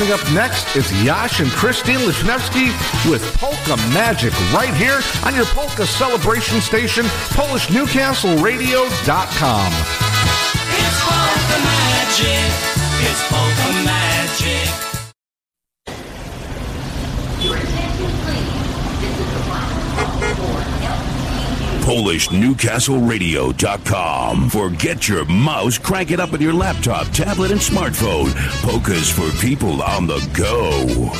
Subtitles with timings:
[0.00, 2.72] Coming up next is Jas and Christine Lesniewski
[3.10, 7.04] with Polka Magic right here on your Polka Celebration Station,
[7.36, 9.72] PolishNewcastleRadio.com.
[10.72, 12.48] It's Polka Magic.
[13.04, 14.72] It's Polka Magic.
[17.44, 19.00] Your attention, please.
[19.02, 19.80] This is the final
[20.36, 20.60] for
[21.80, 24.50] PolishNewcastleRadio.com.
[24.50, 28.34] Forget your mouse, crank it up with your laptop, tablet, and smartphone.
[28.62, 31.10] Polkas for people on the go.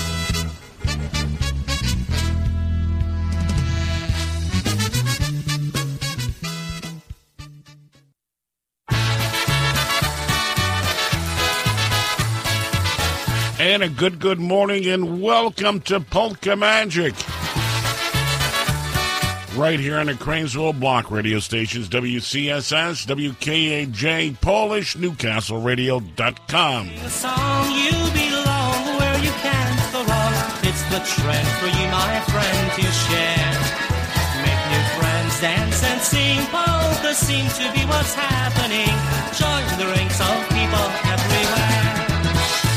[13.61, 17.15] And a good, good morning, and welcome to Polka Magic.
[19.57, 26.89] Right here on the Cranesville Block radio stations, WCSS, WKAJ, Polish, NewcastleRadio.com.
[26.95, 29.71] The song you belong where you can't.
[30.63, 33.53] It's the trend for you, my friend, to share.
[34.47, 36.47] Make new friends, dance and sing.
[36.47, 38.95] Polka seem to be what's happening.
[39.35, 41.91] Join the ranks of people everywhere.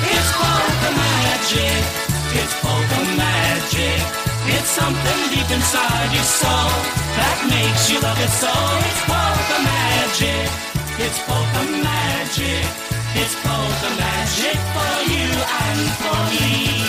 [0.09, 1.85] It's polka magic.
[2.33, 4.22] It's polka magic.
[4.45, 6.75] It's something deep inside your soul
[7.16, 8.52] that makes you love it so.
[8.52, 10.52] It's polka magic.
[11.00, 12.67] It's polka magic.
[13.16, 15.31] It's polka magic for you
[15.63, 16.83] and for me.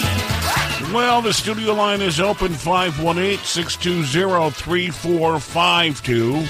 [0.92, 6.46] Well, the studio line is open 518 620 3452.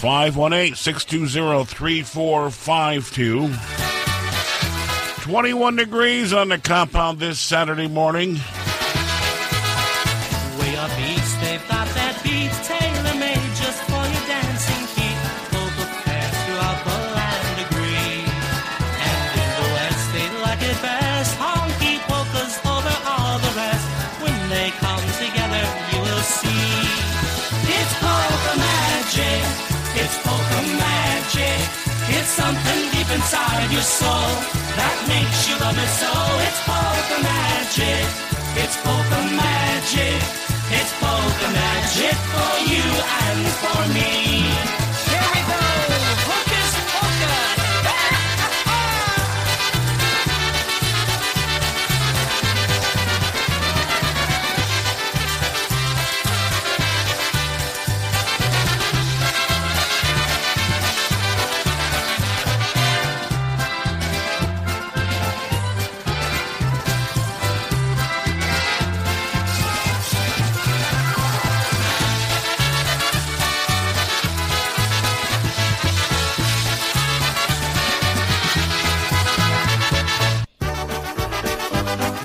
[0.00, 3.54] 518 620 3452.
[5.22, 8.38] 21 degrees on the compound this Saturday morning.
[10.78, 15.18] Up east, they've got that beat tailor-made just for your dancing feet.
[15.50, 18.22] Polka fans throughout the land agree.
[18.22, 21.34] And in the west, they like it best.
[21.34, 23.86] Honky polkas over all the rest.
[24.22, 26.70] When they come together, you will see.
[27.74, 29.42] It's polka magic.
[29.98, 31.58] It's polka magic.
[32.06, 34.30] It's something deep inside your soul
[34.78, 36.12] that makes you love it so.
[36.46, 38.06] It's polka magic.
[38.62, 40.37] It's polka magic.
[41.58, 42.86] Magic for you
[43.26, 44.87] and for me.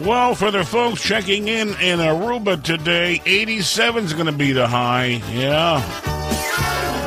[0.06, 4.68] Well, for the folks checking in in Aruba today, 87 is going to be the
[4.68, 5.22] high.
[5.32, 5.80] Yeah.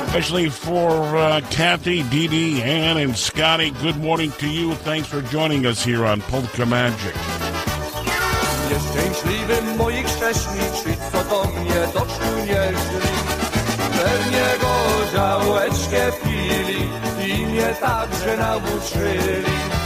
[0.06, 3.70] Especially for uh, Kathy, Dee Dee, Ann, and Scotty.
[3.82, 4.72] Good morning to you.
[4.76, 7.14] Thanks for joining us here on Polka Magic.
[8.70, 11.88] Nieszczęśliwym moi grzeszniczy, co do mnie.
[13.92, 16.88] Pewnie gorzałeczkę pili
[17.34, 19.85] i mnie także nauczyli.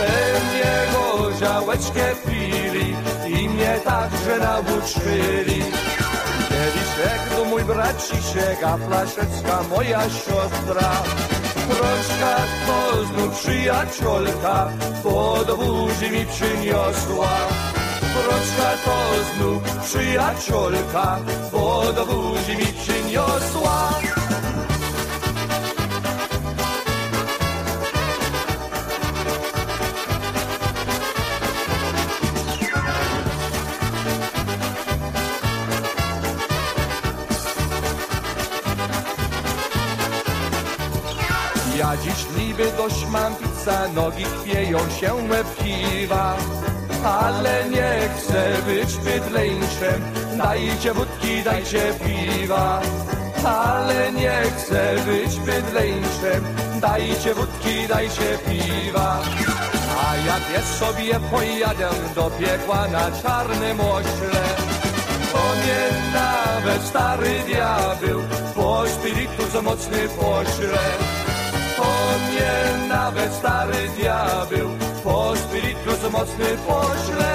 [0.00, 2.96] Pewnie gorzałeczkę pili
[3.26, 5.64] i mnie także nauczyli.
[6.48, 10.92] Kieliszek to mój braciszek, a flaszeczka moja siostra.
[11.68, 14.68] Proczka to znów przyjaciolka,
[15.02, 15.58] pod
[16.12, 17.28] mi przyniosła.
[18.00, 18.98] Proczka to
[19.34, 21.18] znów przyjaciolka,
[21.50, 22.08] pod
[22.48, 23.89] mi przyniosła.
[42.76, 46.36] Dość mam pizza, nogi chwieją się me piwa.
[47.04, 50.02] Ale nie chcę być bydleńczem,
[50.38, 52.80] dajcie wódki, dajcie piwa.
[53.44, 56.44] Ale nie chcę być bydleńczem,
[56.80, 59.22] dajcie wódki, dajcie piwa.
[60.04, 64.44] A ja wiesz sobie pojadę do piekła na czarnym ośle.
[65.32, 68.20] To nie nawet stary diabeł,
[68.54, 70.78] po spirytus mocny pośle.
[72.88, 74.68] nawet stary diabeł.
[75.04, 75.34] Po
[76.10, 77.30] mocny pośle.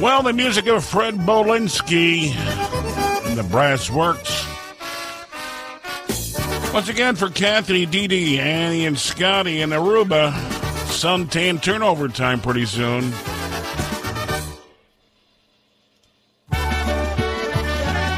[0.00, 2.61] Well, the music of Fred Bolinsky
[3.36, 4.46] the brass works.
[6.72, 10.32] Once again for Kathy, Dee Dee, Annie, and Scotty in Aruba.
[10.88, 13.12] Suntan turnover time pretty soon.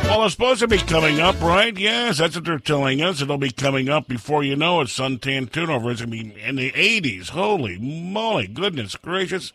[0.05, 1.77] Well, it's supposed to be coming up, right?
[1.77, 3.21] Yes, that's what they're telling us.
[3.21, 4.85] It'll be coming up before you know it.
[4.87, 5.91] Suntan turnover.
[5.91, 7.31] is going to be in the 80s.
[7.31, 8.47] Holy moly.
[8.47, 9.53] Goodness gracious.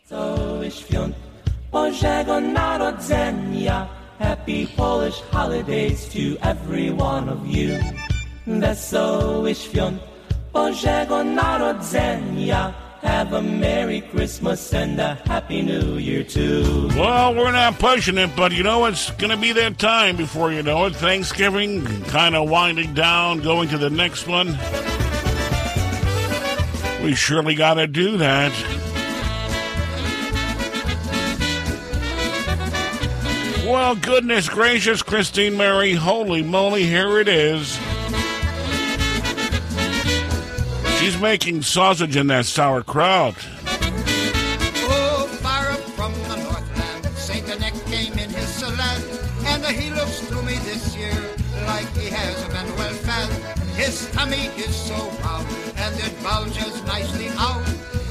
[4.20, 7.78] Happy Polish holidays to every one of you.
[8.46, 10.02] Wesoły świąt
[10.52, 12.72] Bożego Narodzenia.
[13.02, 16.88] Have a Merry Christmas and a Happy New Year too.
[16.94, 20.52] Well, we're not pushing it, but you know, it's going to be that time before
[20.52, 20.96] you know it.
[20.96, 24.48] Thanksgiving kind of winding down, going to the next one.
[27.02, 28.52] We surely got to do that.
[33.70, 37.78] Well, goodness gracious, Christine Mary, holy moly, here it is.
[40.98, 43.36] She's making sausage in that sauerkraut.
[44.90, 48.60] Oh, far up from the Northland, Nick came in his
[49.46, 51.14] and he looks to me this year
[51.66, 53.28] like he has been well fed.
[53.76, 55.46] His tummy is so round,
[55.76, 57.64] and it bulges nicely out.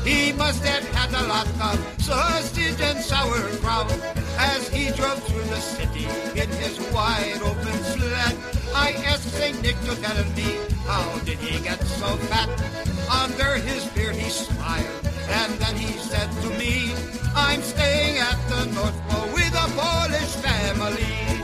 [0.06, 3.92] He must have had a lot of sausage and sauerkraut
[4.40, 6.08] as he drove through the city
[6.40, 8.36] in his wide open sled.
[8.74, 10.50] I asked Saint Nick to tell me
[10.88, 12.50] how did he get so fat.
[13.12, 14.88] Under his beard he smiled,
[15.28, 16.94] and then he said to me,
[17.36, 21.39] I'm staying at the North Pole with a Polish family.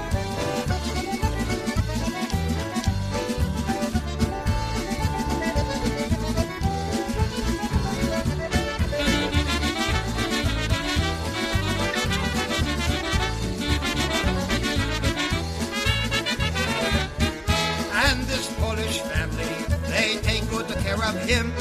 [21.06, 21.54] Of him.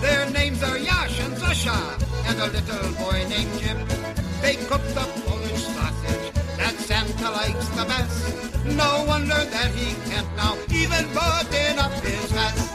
[0.00, 1.78] Their names are Yash and Zosha,
[2.28, 3.78] and a little boy named Jim.
[4.42, 8.66] They cook the Polish sausage that Santa likes the best.
[8.66, 12.69] No wonder that he can't now even button up his vest.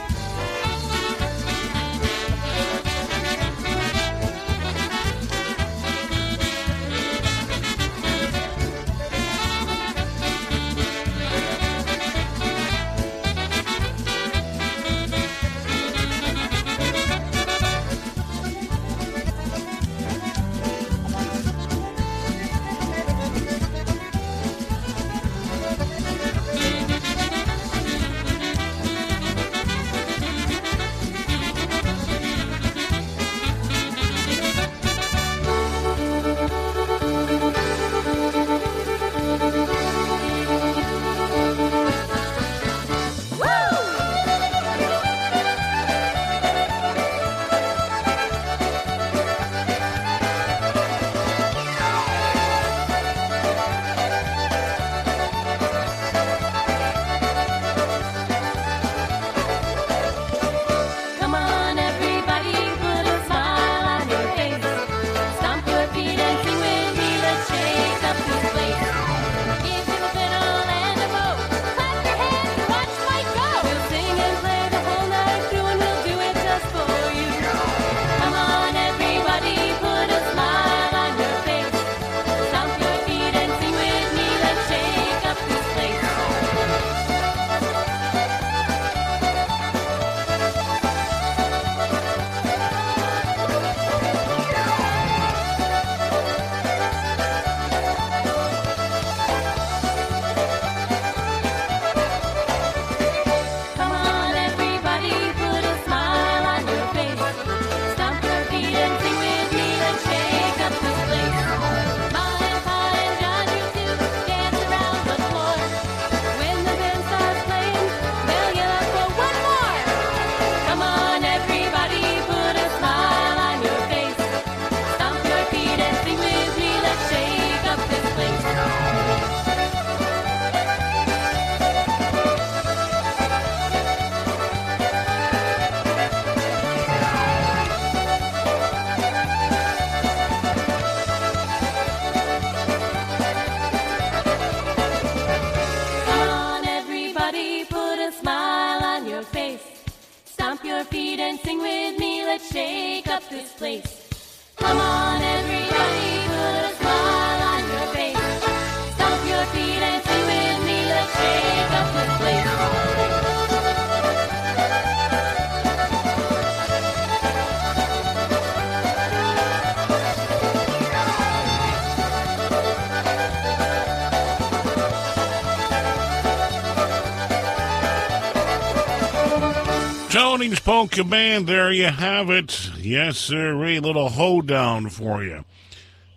[180.86, 182.70] Band, there you have it.
[182.78, 185.44] Yes, sir, a little hoedown for you.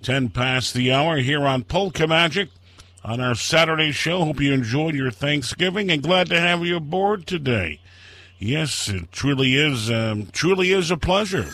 [0.03, 2.49] 10 past the hour here on Polka Magic
[3.03, 4.23] on our Saturday show.
[4.23, 7.81] Hope you enjoyed your Thanksgiving and glad to have you aboard today.
[8.37, 11.47] Yes, it truly is, um, truly is a pleasure.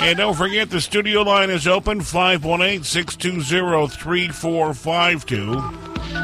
[0.00, 6.23] And don't forget, the studio line is open 518 620 3452.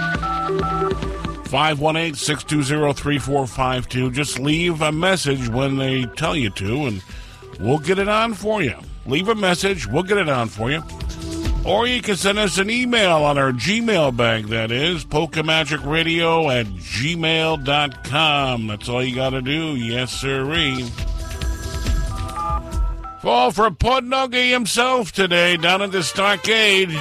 [1.50, 4.10] 518 620 3452.
[4.12, 7.02] Just leave a message when they tell you to, and
[7.58, 8.76] we'll get it on for you.
[9.04, 10.80] Leave a message, we'll get it on for you.
[11.64, 16.66] Or you can send us an email on our Gmail bag, that is, PolkaMagicRadio at
[16.66, 18.66] gmail.com.
[18.68, 19.74] That's all you got to do.
[19.74, 20.84] Yes, sirree.
[23.22, 26.96] Fall for Podnuggy himself today down at the stockade.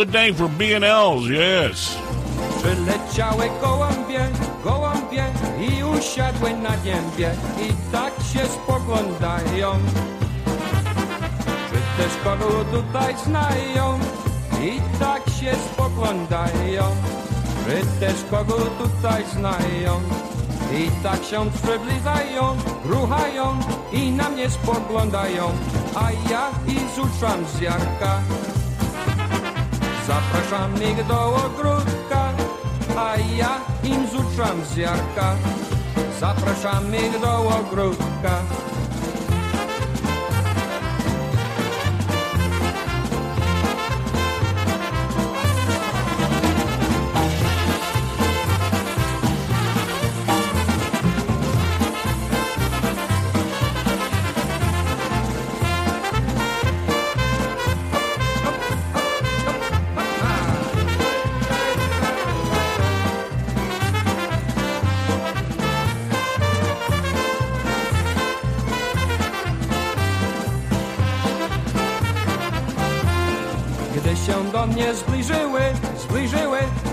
[0.00, 1.96] Good day for B&Ls, yes.
[2.58, 4.28] Przyleciały gołąbie,
[4.64, 5.24] gołąbie
[5.60, 9.72] i usiadły na niebie i tak się spoglądają.
[11.70, 13.98] Czy też kogo tutaj znają
[14.62, 16.84] i tak się spoglądają.
[17.66, 20.00] Czy też kogo tutaj znają
[20.74, 23.60] i tak się przybliżają, ruchają
[23.92, 25.50] i na mnie spoglądają,
[25.94, 26.50] a ja
[26.96, 28.20] zuczam z jarka.
[30.10, 32.34] Zapraszam ich do ogródka,
[32.96, 35.36] a ja im zuczam z jarka.
[36.20, 38.34] Zapraszam ich do ogródka.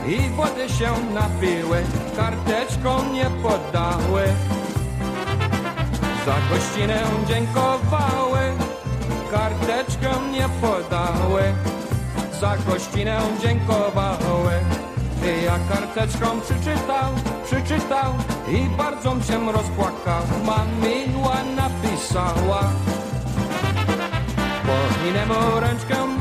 [0.07, 1.83] I wody się napiły,
[2.15, 4.23] karteczką nie podały.
[6.25, 8.39] Za gościnę dziękowały,
[9.31, 11.41] karteczkę nie podały.
[12.41, 14.51] Za gościnę dziękowały.
[15.23, 17.11] I ja karteczką przeczytał,
[17.45, 18.13] przeczytał
[18.51, 20.23] i bardzo się rozpłakał.
[20.45, 22.61] Mamiła napisała,
[25.07, 26.16] innemu ręczkę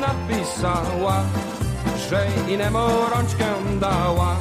[0.00, 1.22] napisała,
[2.10, 2.78] że innemu
[3.14, 3.44] rączkę
[3.80, 4.36] dała.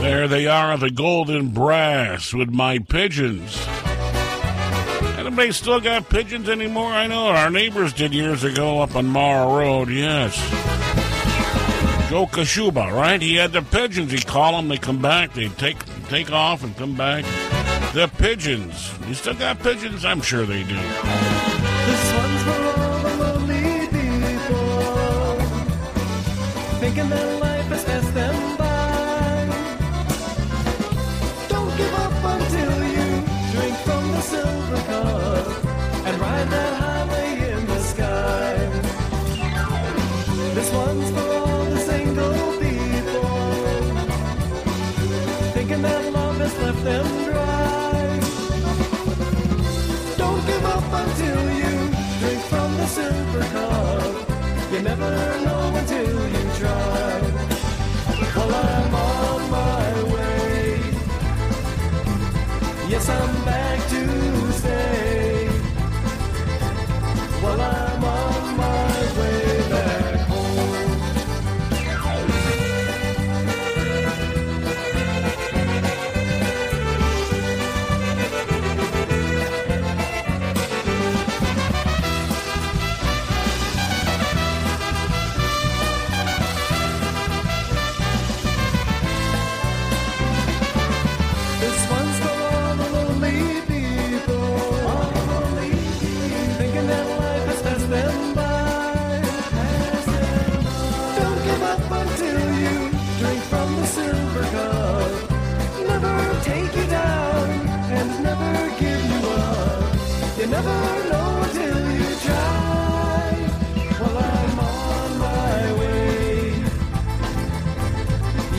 [0.00, 3.75] There they are, the golden brass with my pigeons.
[5.26, 6.92] Anybody still got pigeons anymore?
[6.92, 10.36] I know our neighbors did years ago up on Mara Road, yes.
[12.08, 13.20] Joe Kashuba, right?
[13.20, 14.12] He had the pigeons.
[14.12, 17.24] He'd call them, they come back, they take take off and come back.
[17.92, 18.92] The pigeons.
[19.08, 20.04] You still got pigeons?
[20.04, 20.76] I'm sure they do.
[26.78, 27.35] The
[62.88, 63.65] Yes, I'm back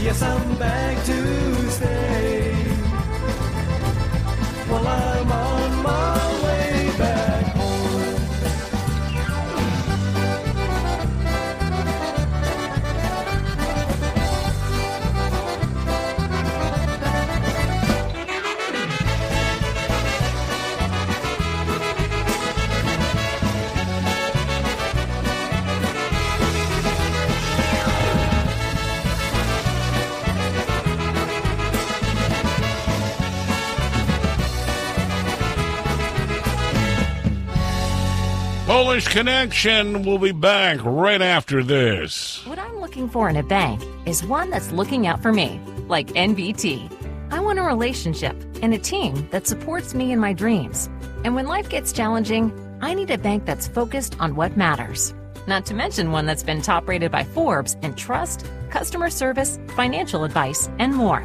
[0.08, 1.47] yes, I'm back to
[38.98, 42.44] Polish Connection will be back right after this.
[42.48, 46.08] What I'm looking for in a bank is one that's looking out for me, like
[46.08, 46.92] NBT.
[47.30, 50.90] I want a relationship and a team that supports me in my dreams.
[51.24, 52.52] And when life gets challenging,
[52.82, 55.14] I need a bank that's focused on what matters.
[55.46, 60.24] Not to mention one that's been top rated by Forbes in trust, customer service, financial
[60.24, 61.24] advice, and more.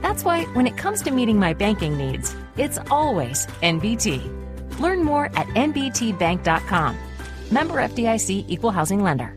[0.00, 4.80] That's why when it comes to meeting my banking needs, it's always NBT.
[4.80, 7.09] Learn more at nbtbank.com.
[7.50, 9.36] Member FDIC Equal Housing Lender.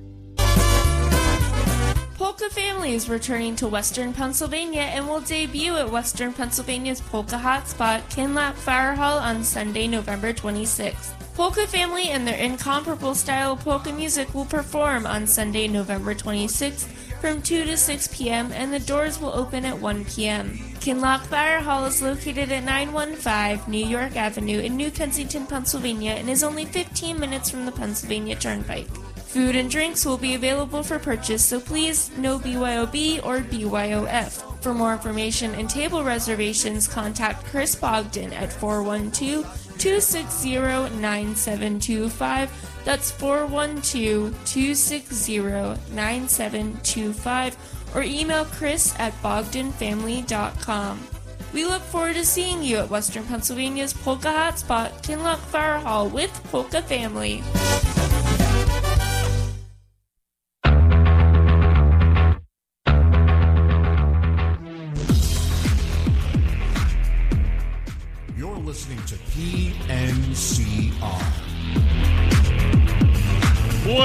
[2.15, 8.01] Polka Family is returning to Western Pennsylvania and will debut at Western Pennsylvania's Polka Hotspot,
[8.09, 11.11] Kinloch Fire Hall on Sunday, November 26th.
[11.35, 16.85] Polka Family and their incomparable style of polka music will perform on Sunday, November 26th
[17.19, 18.51] from 2 to 6 p.m.
[18.51, 20.72] and the doors will open at 1 p.m.
[20.83, 26.29] Kinloch Fire Hall is located at 915 New York Avenue in New Kensington, Pennsylvania and
[26.29, 28.89] is only 15 minutes from the Pennsylvania Turnpike.
[29.15, 34.61] Food and drinks will be available for purchase, so please no BYOB or BYOF.
[34.61, 39.45] For more information and table reservations, contact Chris Bogdan at 412
[39.77, 42.81] 260 9725.
[42.83, 45.39] That's 412 260
[45.95, 47.57] 9725.
[47.95, 51.07] Or email Chris at bogdanfamily.com.
[51.53, 56.31] We look forward to seeing you at Western Pennsylvania's Polka Hotspot, Kinloch Fire Hall with
[56.51, 57.43] Polka Family.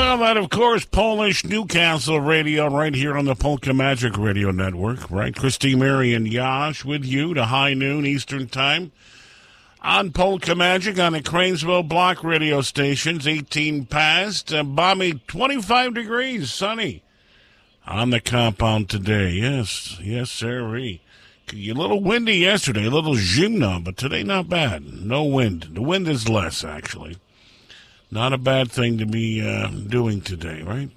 [0.08, 5.10] Well, that, of course, Polish Newcastle Radio right here on the Polka Magic Radio Network,
[5.10, 5.36] right?
[5.36, 8.90] Christy, Mary, and Jas with you to high noon Eastern Time
[9.82, 16.50] on Polka Magic on the Cranesville Block radio stations, 18 past, uh, balmy 25 degrees,
[16.50, 17.02] sunny
[17.86, 19.32] on the compound today.
[19.32, 21.02] Yes, yes, sirree.
[21.52, 24.86] A little windy yesterday, a little zimno, but today not bad.
[25.04, 25.68] No wind.
[25.72, 27.18] The wind is less, actually.
[28.10, 30.90] Not a bad thing to be uh, doing today, right?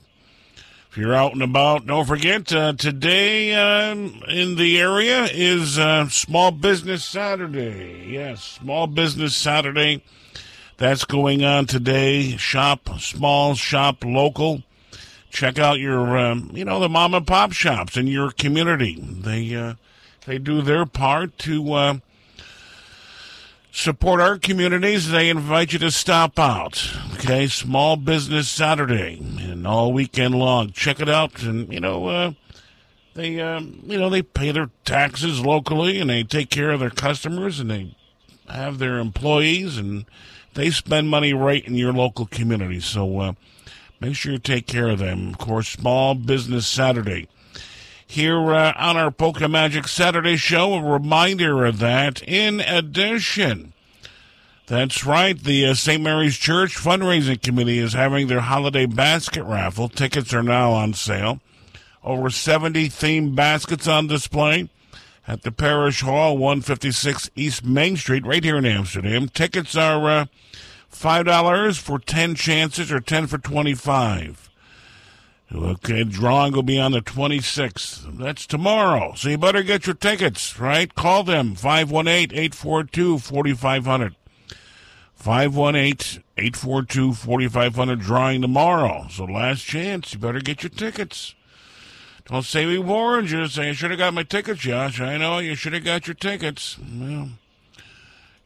[0.89, 6.10] If you're out and about, don't forget uh, today um, in the area is uh,
[6.10, 8.08] Small Business Saturday.
[8.10, 10.04] Yes, Small Business Saturday.
[10.78, 12.38] That's going on today.
[12.38, 14.63] Shop small, shop local.
[15.30, 19.00] Check out your, um, you know, the mom and pop shops in your community.
[19.00, 19.76] They uh,
[20.26, 21.93] they do their part to uh,
[23.71, 25.10] support our communities.
[25.10, 26.93] They invite you to stop out.
[27.13, 30.71] Okay, Small Business Saturday and all weekend long.
[30.71, 32.31] Check it out, and you know, uh,
[33.13, 36.89] they um, you know they pay their taxes locally, and they take care of their
[36.89, 37.95] customers, and they
[38.49, 40.05] have their employees, and
[40.53, 42.79] they spend money right in your local community.
[42.79, 43.34] So uh,
[43.99, 45.29] make sure you take care of them.
[45.29, 47.27] Of course, Small Business Saturday
[48.12, 50.74] here uh, on our Polka Magic Saturday show.
[50.74, 52.21] A reminder of that.
[52.24, 53.71] In addition,
[54.67, 56.04] that's right, the uh, St.
[56.04, 59.88] Mary's Church Fundraising Committee is having their holiday basket raffle.
[59.88, 61.39] Tickets are now on sale.
[62.04, 64.69] Over 70 themed baskets on display
[65.26, 69.30] at the Parish Hall, 156 East Main Street, right here in Amsterdam.
[69.30, 70.26] Tickets are uh,
[70.91, 74.50] $5 for 10 chances or 10 for 25
[75.53, 78.17] Okay, drawing will be on the 26th.
[78.17, 79.13] That's tomorrow.
[79.15, 80.95] So you better get your tickets, right?
[80.95, 84.15] Call them 518-842-4500.
[85.21, 89.07] 518-842-4500 drawing tomorrow.
[89.09, 91.35] So last chance, you better get your tickets.
[92.25, 93.45] Don't say we warned you.
[93.47, 95.01] Say you should have got my tickets, Josh.
[95.01, 96.77] I know you should have got your tickets.
[96.79, 97.31] Well,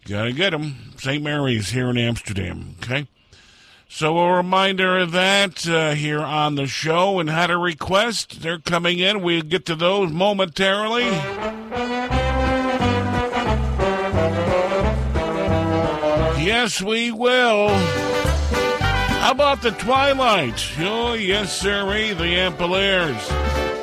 [0.01, 0.93] you gotta get them.
[0.97, 1.23] St.
[1.23, 2.75] Mary's here in Amsterdam.
[2.81, 3.07] Okay.
[3.87, 8.41] So a reminder of that uh, here on the show, and had a request.
[8.41, 9.21] They're coming in.
[9.21, 11.05] We'll get to those momentarily.
[16.43, 17.69] Yes, we will.
[17.69, 20.63] How about the Twilight?
[20.79, 23.74] Oh, yes, sirree, the Ampeliers.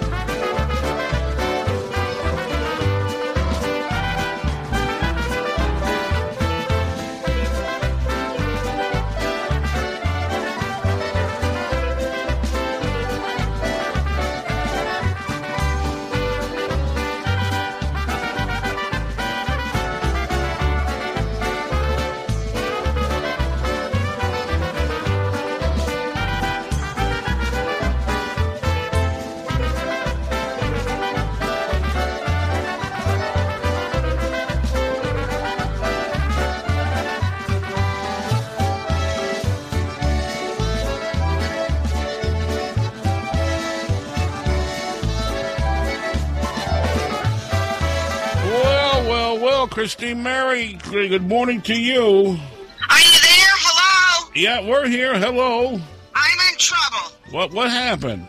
[49.72, 50.78] Christine Mary.
[50.90, 52.04] Good morning to you.
[52.04, 53.54] Are you there?
[53.56, 54.30] Hello?
[54.37, 55.18] Yeah, we're here.
[55.18, 55.80] Hello.
[56.14, 57.16] I'm in trouble.
[57.30, 58.28] What what happened?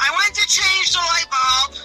[0.00, 1.76] I went to change the light bulb,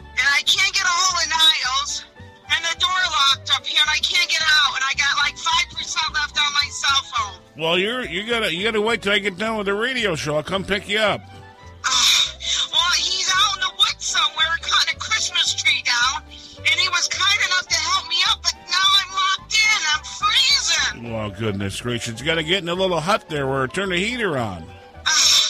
[0.00, 2.04] and I can't get a hold of Niles,
[2.48, 5.36] and the door locked up here, and I can't get out, and I got like
[5.36, 7.62] 5% left on my cell phone.
[7.62, 10.36] Well, you're you gotta you gotta wait till I get done with the radio show.
[10.36, 11.20] I'll come pick you up.
[21.02, 24.36] Well, goodness gracious, you gotta get in a little hut there where turn the heater
[24.36, 24.64] on.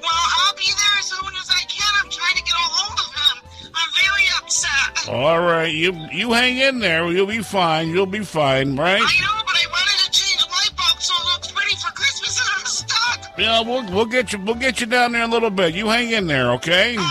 [0.00, 1.92] Well, I'll be there as soon as I can.
[2.02, 3.70] I'm trying to get a hold of him.
[3.74, 5.08] I'm very upset.
[5.08, 7.06] All right, you you hang in there.
[7.10, 7.88] You'll be fine.
[7.90, 9.00] You'll be fine, right?
[9.00, 11.92] I know, but I wanted to change the light bulb so it looks pretty for
[11.92, 13.38] Christmas, and I'm stuck.
[13.38, 15.74] Yeah, we'll we'll get you we'll get you down there in a little bit.
[15.74, 16.96] You hang in there, okay?
[16.96, 17.04] All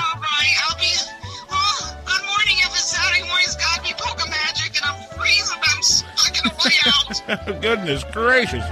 [7.62, 8.65] Goodness gracious.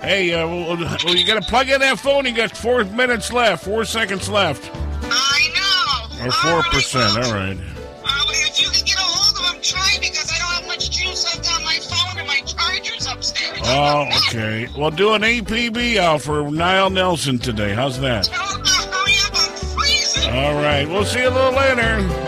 [0.00, 2.24] Hey, uh, well, well, you got to plug in that phone.
[2.26, 4.70] You got four minutes left, four seconds left.
[5.02, 6.26] I know.
[6.26, 7.16] Or four percent.
[7.24, 7.56] All right.
[7.56, 10.90] Uh, if you can get a hold of him, try because I don't have much
[10.90, 13.58] juice left on my phone and my charger's upstairs.
[13.64, 14.68] Oh, okay.
[14.76, 17.74] Well, do an APB out for Niall Nelson today.
[17.74, 18.28] How's that?
[20.32, 20.86] All right.
[20.86, 22.27] We'll see you a little later.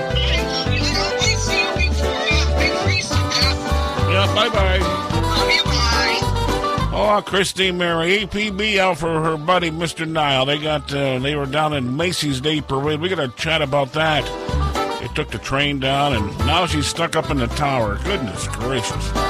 [7.18, 10.06] Christine Mary, APB out for her buddy Mr.
[10.06, 10.46] Nile.
[10.46, 13.00] They got uh, they were down in Macy's Day Parade.
[13.00, 14.22] We got to chat about that.
[15.00, 17.98] They took the train down, and now she's stuck up in the tower.
[18.04, 19.29] Goodness gracious.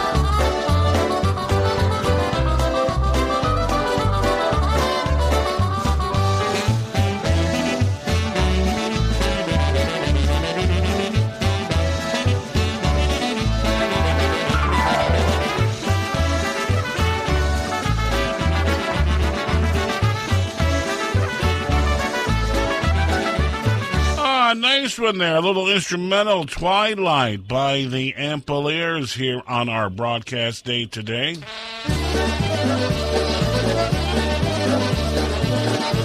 [24.91, 25.37] Nice one there.
[25.37, 31.37] A little instrumental Twilight by the Ampliers here on our broadcast day today.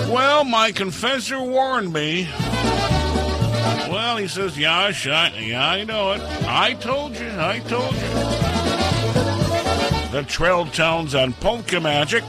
[0.07, 2.29] Well, my confessor warned me.
[3.89, 4.89] Well, he says, yeah, I,
[5.39, 6.21] yeah, I know it.
[6.43, 8.01] I told you, I told you.
[10.11, 12.23] The Trill Tones on Polka Magic.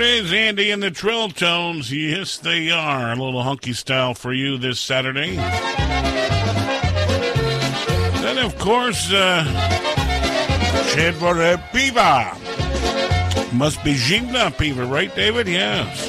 [0.00, 1.92] Is, Andy and the Trill Tones.
[1.92, 3.12] Yes, they are.
[3.12, 5.36] A little hunky style for you this Saturday.
[8.16, 9.44] Then, of course, uh,
[10.92, 12.32] Czerwone Piva.
[13.52, 15.46] Must be Zimna Piva, right, David?
[15.46, 16.08] Yes.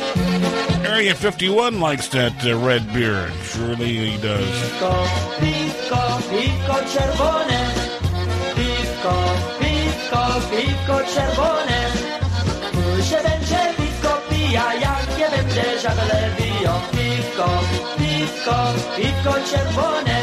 [0.85, 3.29] Area 51 likes that uh, red beer.
[3.43, 4.47] Surely he does.
[4.47, 5.05] Piwko,
[5.39, 7.61] piwko, piwko czerwone.
[8.55, 9.15] Piwko,
[9.59, 12.00] piwko, piwko czerwone.
[15.81, 16.73] Żagle biją.
[16.91, 17.47] Piwko,
[17.97, 18.55] piwko,
[18.95, 20.17] piwko czerwone.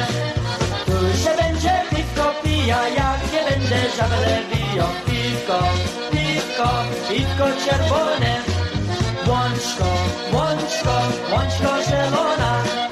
[0.87, 4.85] Tu się będzie piwko pija, jak nie będzie żagle biją.
[5.07, 5.59] Piwko,
[6.11, 6.69] piwko,
[7.09, 8.33] piwko czerwone.
[9.29, 9.89] Łączko,
[10.33, 10.95] łączko,
[11.33, 12.88] łączko zielona.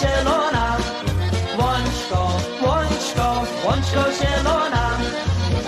[0.00, 0.76] Zielona.
[1.58, 2.20] Łączko,
[2.66, 3.26] łączko,
[3.64, 4.84] łączko zielona.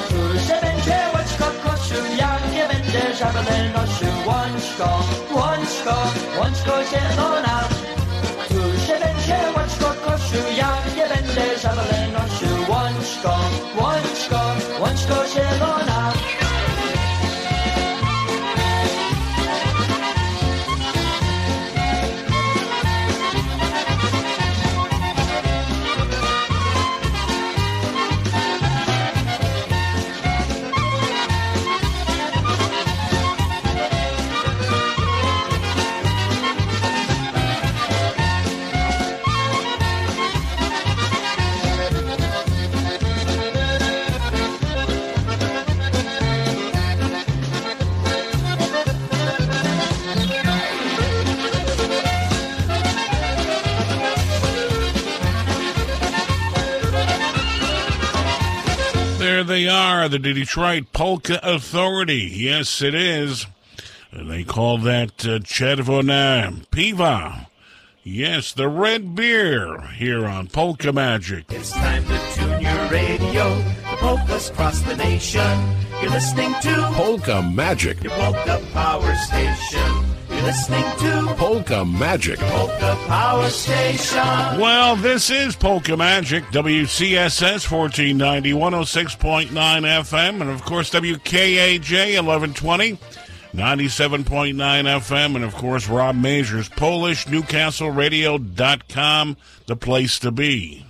[0.08, 4.08] Tu się będzie łaczko koszył, jak nie będzie żadne nosił.
[4.26, 4.88] Łączko,
[5.34, 5.94] łączko,
[6.38, 7.77] łączko zielona.
[59.48, 62.30] They are, the Detroit Polka Authority.
[62.32, 63.46] Yes, it is.
[64.12, 67.46] They call that uh, Czerwona Piva.
[68.04, 71.46] Yes, the red beer here on Polka Magic.
[71.50, 73.56] It's time to tune your radio.
[73.56, 75.74] The polkas cross the nation.
[76.02, 78.02] You're listening to Polka Magic.
[78.02, 79.57] your polka power station.
[80.38, 82.38] You're listening to Polka Magic.
[82.38, 84.18] polka power station.
[84.60, 92.92] Well, this is Polka Magic, WCSS 1490, 106.9 FM, and of course WKAJ 1120,
[93.52, 100.86] 97.9 FM, and of course Rob Majors, Polish Newcastle the place to be.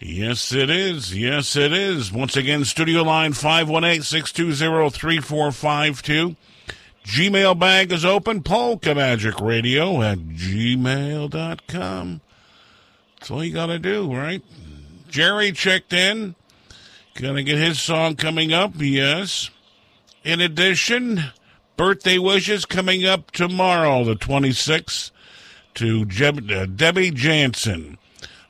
[0.00, 1.16] Yes, it is.
[1.16, 2.10] Yes, it is.
[2.12, 6.34] Once again, studio line 518 620 3452.
[7.08, 8.42] Gmail bag is open.
[8.42, 11.30] Polka Magic Radio at gmail.com.
[13.18, 14.42] That's all you got to do, right?
[15.08, 16.34] Jerry checked in.
[17.14, 19.48] Gonna get his song coming up, yes.
[20.22, 21.32] In addition,
[21.78, 25.10] birthday wishes coming up tomorrow, the 26th,
[25.76, 27.96] to Jeb, uh, Debbie Jansen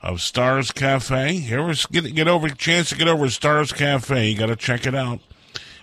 [0.03, 1.47] of Stars Cafe.
[1.49, 4.31] Ever get, get over chance to get over to Stars Cafe?
[4.31, 5.21] You got to check it out.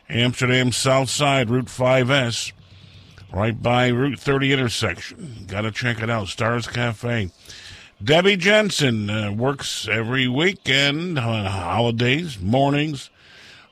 [0.10, 2.52] Amsterdam South Side, Route 5S,
[3.36, 5.46] right by Route 30 intersection.
[5.48, 6.30] Got to check it out.
[6.30, 7.32] Stars Cafe.
[8.02, 13.10] Debbie Jensen uh, works every weekend, on holidays, mornings,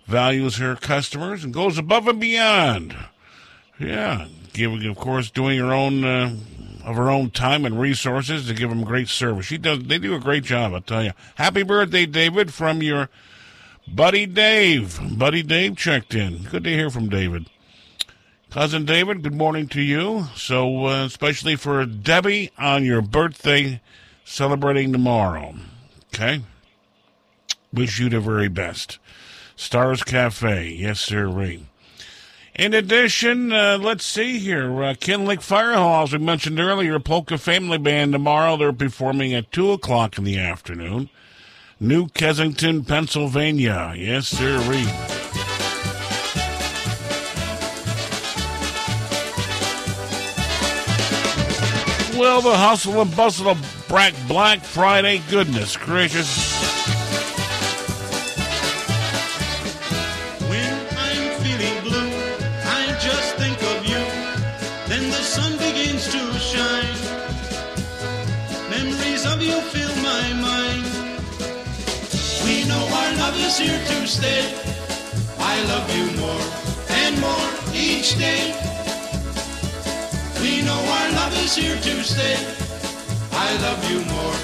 [0.05, 2.95] values her customers, and goes above and beyond.
[3.79, 6.35] Yeah, giving, of course, doing her own uh,
[6.83, 9.45] of her own time and resources to give them great service.
[9.45, 9.83] She does.
[9.83, 10.73] They do a great job.
[10.73, 11.11] I tell you.
[11.35, 13.09] Happy birthday, David, from your
[13.87, 14.99] buddy Dave.
[15.17, 16.43] Buddy Dave checked in.
[16.43, 17.47] Good to hear from David.
[18.53, 20.27] Cousin David, good morning to you.
[20.35, 23.81] So, uh, especially for Debbie on your birthday,
[24.23, 25.55] celebrating tomorrow.
[26.13, 26.43] Okay?
[27.73, 28.99] Wish you the very best.
[29.55, 31.25] Stars Cafe, yes, sir.
[31.25, 31.65] Ree.
[32.53, 34.83] In addition, uh, let's see here.
[34.83, 38.55] Uh, Kinloch Fire Hall, as we mentioned earlier, Polka Family Band tomorrow.
[38.55, 41.09] They're performing at 2 o'clock in the afternoon.
[41.79, 43.95] New Kensington, Pennsylvania.
[43.97, 44.59] Yes, sir.
[52.17, 56.73] Well, the hustle and bustle of Black, Black Friday, goodness gracious.
[73.55, 74.51] Here to stay.
[75.37, 76.41] I love you more
[76.89, 78.72] and more each day.
[80.43, 82.35] We know our love is here to stay.
[83.31, 84.35] I love you more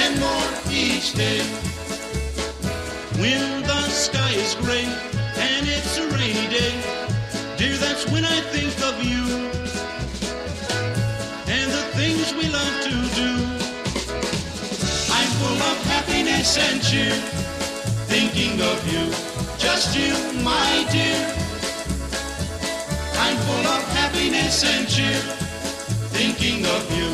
[0.00, 1.42] and more each day.
[3.20, 4.86] When the sky is gray
[5.36, 6.72] and it's a rainy day,
[7.58, 9.24] dear, that's when I think of you
[11.52, 13.32] and the things we love to do.
[15.12, 17.12] I'm full of happiness and cheer,
[18.08, 19.04] thinking of you,
[19.58, 21.51] just you, my dear.
[23.24, 25.22] I'm full of happiness and cheer,
[26.10, 27.08] thinking of you,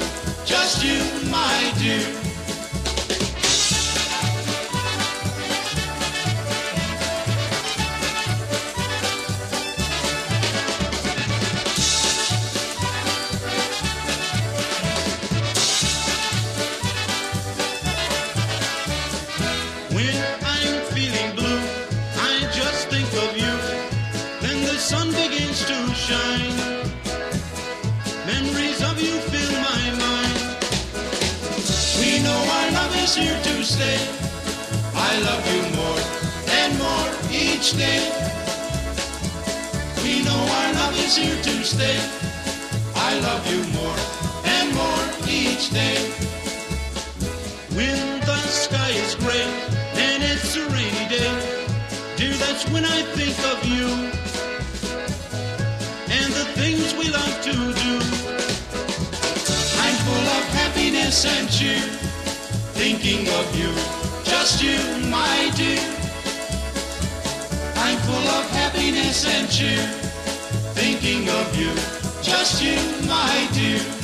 [0.46, 0.98] just you,
[1.30, 2.27] my dear.
[33.78, 34.00] Stay.
[35.08, 36.02] I love you more
[36.58, 38.00] and more each day.
[40.02, 41.98] We know our love is here to stay.
[43.08, 43.98] I love you more
[44.56, 45.98] and more each day.
[47.78, 49.46] When the sky is gray
[50.06, 51.32] and it's a rainy day,
[52.16, 53.86] dear, that's when I think of you
[56.18, 57.94] and the things we love to do.
[59.84, 62.07] I'm full of happiness and cheer,
[62.78, 63.72] thinking of you,
[64.22, 64.78] just you,
[65.10, 65.82] my dear.
[67.74, 69.84] I'm full of happiness and cheer,
[70.78, 71.74] thinking of you,
[72.22, 72.76] just you,
[73.08, 73.97] my dear.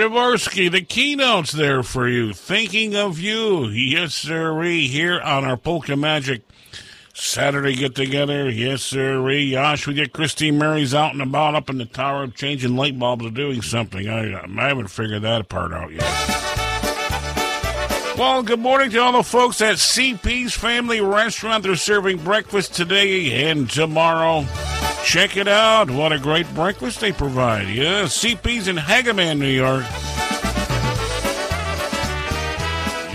[0.00, 2.32] Jaworski, the keynotes there for you.
[2.32, 3.66] Thinking of you.
[3.66, 4.88] Yes, sirree.
[4.88, 6.40] Here on our Polka Magic
[7.12, 8.48] Saturday get together.
[8.48, 9.44] Yes, sirree.
[9.44, 13.26] Yosh, we get Christine Mary's out and about up in the tower changing light bulbs
[13.26, 14.08] or doing something.
[14.08, 16.00] I, I haven't figured that part out yet.
[18.16, 21.62] Well, good morning to all the folks at CP's Family Restaurant.
[21.62, 24.46] They're serving breakfast today and tomorrow.
[25.04, 25.90] Check it out.
[25.90, 27.68] What a great breakfast they provide.
[27.68, 29.84] Yeah, CP's in Hagaman, New York.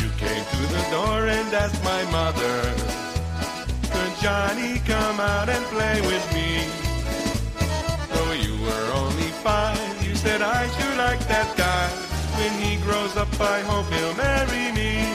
[0.01, 2.61] You came to the door and asked my mother,
[3.91, 6.67] Could Johnny come out and play with me?
[8.13, 11.87] Though you were only five, you said I sure like that guy.
[12.39, 15.05] When he grows up, I hope he'll marry me.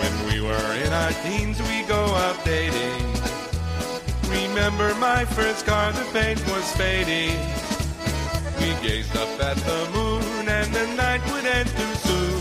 [0.00, 3.17] When we were in our teens, we go out dating.
[4.30, 7.38] Remember my first car, the paint was fading.
[8.60, 12.40] We gazed up at the moon and the night would end too soon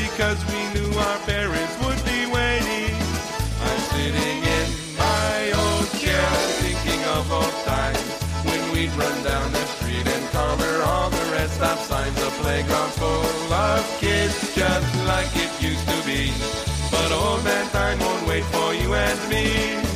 [0.00, 2.96] because we knew our parents would be waiting.
[3.68, 6.24] I'm sitting in my old chair
[6.64, 8.00] thinking of old times
[8.48, 12.14] when we'd run down the street and color all the rest stop signs.
[12.16, 16.32] The playground full of kids just like it used to be.
[16.90, 19.95] But old man time won't wait for you and me.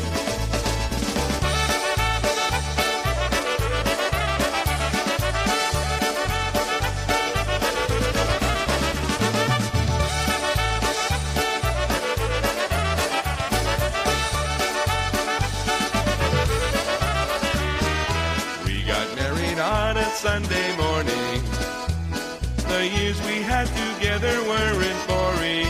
[24.21, 25.67] Together weren't boring.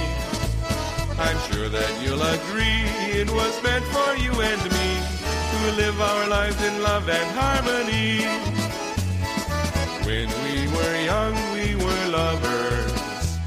[1.18, 2.82] I'm sure that you'll agree
[3.20, 4.90] it was meant for you and me
[5.51, 8.24] to live our lives in love and harmony.
[10.05, 13.38] When we were young, we were lovers.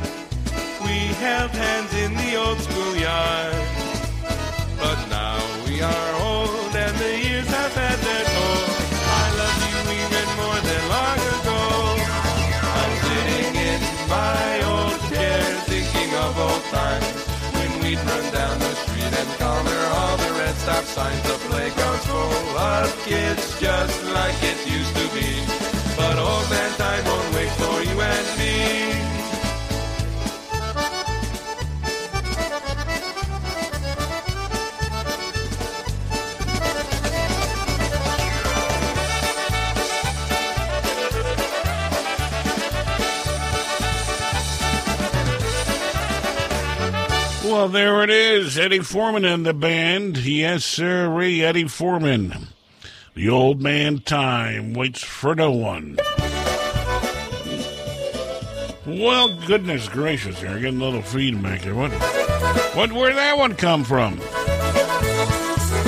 [0.84, 3.68] We held hands in the old schoolyard.
[4.80, 6.23] But now we are
[20.86, 21.22] signs.
[21.24, 25.03] The playground's full of kids just like it used to
[47.54, 48.58] Well, there it is.
[48.58, 50.18] Eddie Forman and the band.
[50.18, 52.48] Yes, sir, Eddie Forman.
[53.14, 56.00] The old man time waits for no one.
[58.88, 61.76] Well, goodness gracious, here, getting a little feedback here.
[61.76, 61.92] What,
[62.74, 64.18] what, where'd that one come from?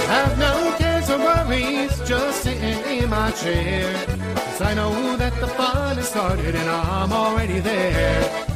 [0.06, 4.06] Have no cares or worries, just sitting in my chair.
[4.36, 8.55] Cause I know that the fun has started and I'm already there.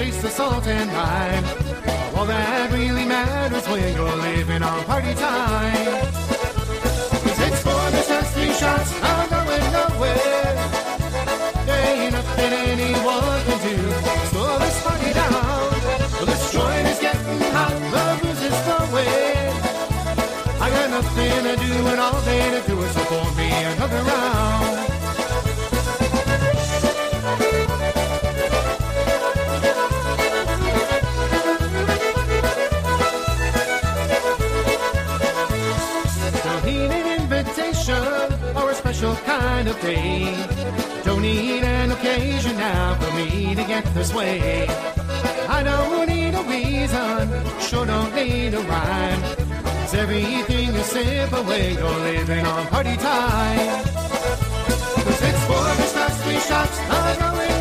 [0.00, 1.44] Chase the salt and lime.
[2.16, 6.00] All that really matters when you're living on party time.
[7.24, 10.52] Cause it's the just three shots, I'm going nowhere.
[11.66, 13.78] There ain't nothing anyone can do.
[14.30, 15.68] Slow this party down.
[16.16, 17.76] Well, this joint is getting hot,
[18.22, 19.52] booze is flowing.
[20.64, 24.02] I got nothing to do and all day to do it, so pour me another
[24.10, 24.39] round.
[39.10, 40.46] Special kind of day.
[41.04, 44.66] Don't need an occasion now for me to get this way.
[45.48, 47.28] I don't need a reason,
[47.60, 49.22] sure don't need a rhyme.
[49.22, 53.84] 'Cause everything is simple when you're living on party time.
[55.04, 57.59] Cause it's four this last three shots, I'm going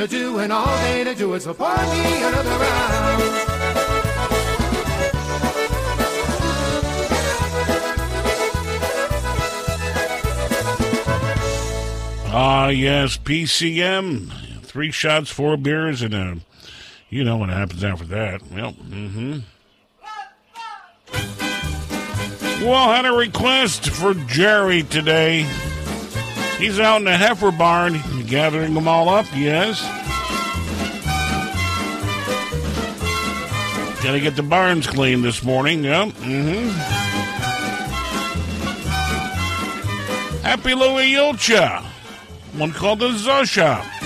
[0.00, 3.22] to do and all day to do it, so pour me another round.
[12.32, 14.32] Ah, yes, PCM.
[14.62, 16.34] Three shots, four beers, and uh,
[17.10, 18.40] you know what happens after that.
[18.50, 19.40] Well, mm-hmm.
[22.64, 25.46] Well, had a request for Jerry today.
[26.60, 29.80] He's out in the heifer barn gathering them all up, yes.
[34.02, 36.08] Gotta get the barns clean this morning, yep.
[36.08, 36.68] Mm-hmm.
[40.42, 41.82] Happy Louis Yulcha.
[42.58, 43.99] One called the Zosha.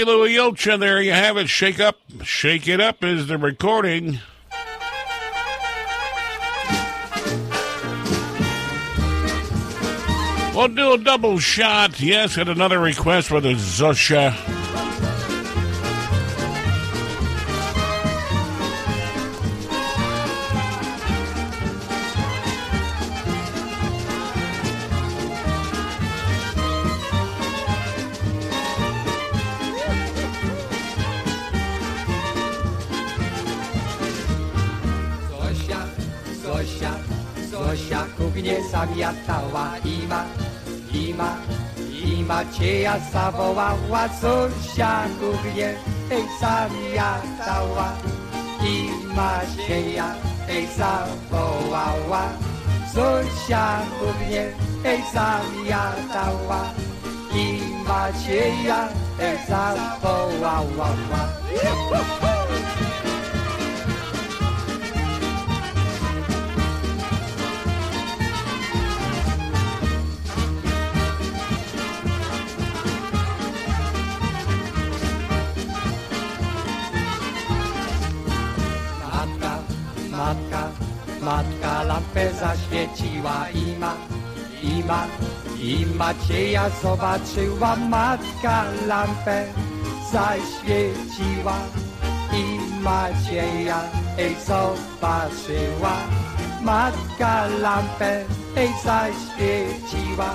[0.00, 1.50] Happy Louie Yocha, there you have it.
[1.50, 4.18] Shake up, shake it up is the recording.
[10.54, 12.00] We'll do a double shot.
[12.00, 14.59] Yes, got another request for the Zusha.
[38.86, 40.24] Zamiatała ima,
[40.94, 41.36] ima,
[42.04, 44.08] ima cię ja zawołała.
[44.20, 45.74] Zosia kuchnię,
[46.10, 47.92] ej zamiatała,
[48.62, 50.14] ima cię ja,
[50.48, 52.22] ej zawołała.
[52.94, 54.52] Zosia kuchnię,
[54.84, 56.62] ej zamiatała,
[57.34, 58.88] ima cię ja,
[59.20, 60.88] ej zawołała.
[83.22, 83.94] Zaświeciła i ma,
[84.62, 85.06] i ma,
[85.58, 87.76] i Macieja zobaczyła.
[87.76, 89.44] Matka lampę
[90.12, 91.56] zaświeciła
[92.32, 93.80] i Macieja
[94.18, 95.96] ej zobaczyła.
[96.62, 98.24] Matka lampę
[98.56, 100.30] ej zaświeciła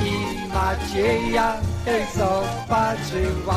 [0.00, 0.14] i
[0.54, 1.52] Macieja
[1.86, 3.56] ej zobaczyła.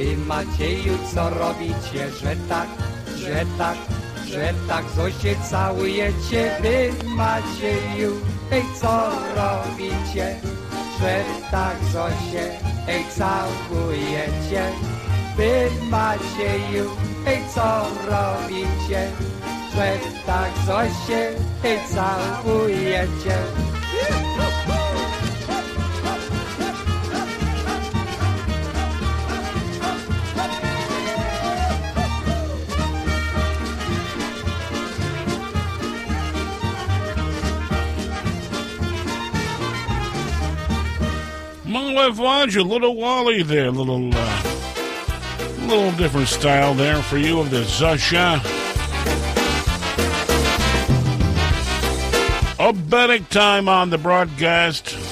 [0.00, 2.68] Wy Macieju, co robicie, że tak,
[3.16, 3.76] że tak,
[4.26, 4.84] że tak?
[4.96, 8.12] Zosie całujecie, wy Macieju,
[8.52, 10.26] ej, co robicie,
[11.00, 11.76] że tak?
[11.92, 12.44] Zosie,
[12.88, 14.62] ej, całujecie,
[15.36, 16.90] wy Macieju,
[17.26, 19.10] ej, co robicie,
[19.74, 20.50] że tak?
[20.66, 21.20] Zosie,
[21.64, 23.36] ej, całujecie.
[42.00, 44.42] Live Roger, little Wally there, little uh,
[45.66, 48.38] little different style there for you of the Zusha.
[52.56, 55.09] Oberek time on the broadcast.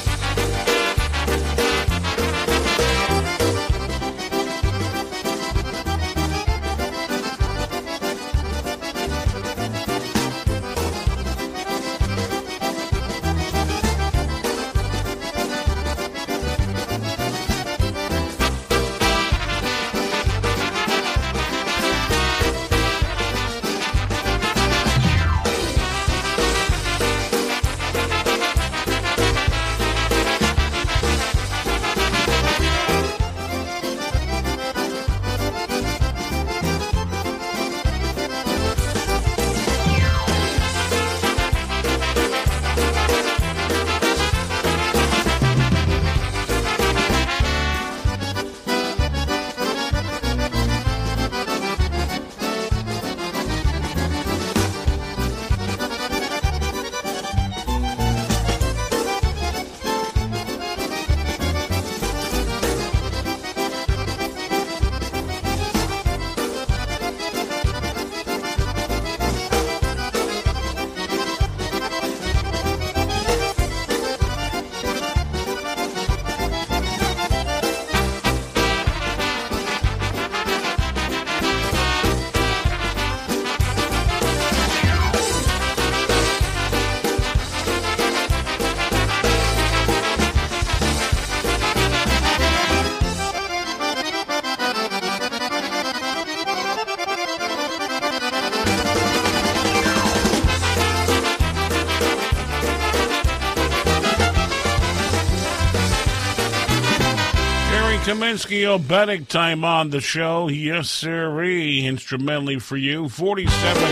[108.38, 110.48] Kaminsky, Oberek time on the show.
[110.48, 111.84] Yes, sirree.
[111.84, 113.08] Instrumentally for you.
[113.08, 113.82] 47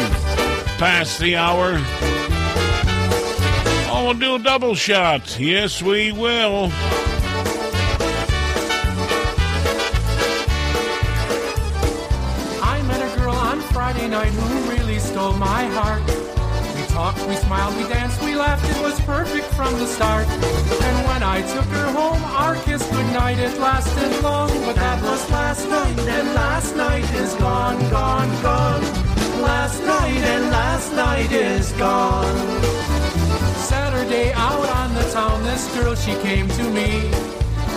[0.78, 1.72] past the hour.
[3.88, 5.40] Oh, we'll do a double shot.
[5.40, 6.70] Yes, we will.
[30.34, 32.36] And last night is gone.
[33.56, 37.10] Saturday out on the town, this girl, she came to me.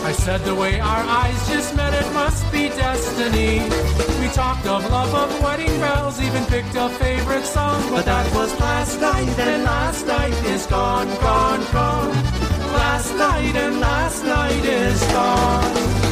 [0.09, 3.59] I said the way our eyes just met, it must be destiny.
[4.21, 7.81] We talked of love, of wedding bells, even picked a favorite song.
[7.91, 12.11] But that was last night, and last night is gone, gone, gone.
[12.73, 16.08] Last night, and last night is gone.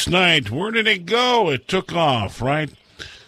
[0.00, 1.50] Last night, where did it go?
[1.50, 2.70] It took off, right?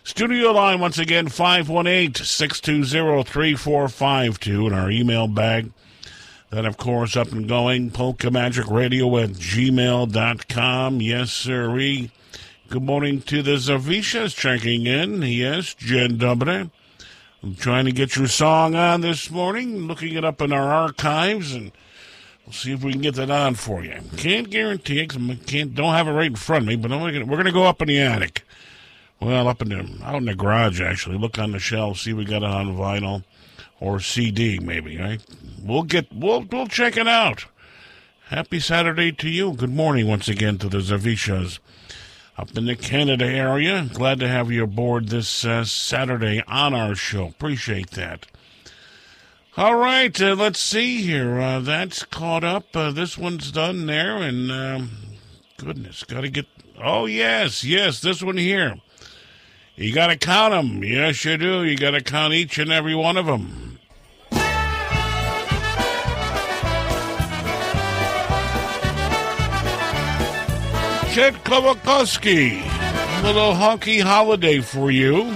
[0.04, 5.70] Studio line once again 518 620 3452 and our email bag.
[6.48, 7.90] Then, of course, up and going.
[7.90, 11.02] Polka Magic Radio at gmail.com.
[11.02, 12.10] Yes, sirree.
[12.70, 15.20] Good morning to the Zavishas checking in.
[15.20, 16.70] Yes, Jen Dobre.
[17.42, 21.52] I'm trying to get your song on this morning, looking it up in our archives,
[21.52, 21.70] and
[22.46, 23.98] we'll see if we can get that on for you.
[24.16, 27.24] Can't guarantee it I can't, don't have it right in front of me, but gonna,
[27.24, 28.44] we're going to go up in the attic.
[29.20, 31.16] Well, up in the out in the garage actually.
[31.16, 33.22] Look on the shelf, see if we got it on vinyl
[33.78, 34.98] or CD maybe.
[34.98, 35.24] Right?
[35.62, 37.44] We'll get we'll we'll check it out.
[38.26, 39.52] Happy Saturday to you.
[39.52, 41.60] Good morning once again to the Zavishas
[42.36, 43.88] up in the Canada area.
[43.92, 47.26] Glad to have you aboard this uh, Saturday on our show.
[47.26, 48.26] Appreciate that.
[49.54, 51.38] All right, uh, let's see here.
[51.38, 52.74] Uh, that's caught up.
[52.74, 54.90] Uh, this one's done there, and um,
[55.58, 56.46] goodness, got to get.
[56.82, 58.76] Oh yes, yes, this one here.
[59.76, 60.82] You got to count them.
[60.82, 61.64] Yes, you do.
[61.64, 63.78] You got to count each and every one of them.
[71.12, 75.30] Chet Kowakowski, a little honky holiday for you.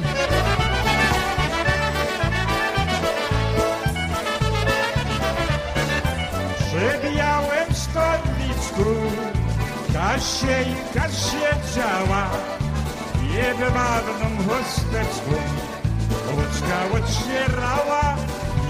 [10.17, 12.29] Кощей, Кощей взяла
[13.37, 15.37] Едварном госточку
[16.33, 18.17] Лучка очарова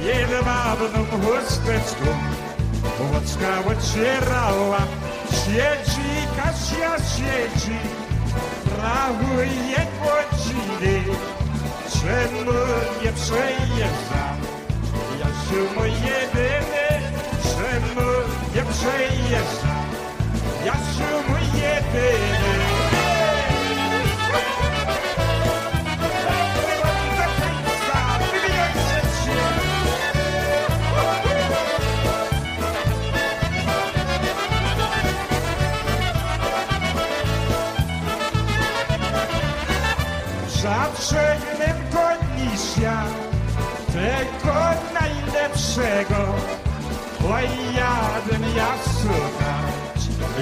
[0.02, 2.08] Едварном госточку
[2.98, 4.80] Лучка очарова
[5.30, 7.78] Щеджи, Коща, щеджи
[8.64, 11.02] Правує почили
[11.92, 14.36] Шенує, пшеєза
[15.18, 17.00] Я що моє дине
[17.44, 19.76] Шенує, пшеєза
[20.64, 21.25] Я що
[40.66, 43.04] zawsze lepko niż ja
[43.86, 44.54] Tego
[45.00, 46.34] najlepszego.
[47.20, 47.38] Bo
[47.78, 49.85] jadłem ja suka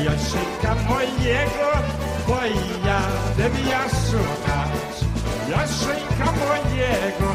[0.03, 1.71] Jasika mojego,
[2.29, 2.51] oj
[2.87, 4.95] jadem ja słuchać,
[5.51, 7.35] Jasika mojego,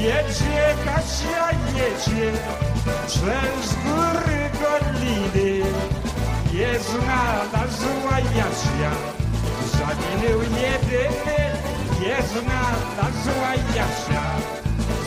[0.00, 2.32] jedzie Kasia jedzie,
[3.06, 5.64] przez góry goliny,
[6.54, 8.90] nie znalazła Jasia,
[9.72, 11.54] Zaginął jedyny,
[12.06, 12.34] jest
[12.98, 14.22] na zła Jasia.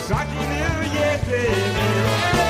[0.07, 2.46] Zaginął jedyny.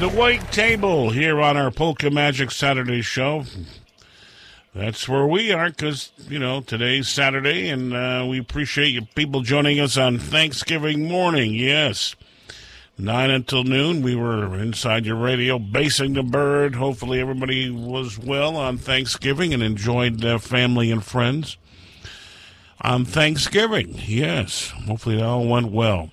[0.00, 3.44] The white table here on our Polka Magic Saturday show.
[4.72, 9.40] That's where we are because, you know, today's Saturday and uh, we appreciate you people
[9.40, 11.52] joining us on Thanksgiving morning.
[11.52, 12.14] Yes.
[12.96, 16.76] 9 until noon, we were inside your radio basing the bird.
[16.76, 21.56] Hopefully, everybody was well on Thanksgiving and enjoyed uh, family and friends
[22.82, 23.96] on Thanksgiving.
[24.04, 24.70] Yes.
[24.86, 26.12] Hopefully, it all went well.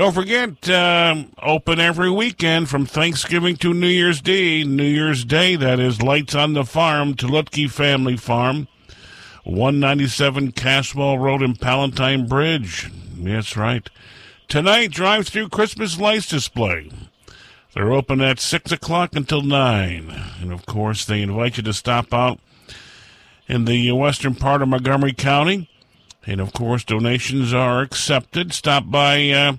[0.00, 4.64] Don't forget, um, open every weekend from Thanksgiving to New Year's Day.
[4.64, 8.66] New Year's Day, that is, Lights on the Farm, Tulutki Family Farm,
[9.44, 12.90] 197 Caswell Road in Palatine Bridge.
[13.14, 13.90] That's right.
[14.48, 16.90] Tonight, drive through Christmas lights display.
[17.74, 20.18] They're open at 6 o'clock until 9.
[20.40, 22.40] And of course, they invite you to stop out
[23.48, 25.68] in the western part of Montgomery County.
[26.24, 28.54] And of course, donations are accepted.
[28.54, 29.56] Stop by uh,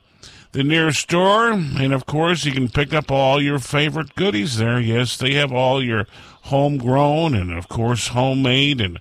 [0.51, 4.79] the nearest store, and of course, you can pick up all your favorite goodies there.
[4.79, 6.07] Yes, they have all your
[6.43, 8.99] homegrown and, of course, homemade, and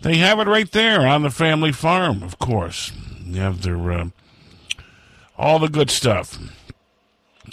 [0.00, 2.92] they have it right there on the family farm, of course.
[3.24, 4.08] You have their uh,
[5.36, 6.38] all the good stuff.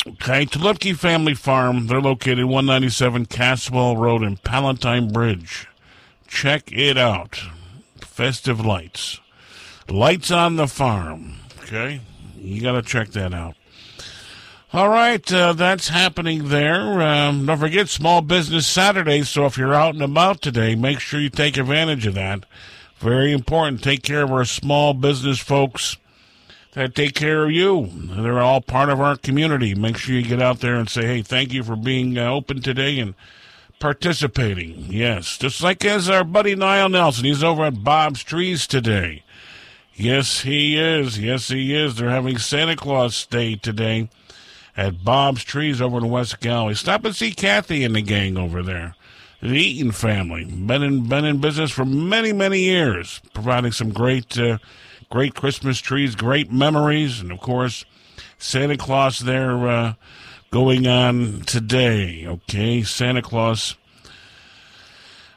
[0.05, 1.87] Okay, Tulipke Family Farm.
[1.87, 5.67] They're located 197 Caswell Road in Palatine Bridge.
[6.27, 7.41] Check it out.
[8.01, 9.19] Festive lights.
[9.87, 11.35] Lights on the farm.
[11.63, 12.01] Okay,
[12.39, 13.55] you got to check that out.
[14.71, 17.01] All right, uh, that's happening there.
[17.01, 19.23] Um, don't forget Small Business Saturday.
[19.23, 22.45] So if you're out and about today, make sure you take advantage of that.
[22.99, 23.81] Very important.
[23.81, 25.97] Take care of our small business folks
[26.73, 27.89] that take care of you.
[27.93, 29.73] They're all part of our community.
[29.73, 32.61] Make sure you get out there and say, hey, thank you for being uh, open
[32.61, 33.15] today and
[33.79, 34.85] participating.
[34.89, 37.25] Yes, just like as our buddy Niall Nelson.
[37.25, 39.23] He's over at Bob's Trees today.
[39.99, 41.19] Yes, he is.
[41.19, 41.95] Yes, he is.
[41.95, 44.09] They're having Santa Claus Day today
[44.77, 46.75] at Bob's Trees over in West Galway.
[46.75, 48.95] Stop and see Kathy and the gang over there.
[49.41, 50.45] The Eaton family.
[50.45, 54.59] Been in, been in business for many, many years, providing some great, uh,
[55.09, 57.83] great Christmas trees, great memories, and of course,
[58.37, 59.93] Santa Claus there uh,
[60.49, 62.25] going on today.
[62.25, 63.75] Okay, Santa Claus.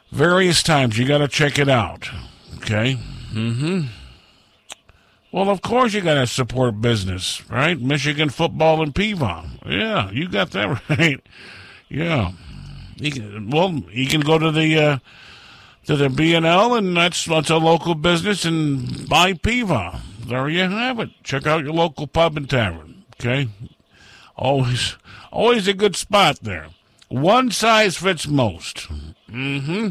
[0.09, 2.09] Various times you got to check it out.
[2.59, 2.97] Okay.
[3.33, 3.87] Mm-hmm.
[5.33, 7.81] Well, of course you got to support business, right?
[7.81, 9.61] Michigan football and Piedmont.
[9.65, 11.19] Yeah, you got that right.
[11.89, 12.33] Yeah.
[12.99, 14.97] Can, well, you can go to the uh,
[15.87, 20.01] to the B and L, and that's that's a local business, and buy Piva.
[20.23, 21.09] There you have it.
[21.23, 23.03] Check out your local pub and tavern.
[23.19, 23.49] Okay,
[24.37, 24.97] always
[25.31, 26.67] always a good spot there.
[27.09, 28.87] One size fits most.
[29.27, 29.89] Mm-hmm.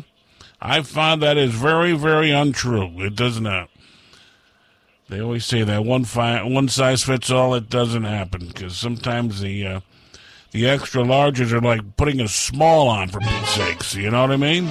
[0.60, 3.02] I find that is very very untrue.
[3.04, 3.70] It does not.
[5.12, 7.54] They always say that one fi- one size fits all.
[7.54, 9.80] It doesn't happen because sometimes the uh,
[10.52, 13.94] the extra larges are like putting a small on for Pete's sakes.
[13.94, 14.64] You know what I mean?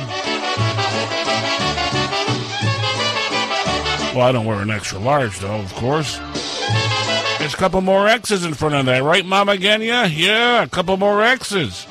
[4.16, 6.18] Well, I don't wear an extra large though, of course.
[7.38, 10.10] There's a couple more X's in front of that, right, Mama Genya?
[10.12, 11.86] Yeah, a couple more X's.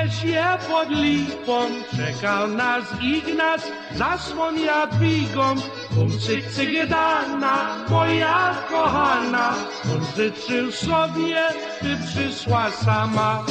[0.00, 3.62] W lesie pod lipą czekał nas Ignac,
[3.94, 5.54] zasłon jadwigą.
[5.94, 9.54] Kumcyk cygedana, moja kochana,
[9.92, 11.42] on życzył sobie,
[11.82, 13.44] by przyszła sama.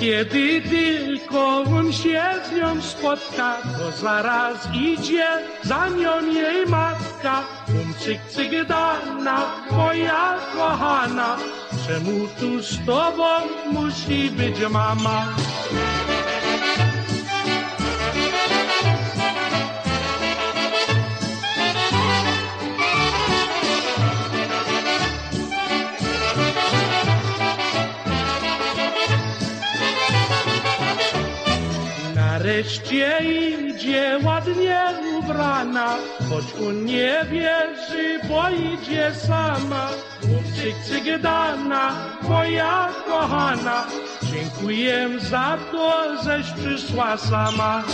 [0.00, 5.26] Kiedy tylko on się z nią spotka, to zaraz idzie
[5.62, 7.42] za nią jej matka.
[7.66, 9.38] Kumczyk cygdana,
[9.70, 11.36] moja kochana,
[11.86, 13.28] czemu tu z tobą
[13.72, 15.26] musi być mama?
[32.46, 33.18] Wreszcie
[33.68, 34.80] idzie ładnie
[35.18, 35.96] ubrana,
[36.30, 39.88] choć on nie wierzy, bo idzie sama.
[40.54, 41.92] Cyk, cyk, dana,
[42.22, 43.86] moja kochana,
[44.22, 47.84] dziękuję za to, żeś przyszła sama.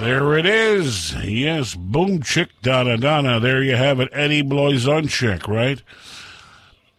[0.00, 1.14] There it is.
[1.22, 3.38] Yes, boom chick donna donna.
[3.38, 4.08] There you have it.
[4.12, 5.82] Eddie Blazonczyk, right?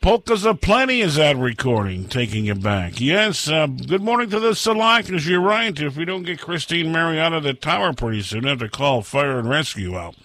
[0.02, 3.02] Polkas aplenty is that recording, taking it back.
[3.02, 5.28] Yes, uh, good morning to the Salakas.
[5.28, 5.78] You're right.
[5.80, 9.02] If we don't get Christine Mary out of the tower pretty soon, have to call
[9.02, 10.16] fire and rescue out.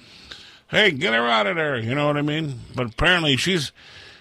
[0.68, 1.78] Hey, get her out of there.
[1.78, 2.60] You know what I mean?
[2.74, 3.72] But apparently she's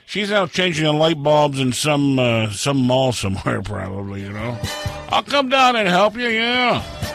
[0.06, 4.22] she's out changing the light bulbs in some uh, some mall somewhere, probably.
[4.22, 4.58] You know.
[5.10, 6.30] I'll come down and help you.
[6.30, 7.15] Yeah.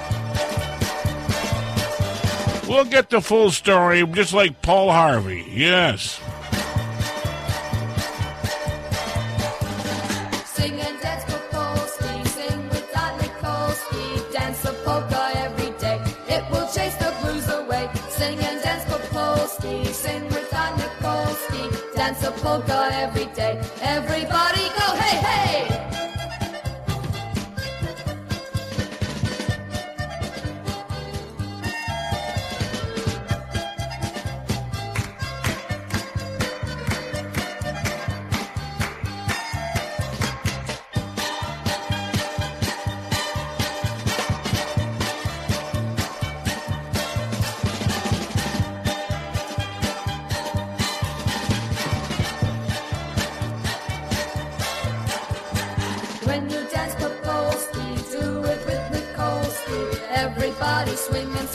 [2.70, 5.44] We'll get the full story, just like Paul Harvey.
[5.50, 6.20] Yes.
[10.46, 15.80] Sing and dance for Polski, sing with Don Nikolsky, dance Kapolsky,
[18.08, 23.19] sing and dance for Polsky, sing with Annikolski, dance a polka every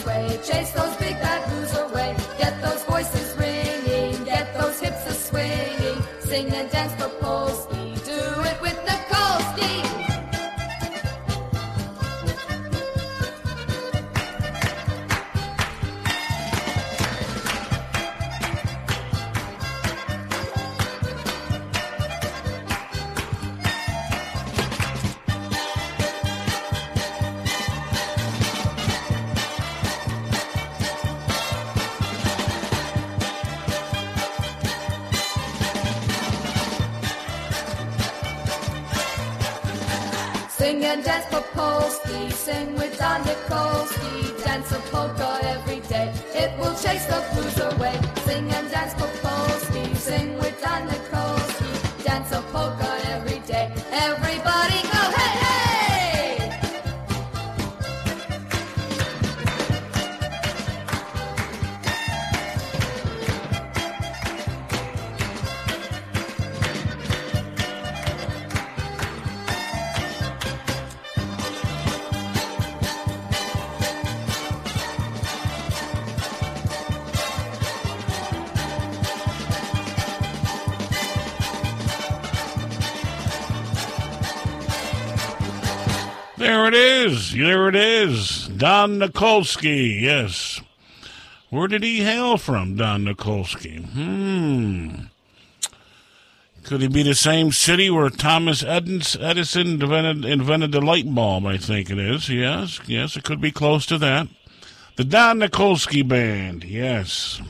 [0.06, 2.16] sway, chase those big bad blues away.
[2.38, 2.75] Get those
[86.38, 87.32] There it is.
[87.32, 88.48] There it is.
[88.48, 90.02] Don Nikolsky.
[90.02, 90.60] Yes.
[91.48, 93.82] Where did he hail from, Don Nikolsky?
[93.82, 95.06] Hmm.
[96.62, 101.46] Could he be the same city where Thomas Edison, invented, invented the light bulb?
[101.46, 102.28] I think it is.
[102.28, 102.80] Yes.
[102.86, 104.28] Yes, it could be close to that.
[104.96, 106.64] The Don Nikolsky Band.
[106.64, 107.40] Yes.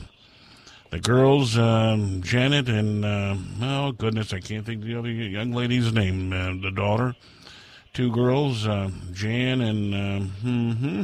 [0.91, 5.51] The girls, um, Janet and, uh, oh, goodness, I can't think of the other young
[5.51, 6.31] lady's name.
[6.31, 7.15] Uh, the daughter
[7.97, 11.03] two girls, uh, Jan and uh, hmm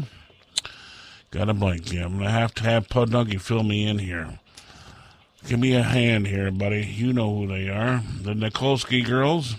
[1.31, 1.91] got a blank.
[1.91, 4.37] Yeah, I'm gonna have to have Pudnuggy fill me in here.
[5.47, 6.85] Give me a hand here, buddy.
[6.85, 9.55] You know who they are, the Nikolsky girls.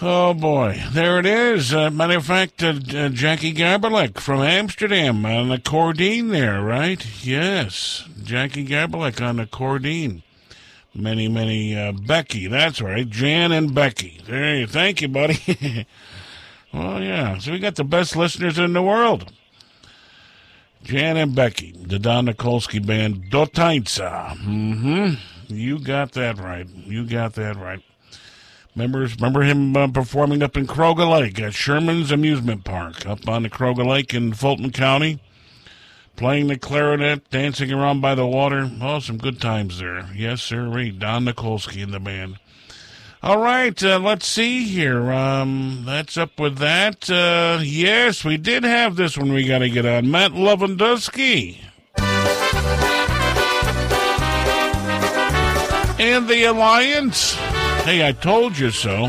[0.00, 1.74] Oh boy, there it is.
[1.74, 7.22] Uh, matter of fact, uh, uh, Jackie Gaberlek from Amsterdam on the Cordine there, right?
[7.22, 10.22] Yes, Jackie Gaberlek on the Cordine.
[10.94, 12.48] Many, many uh, Becky.
[12.48, 14.20] That's right, Jan and Becky.
[14.26, 14.66] There you.
[14.66, 15.38] Thank you, buddy.
[16.72, 17.38] well, yeah.
[17.38, 19.32] So we got the best listeners in the world.
[20.82, 24.36] Jan and Becky, the Don Nikolsky band, Dotainsa.
[24.38, 25.54] Mm-hmm.
[25.54, 26.68] You got that right.
[26.68, 27.82] You got that right.
[28.74, 33.42] Members, remember him uh, performing up in Caroga Lake at Sherman's Amusement Park, up on
[33.42, 35.20] the Caroga Lake in Fulton County,
[36.16, 38.70] playing the clarinet, dancing around by the water.
[38.80, 40.08] Oh, some good times there.
[40.14, 40.66] Yes, sir.
[40.66, 42.38] Don Nikolsky and the band.
[43.22, 45.12] All right, uh, let's see here.
[45.12, 47.08] Um, that's up with that.
[47.08, 50.10] Uh, yes, we did have this one we got to get on.
[50.10, 51.58] Matt Lewandowski.
[56.00, 57.34] And the Alliance.
[57.84, 59.06] Hey, I told you so.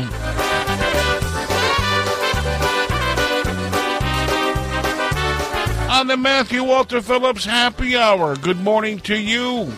[5.94, 8.34] On the Matthew Walter Phillips Happy Hour.
[8.34, 9.72] Good morning to you.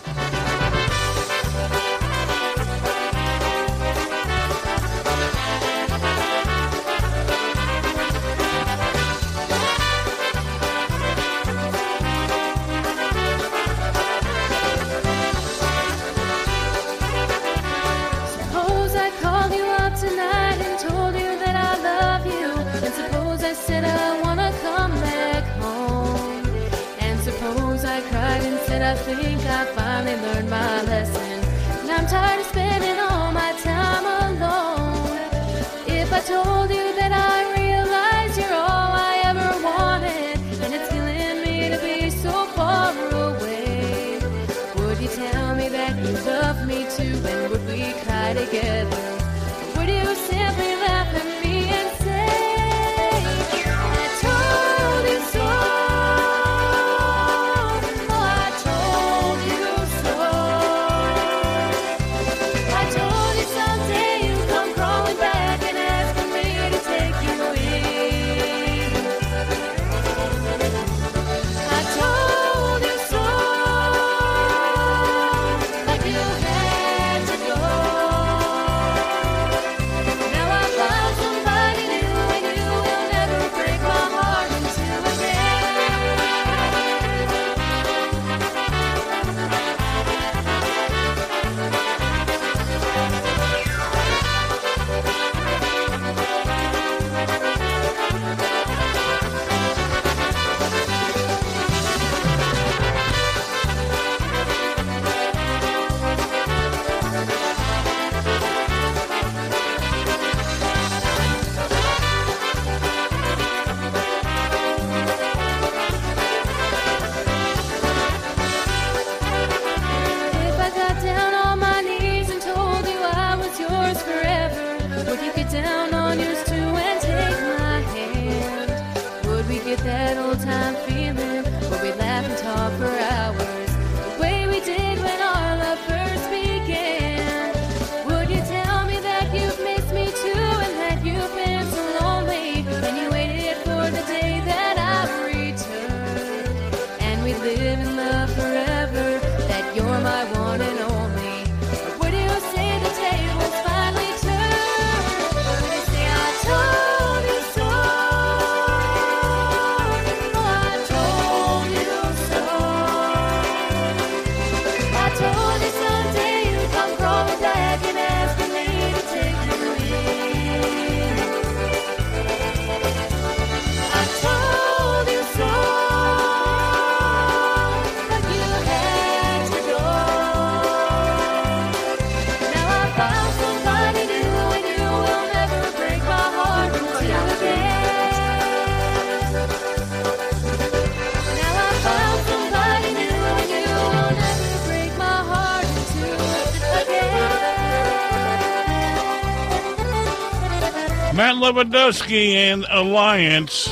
[201.46, 203.66] Lewandowski and Alliance.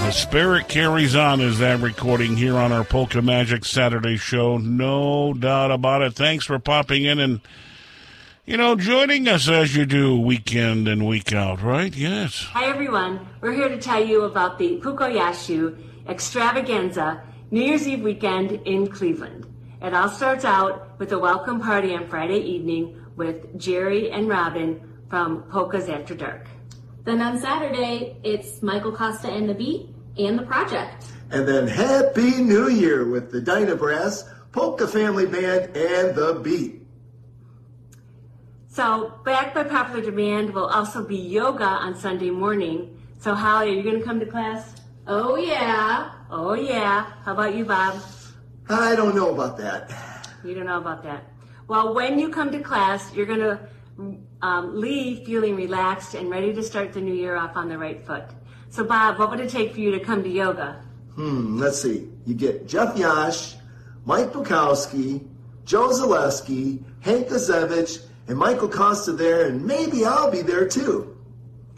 [0.00, 4.58] The spirit carries on as that recording here on our Polka Magic Saturday show.
[4.58, 6.14] No doubt about it.
[6.14, 7.40] Thanks for popping in and,
[8.44, 11.94] you know, joining us as you do week in and week out, right?
[11.94, 12.48] Yes.
[12.50, 17.22] Hi everyone, we're here to tell you about the Pukoyashu Extravaganza
[17.52, 19.53] New Year's Eve weekend in Cleveland.
[19.82, 24.80] It all starts out with a welcome party on Friday evening with Jerry and Robin
[25.10, 26.46] from Polkas After Dark.
[27.04, 31.04] Then on Saturday, it's Michael Costa and the Beat and the Project.
[31.30, 36.80] And then Happy New Year with the Dyna Brass, Polka Family Band, and The Beat.
[38.68, 43.00] So, back by popular demand will also be yoga on Sunday morning.
[43.18, 44.80] So, Holly, are you going to come to class?
[45.06, 46.12] Oh, yeah.
[46.30, 47.12] Oh, yeah.
[47.24, 48.00] How about you, Bob?
[48.68, 49.90] I don't know about that.
[50.44, 51.24] You don't know about that.
[51.68, 53.60] Well, when you come to class, you're going to
[54.42, 58.04] um, leave feeling relaxed and ready to start the new year off on the right
[58.06, 58.24] foot.
[58.70, 60.82] So, Bob, what would it take for you to come to yoga?
[61.14, 62.10] Hmm, let's see.
[62.26, 63.54] You get Jeff Yash,
[64.04, 65.26] Mike Bukowski,
[65.64, 71.16] Joe Zaleski, Hank Guzevich, and Michael Costa there, and maybe I'll be there too.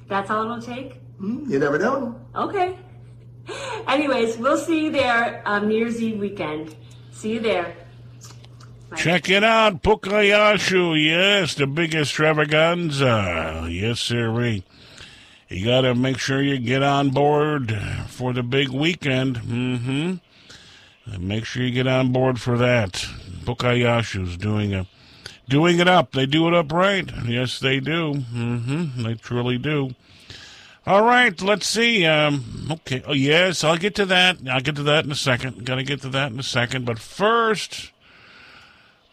[0.09, 0.95] That's all it'll take?
[1.19, 2.21] Hmm, you never know.
[2.35, 2.79] Okay.
[3.89, 6.75] Anyways, we'll see you there um, New Year's Eve weekend.
[7.11, 7.75] See you there.
[8.97, 11.05] Check it out, Pukayashu.
[11.05, 13.67] Yes, the big extravaganza.
[13.69, 14.31] Yes, sir.
[15.49, 17.77] You got to make sure you get on board
[18.09, 19.37] for the big weekend.
[19.37, 21.27] Mm-hmm.
[21.27, 22.93] Make sure you get on board for that.
[23.45, 24.87] Pukayashu's doing a
[25.49, 26.13] doing it up.
[26.13, 27.11] They do it up right.
[27.27, 28.15] Yes, they do.
[28.15, 29.03] Mm-hmm.
[29.03, 29.91] They truly do.
[30.87, 32.07] All right, let's see.
[32.07, 33.03] Um, okay.
[33.07, 34.39] Oh, yes, I'll get to that.
[34.49, 35.65] I'll get to that in a second.
[35.65, 36.85] Got to get to that in a second.
[36.85, 37.91] But first,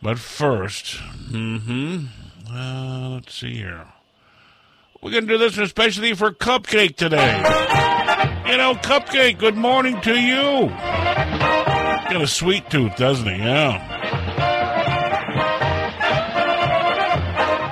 [0.02, 0.98] but first,
[1.32, 2.06] mm-hmm.
[2.54, 3.88] Uh, let's see here.
[5.02, 7.38] We're to do this especially for Cupcake today.
[8.48, 10.70] You know, Cupcake, good morning to you.
[10.70, 13.38] Got a sweet tooth, doesn't he?
[13.38, 14.23] Yeah.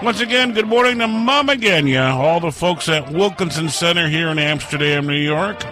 [0.04, 2.12] Once again, good morning to Mom again, yeah.
[2.12, 5.64] All the folks at Wilkinson Center here in Amsterdam, New York.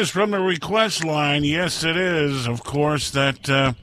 [0.00, 1.44] Is from the request line.
[1.44, 2.48] Yes, it is.
[2.48, 3.50] Of course, that.
[3.50, 3.74] Uh,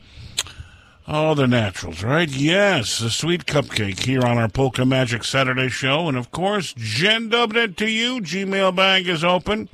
[1.36, 2.28] the naturals, right?
[2.28, 6.10] Yes, the sweet cupcake here on our Polka Magic Saturday show.
[6.10, 8.20] And of course, Jen dubbed it to you.
[8.20, 9.70] Gmail bag is open.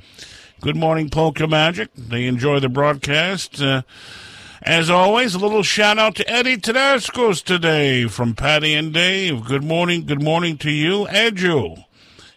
[0.60, 1.88] Good morning, Polka Magic.
[1.96, 3.60] They enjoy the broadcast.
[3.60, 3.82] Uh,
[4.62, 9.44] as always, a little shout out to Eddie Tedesco's today from Patty and Dave.
[9.44, 11.83] Good morning, good morning to you, Edu.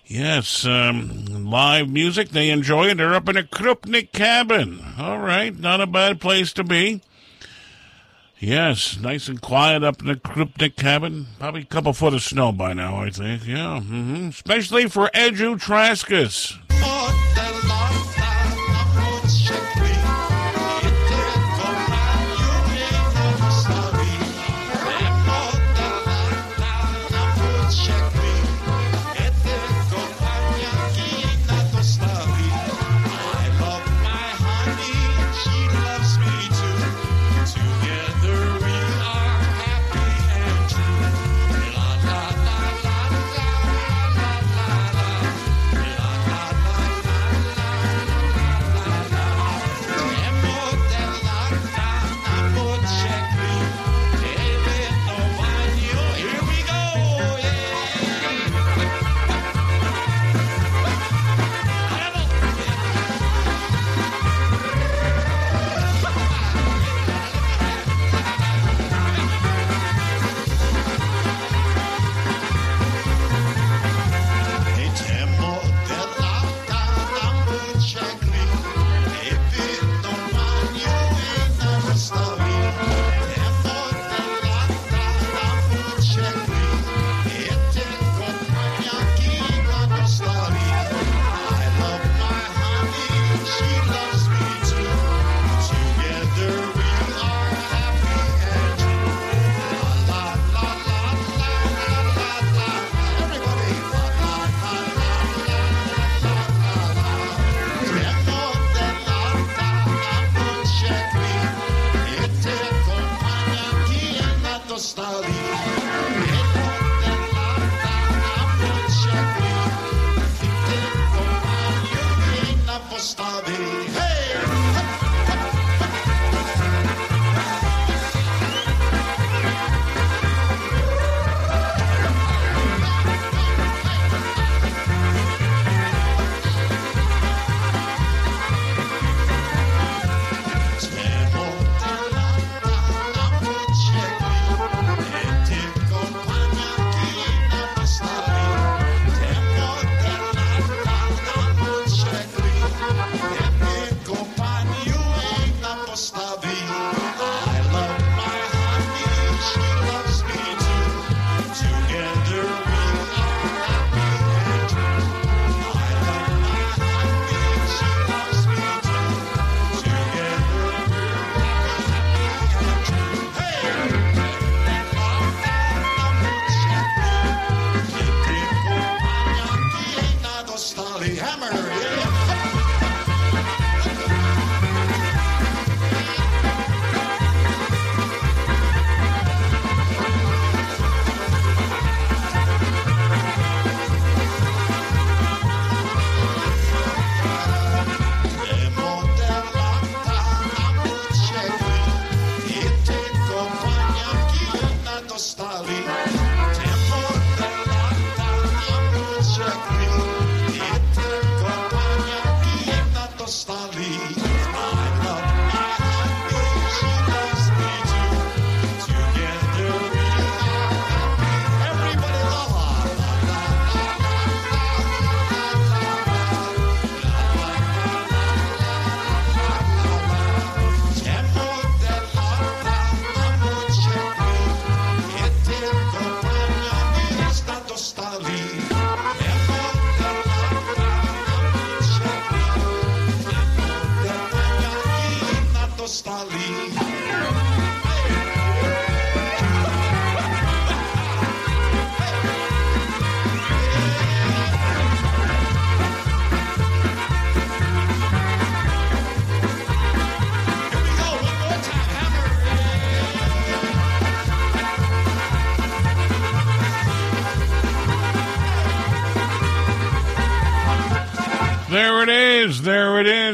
[0.09, 2.29] Yes, um, live music.
[2.29, 2.97] They enjoy it.
[2.97, 4.79] They're up in a Krupnik cabin.
[4.97, 7.01] All right, not a bad place to be.
[8.39, 11.25] Yes, nice and quiet up in the Krupnik cabin.
[11.39, 13.45] Probably a couple foot of snow by now, I think.
[13.45, 16.57] Yeah, hmm especially for Edu Traskus.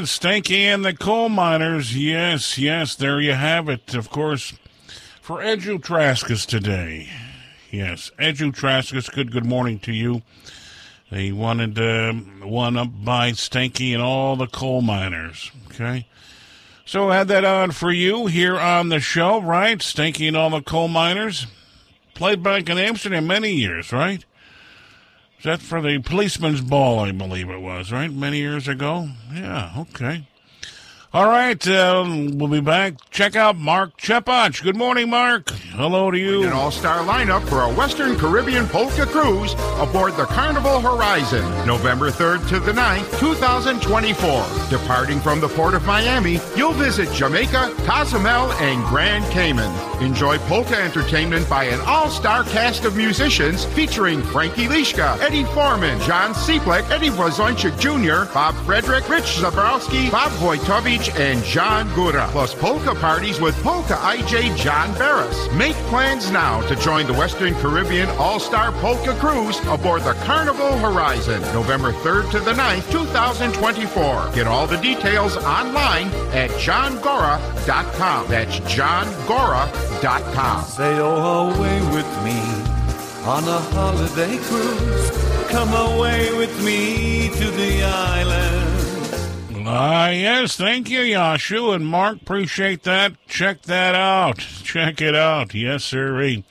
[0.04, 1.98] Stanky and the coal miners.
[1.98, 2.96] Yes, yes.
[2.96, 3.94] There you have it.
[3.96, 4.54] Of course,
[5.22, 7.10] for Edu Traskus today.
[7.72, 9.12] Yes, Edu Traskus.
[9.12, 10.22] Good, good morning to you.
[11.12, 12.14] They wanted uh,
[12.46, 15.52] one up by Stanky and all the coal miners.
[15.68, 16.08] Okay.
[16.86, 19.78] So had that on for you here on the show, right?
[19.78, 21.48] Stanky and all the coal miners.
[22.14, 24.26] Played back in Amsterdam many years, right?
[25.44, 28.12] That for the policeman's ball, I believe it was, right?
[28.12, 29.10] Many years ago?
[29.34, 30.26] Yeah, okay.
[31.14, 32.94] All right, uh, we'll be back.
[33.12, 34.64] Check out Mark Chepach.
[34.64, 35.50] Good morning, Mark.
[35.50, 36.44] Hello to you.
[36.44, 42.48] An all-star lineup for a Western Caribbean polka cruise aboard the Carnival Horizon, November 3rd
[42.48, 44.70] to the 9th, 2024.
[44.70, 49.72] Departing from the port of Miami, you'll visit Jamaica, Cozumel, and Grand Cayman.
[50.02, 56.34] Enjoy polka entertainment by an all-star cast of musicians featuring Frankie Lishka, Eddie Forman, John
[56.34, 62.28] Seeplek, Eddie Blazonczyk Jr., Bob Frederick, Rich Zabrowski, Bob Wojtowicz, and John Gora.
[62.32, 65.52] Plus polka parties with Polka IJ John Barris.
[65.54, 71.42] Make plans now to join the Western Caribbean All-Star Polka Cruise aboard the Carnival Horizon,
[71.54, 74.32] November 3rd to the 9th, 2024.
[74.34, 78.28] Get all the details online at johngora.com.
[78.28, 78.60] That's
[80.02, 80.64] johngora.com.
[80.66, 82.40] Sail away with me
[83.26, 85.12] on a holiday cruise.
[85.50, 88.70] Come away with me to the island.
[89.66, 92.22] Ah, yes, thank you, Yashu and Mark.
[92.22, 93.14] Appreciate that.
[93.28, 94.38] Check that out.
[94.38, 95.54] Check it out.
[95.54, 96.44] Yes, sir.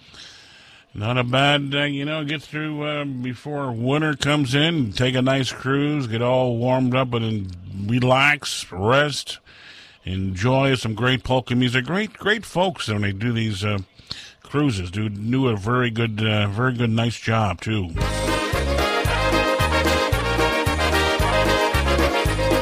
[0.94, 5.23] Not a bad, uh, you know, get through uh, before winter comes in, take a
[5.23, 7.56] nice cruise, get all warmed up and
[7.86, 9.39] relax, rest,
[10.04, 11.84] enjoy some great polka music.
[11.84, 13.78] Great, great folks when they do these uh,
[14.42, 14.90] cruises.
[14.90, 17.90] Do do a very good, uh, very good, nice job too.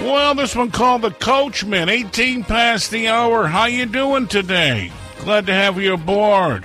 [0.03, 3.47] Well, this one called the Coachman, 18 past the hour.
[3.47, 4.93] How you doing today?
[5.21, 6.65] Glad to have you aboard.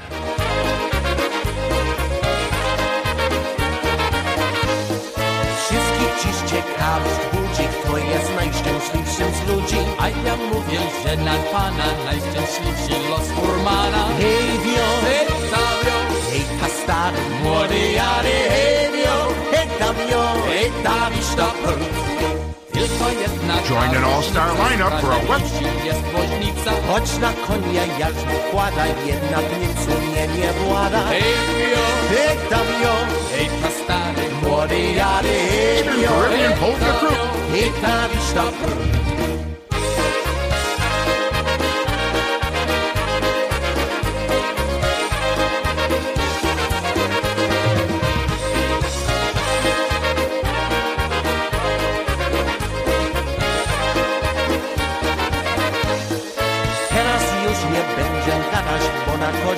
[8.16, 9.80] Jest najszczęśliwszym z ludzi.
[10.00, 14.04] A ja mówię, że na pana najszczęśliwszy los furmana.
[14.20, 15.98] Hej wio, hej tawio,
[16.30, 19.18] hej ta stary, młody jary, hej wio,
[19.52, 21.80] hej tawio, hej tawi sztapel.
[22.74, 25.56] Tylko jedna Join an all-star lineup for a West.
[26.88, 31.02] choć na konia jarzmo wkłada, jednak nic sumienie włada.
[31.08, 32.94] Hej wio, hej tawio,
[33.32, 33.75] hej ta
[34.66, 37.52] stary, młody jary, hej wio, Caribbean hej Polka tawio, Crew.
[37.52, 39.05] hej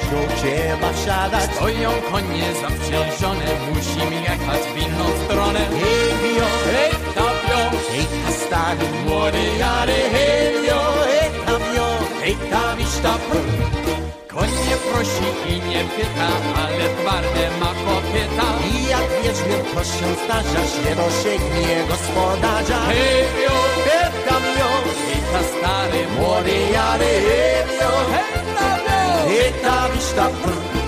[0.08, 1.56] kozioł trzeba wsiadać.
[1.56, 5.60] Stoją konie zawciężone, musimy jechać w inną stronę.
[5.60, 11.88] Hej, wio, hej, tabio, hej, ta stary, młody jary, hej, wio, hej, tam wio,
[12.22, 13.18] hej, tam iść ta
[14.28, 16.30] Koń nie prosi i nie pyta,
[16.62, 18.48] ale twarde ma kopyta.
[18.72, 22.80] I jak wiedźmiem to się zdarza, się dosięgnie gospodarza.
[22.88, 24.70] Hej, wio, hej, tam wio,
[25.06, 28.77] hej, ta stary, młody jary, hej, wio, hej, tabio,
[29.38, 30.87] hej, tam iść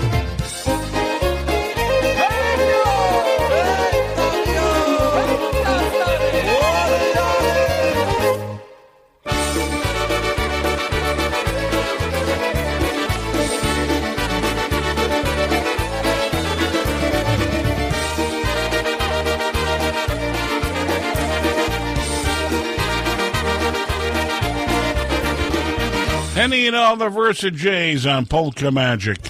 [26.50, 29.22] Any and all the Versa J's on Polka Magic.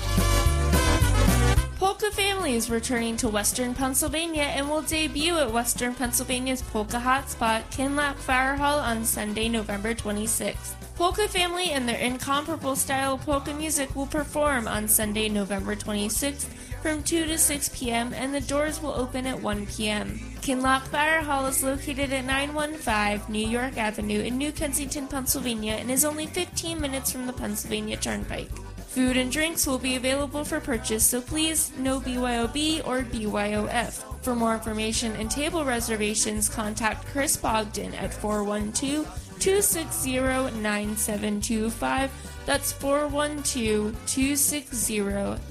[1.77, 7.71] Polka Family is returning to Western Pennsylvania and will debut at Western Pennsylvania's Polka Hotspot,
[7.71, 10.73] Kinloch Fire Hall on Sunday, November 26th.
[10.97, 16.47] Polka Family and their incomparable style of polka music will perform on Sunday, November 26th
[16.81, 18.15] from 2 to 6 p.m.
[18.15, 20.19] and the doors will open at 1 p.m.
[20.41, 25.91] Kinloch Fire Hall is located at 915 New York Avenue in New Kensington, Pennsylvania and
[25.91, 28.49] is only 15 minutes from the Pennsylvania Turnpike.
[28.89, 34.23] Food and drinks will be available for purchase, so please no BYOB or BYOF.
[34.23, 39.05] For more information and table reservations, contact Chris Bogdan at 412
[39.41, 40.21] 260
[40.61, 42.11] 9725.
[42.47, 45.01] That's 412 260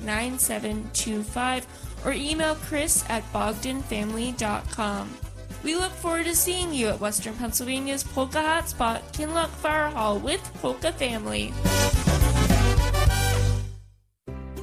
[0.03, 1.67] 9725.
[2.05, 5.09] Or email Chris at bogdanfamily.com.
[5.63, 10.41] We look forward to seeing you at Western Pennsylvania's Polka Hotspot, Kinloch Fire Hall with
[10.61, 11.51] Polka Family.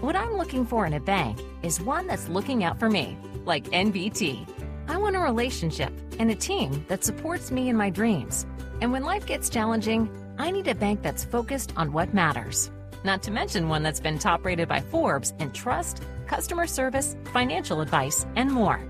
[0.00, 3.64] What I'm looking for in a bank is one that's looking out for me, like
[3.64, 4.48] NBT.
[4.88, 8.46] I want a relationship and a team that supports me in my dreams.
[8.80, 10.08] And when life gets challenging,
[10.38, 12.70] I need a bank that's focused on what matters.
[13.04, 17.80] Not to mention one that's been top rated by Forbes in trust, customer service, financial
[17.80, 18.80] advice, and more.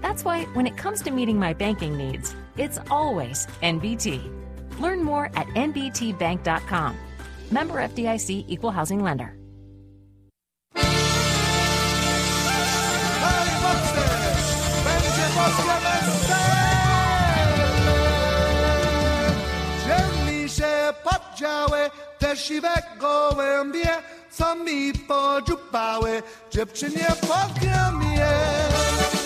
[0.00, 4.30] That's why when it comes to meeting my banking needs, it's always NBT.
[4.80, 6.96] Learn more at nbtbank.com.
[7.50, 9.36] Member FDIC Equal Housing Lender.
[24.32, 28.28] Co mi podziupały, dziewczynie podgromie.
[29.12, 29.21] Ziemi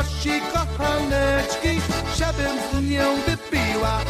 [0.00, 1.80] prosi kochaneczki,
[2.18, 4.00] żebym z nią wypiła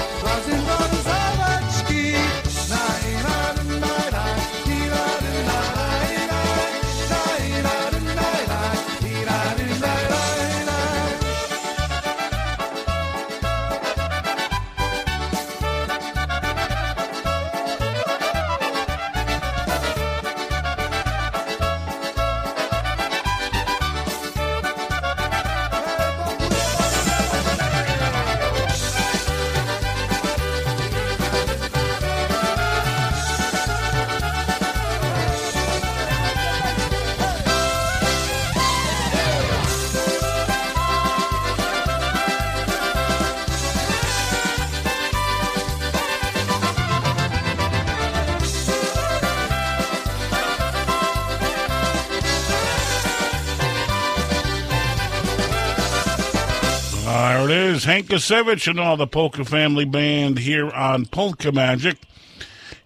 [57.80, 57.84] is.
[57.84, 61.96] Hank Guzevich and all the Polka Family Band here on Polka Magic.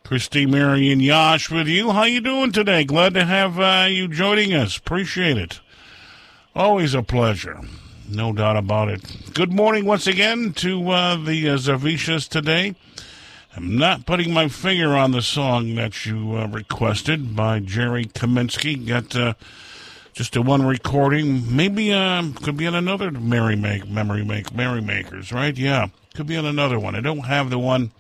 [0.04, 1.90] Christy, Mary, and Yash with you.
[1.90, 2.84] How you doing today?
[2.84, 4.76] Glad to have uh, you joining us.
[4.76, 5.60] Appreciate it.
[6.54, 7.60] Always a pleasure.
[8.08, 9.32] No doubt about it.
[9.32, 12.74] Good morning once again to uh, the uh, Zavishas today.
[13.56, 18.86] I'm not putting my finger on the song that you uh, requested by Jerry Kaminsky.
[18.86, 19.34] Got uh,
[20.14, 21.54] just a one recording.
[21.54, 25.56] Maybe uh, could be on another Merry Make Memory Make Merry Makers, right?
[25.56, 26.94] Yeah, could be on another one.
[26.94, 27.90] I don't have the one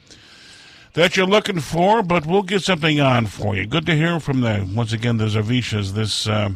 [0.94, 3.66] that you're looking for, but we'll get something on for you.
[3.66, 6.50] Good to hear from the once again the Zavishas this uh,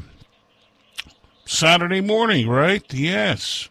[1.45, 2.85] Saturday morning, right?
[2.95, 3.69] Yes.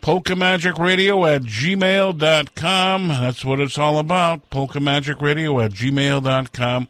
[0.00, 3.08] Polka Magic Radio at gmail.com.
[3.08, 4.50] That's what it's all about.
[4.50, 6.88] Polka Magic Radio at gmail.com.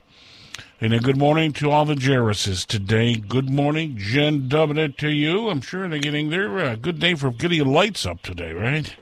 [0.79, 3.15] And a good morning to all the Jarrises today.
[3.15, 5.49] Good morning, Jen it to you.
[5.49, 8.95] I'm sure they're getting their uh, good day for getting lights up today, right?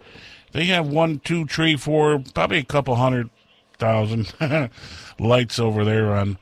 [0.54, 3.30] They have one, two, three, four, probably a couple hundred
[3.78, 4.34] thousand
[5.20, 6.38] lights over there on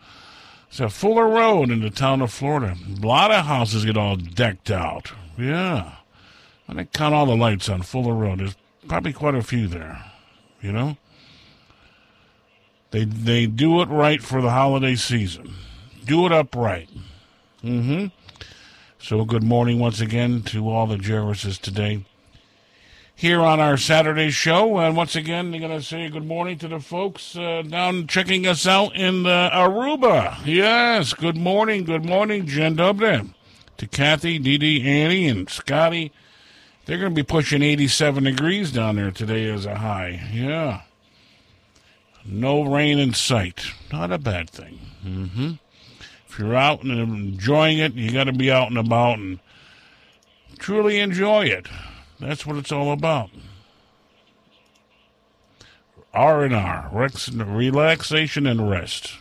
[0.70, 2.76] so Fuller Road in the town of Florida.
[3.02, 5.14] A lot of houses get all decked out.
[5.36, 5.96] Yeah.
[6.72, 8.40] I didn't count all the lights on Fuller Road.
[8.40, 8.56] There's
[8.88, 10.06] probably quite a few there.
[10.62, 10.98] You know?
[12.92, 15.54] They they do it right for the holiday season.
[16.06, 16.90] Do it upright.
[17.62, 18.08] Mm-hmm.
[19.00, 22.06] So good morning once again to all the Jarrises today
[23.16, 24.78] here on our Saturday show.
[24.78, 28.48] And once again, I'm going to say good morning to the folks uh, down checking
[28.48, 30.38] us out in uh, Aruba.
[30.46, 33.34] Yes, good morning, good morning, Jen Dubner.
[33.78, 36.14] To Kathy, Dee Dee, Annie, and Scotty.
[36.86, 40.30] They're going to be pushing 87 degrees down there today as a high.
[40.34, 40.82] Yeah.
[42.26, 43.66] No rain in sight.
[43.92, 44.80] Not a bad thing.
[45.06, 45.52] Mm-hmm.
[46.28, 49.40] If you're out and enjoying it, you got to be out and about and
[50.60, 51.68] truly enjoy it.
[52.20, 53.30] That's what it's all about.
[56.14, 59.14] R and R, relaxation and rest.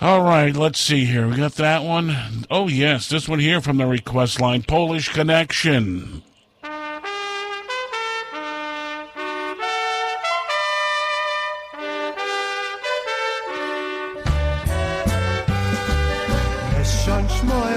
[0.00, 1.28] All right, let's see here.
[1.28, 2.16] We got that one.
[2.50, 6.22] Oh yes, this one here from the request line, Polish Connection.
[17.04, 17.74] Siądź moje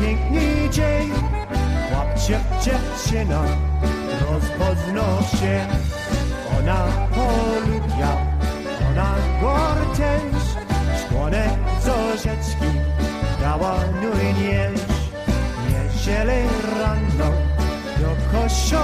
[0.00, 1.12] piękny dzień
[1.90, 3.44] Chłopczyk, dziewczyna
[4.30, 5.66] rozpoznał się
[6.58, 7.63] Ona polubia,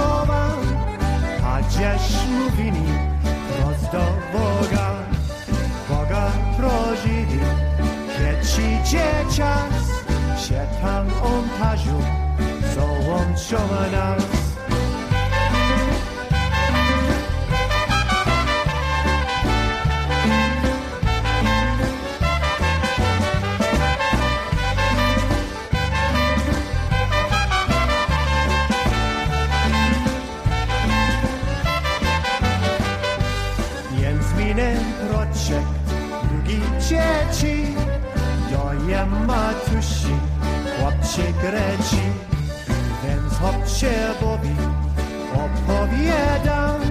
[0.01, 0.55] do kościoła
[1.45, 2.85] A gdzieś mówili
[3.47, 4.03] prosto do
[4.33, 4.93] Boga
[5.89, 7.39] Boga prosili
[8.17, 9.71] Dzieci dzieciak
[10.47, 12.01] się tam ołtarzu
[12.75, 13.57] załączą
[13.91, 14.40] nas.
[43.81, 44.55] Chłopczykowi
[45.33, 46.81] opowiadam,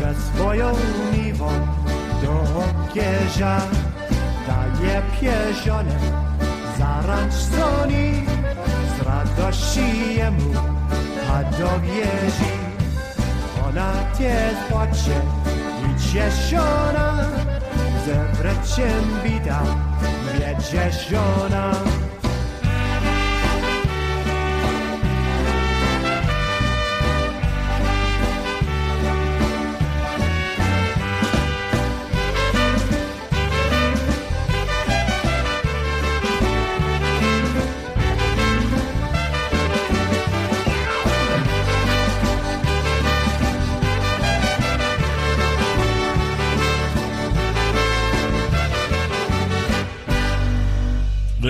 [0.00, 0.72] że swoją
[1.16, 1.48] niwą
[2.22, 2.44] do
[2.94, 3.60] kieża
[4.46, 5.98] daje pierzone,
[6.78, 8.24] zarącz stroni,
[8.98, 10.54] z radości jemu,
[11.32, 12.52] a dowierzy.
[13.68, 15.20] Ona też płacze
[15.86, 17.24] i cieszona,
[18.06, 19.62] ze wreciem bita,
[20.34, 21.72] wiedzie żona.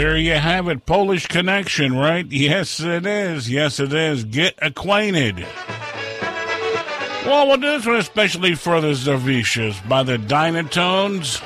[0.03, 0.85] There you have it.
[0.85, 2.27] Polish connection, right?
[2.29, 3.49] Yes, it is.
[3.49, 4.25] Yes, it is.
[4.25, 5.47] Get acquainted.
[7.25, 11.41] Well, we'll do this one especially for the Zavishas by the Dynatones.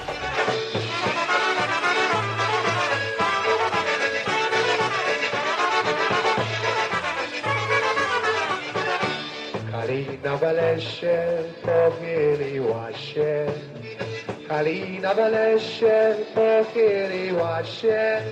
[14.57, 18.23] Kalina Baleshen, pochili łasie,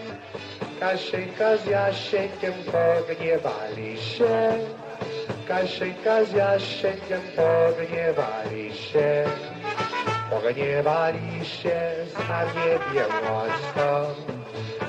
[0.81, 4.59] Kaszenka z Jasiekiem pogniewali się,
[5.49, 9.25] Kaszenka z Jasiekiem pogniewali się.
[10.31, 11.81] Pogniewali się
[12.17, 13.13] sami wiem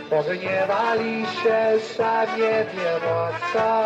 [0.10, 2.42] pogniewali się sami
[2.74, 3.86] wiem o co,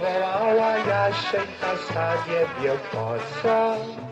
[0.00, 1.72] wołała Jasieńka
[3.42, 4.11] sami.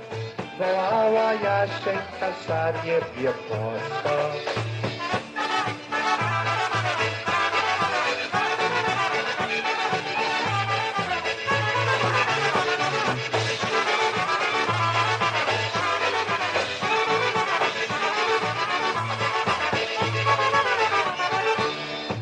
[0.61, 4.17] Wołała Jasiek kasarię biepłosa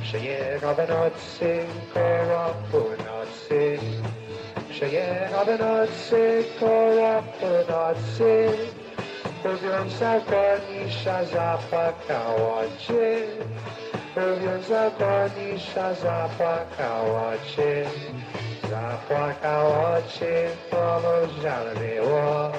[0.02, 2.54] Przyjechał w nocy koło
[4.78, 8.48] Przyjechał w nocy koło północy
[9.44, 13.16] Mówiąc zakonisza zapłakała cię
[14.16, 17.84] Mówiąc zakonisza zapłakała cię
[18.70, 22.52] Zapłakała cię, pomóż żal było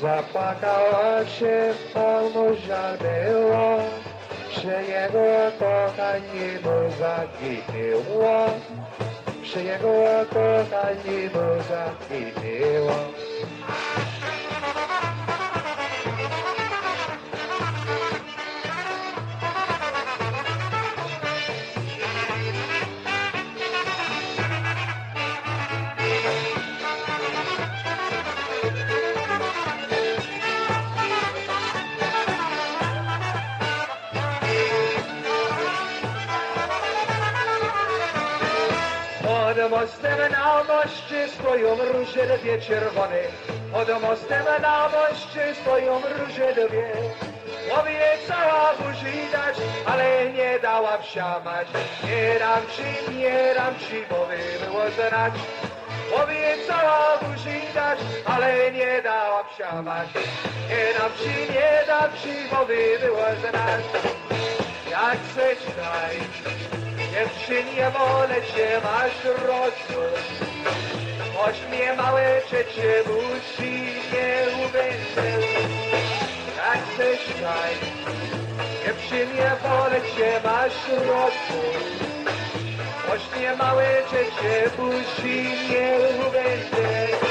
[0.00, 2.98] Zapłakała cię, pomóż żal
[9.44, 9.88] że jego
[10.30, 12.96] kochanie mu zaginęło.
[13.94, 14.03] Pod
[39.70, 43.22] mostem na moście stoją róże dwie czerwone.
[43.72, 43.88] Pod
[44.62, 46.92] na moście stoją róże dwie.
[47.80, 51.68] Obiecała buzi dać, ale nie dała wsiamać.
[52.04, 55.34] Nie dam ci, nie dam ci, bo by było znać.
[56.22, 60.08] Obiecała buzi dać, ale nie dała wsiamać.
[60.68, 63.84] Nie dam ci, nie dam ci, bo by było znać.
[64.90, 65.58] Jak chcesz
[67.14, 70.12] daj, Dziewczynie wolę cię, masz rozum
[71.34, 73.72] Choć mnie małe cię musi
[74.12, 75.46] nie ubędę
[76.56, 77.74] Jak chcesz daj.
[78.84, 81.74] Dziewczynie wolę cię, masz rozum
[83.08, 87.23] Choć mnie małe cię musi nie ubędę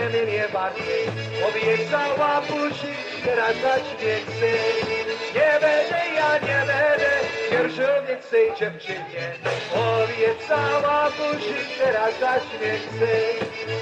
[0.00, 1.04] mnie nie bardziej.
[1.48, 2.94] Obiecała buzi,
[3.24, 4.58] teraz dać więcej.
[5.34, 7.10] Nie będę, ja nie będę,
[7.50, 9.24] pierwszą więcej dziewczynie.
[9.74, 13.24] Obiecała buzi, teraz dać więcej.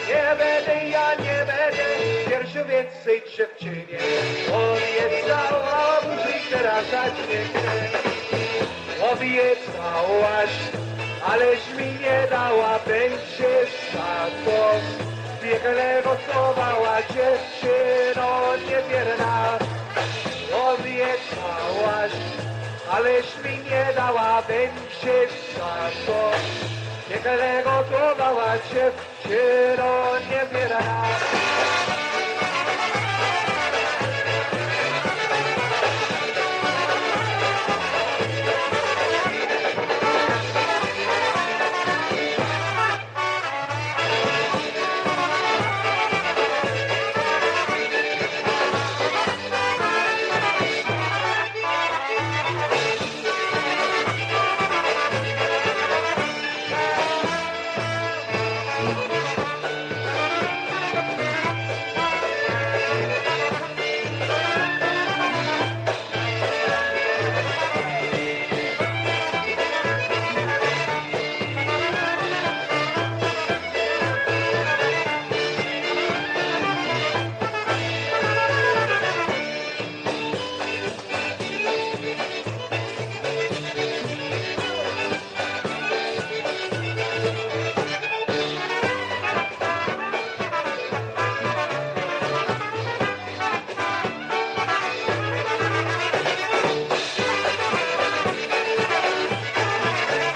[0.09, 1.85] Nie będę, ja nie będę,
[2.29, 3.99] pierwszą więcej dziewczynie.
[4.53, 8.03] Obiecała buzi, teraz dać więcej.
[9.13, 10.51] Obiecałaś,
[11.27, 14.75] aleś mi nie dała, będziesz za to.
[15.43, 19.59] Biegle gotowała dziewczyno niewierna.
[20.52, 22.12] Obiecałaś,
[22.93, 26.31] aleś mi nie dała, będziesz za to.
[27.10, 31.02] Biegle gotowała dziewczyno niewierna.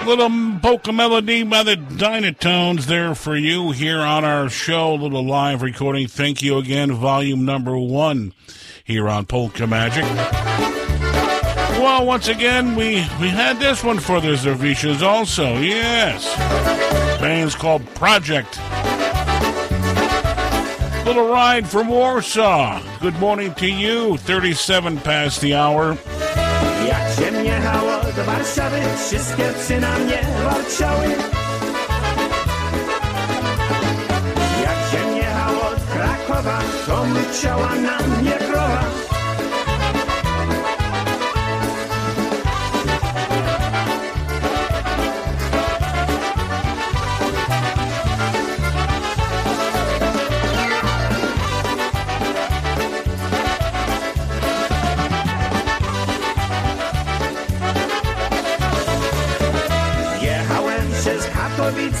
[0.07, 4.95] Little polka melody by the Dynatones there for you here on our show.
[4.95, 6.07] Little live recording.
[6.07, 6.93] Thank you again.
[6.93, 8.33] Volume number one
[8.85, 10.05] here on Polka Magic.
[11.75, 15.57] Well, once again, we, we had this one for the Zervishas also.
[15.57, 16.33] Yes.
[17.19, 18.61] Band's called Project.
[21.05, 22.81] Little ride from Warsaw.
[23.01, 24.15] Good morning to you.
[24.15, 25.97] 37 past the hour.
[28.17, 31.07] Do Warszawy, wszystkie psy na mnie warczały.
[34.63, 39.16] Jak się jechało od Krakowa, to myczała na mnie krowa.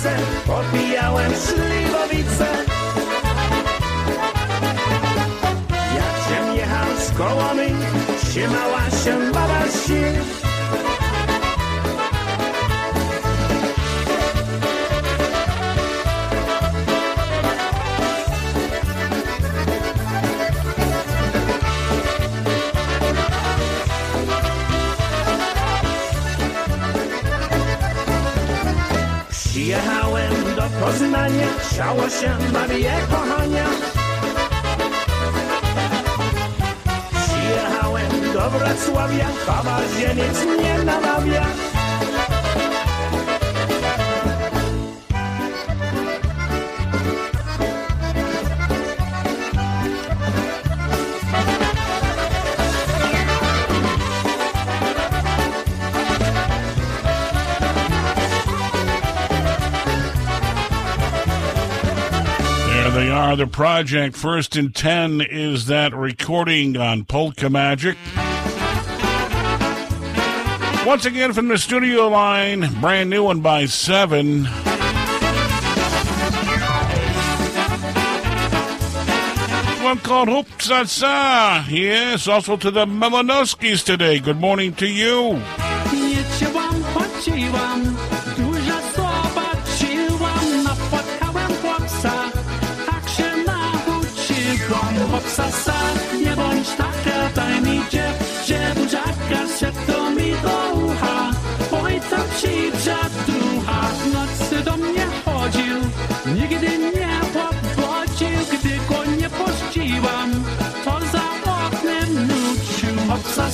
[0.07, 1.96] Katowice, popijałem śliwowice.
[30.97, 33.65] poznania Ciało się Marię kochania
[37.11, 41.66] Przyjechałem do Wrocławia Kawa ziemiec mnie namawia.
[63.27, 63.35] Are.
[63.35, 67.97] The project first and ten is that recording on Polka Magic.
[70.85, 74.45] Once again from the studio line, brand new one by seven.
[79.83, 81.69] One called Hoopsasa.
[81.69, 84.19] Yes, also to the Melanowskis today.
[84.19, 85.41] Good morning to you.
[103.27, 103.81] Ducha.
[103.81, 105.77] W nocy do mnie chodził,
[106.25, 110.31] nigdy nie powodził, gdy go nie puściłam,
[110.85, 111.23] to za
[111.65, 112.95] oknem nucił.
[113.07, 113.47] Chłopca,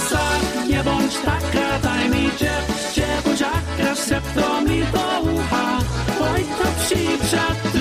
[0.69, 5.77] nie bądź taka, daj mi dziew, dziewuczaka, szepnął mi do ucha,
[6.19, 7.72] ojca ci ducha.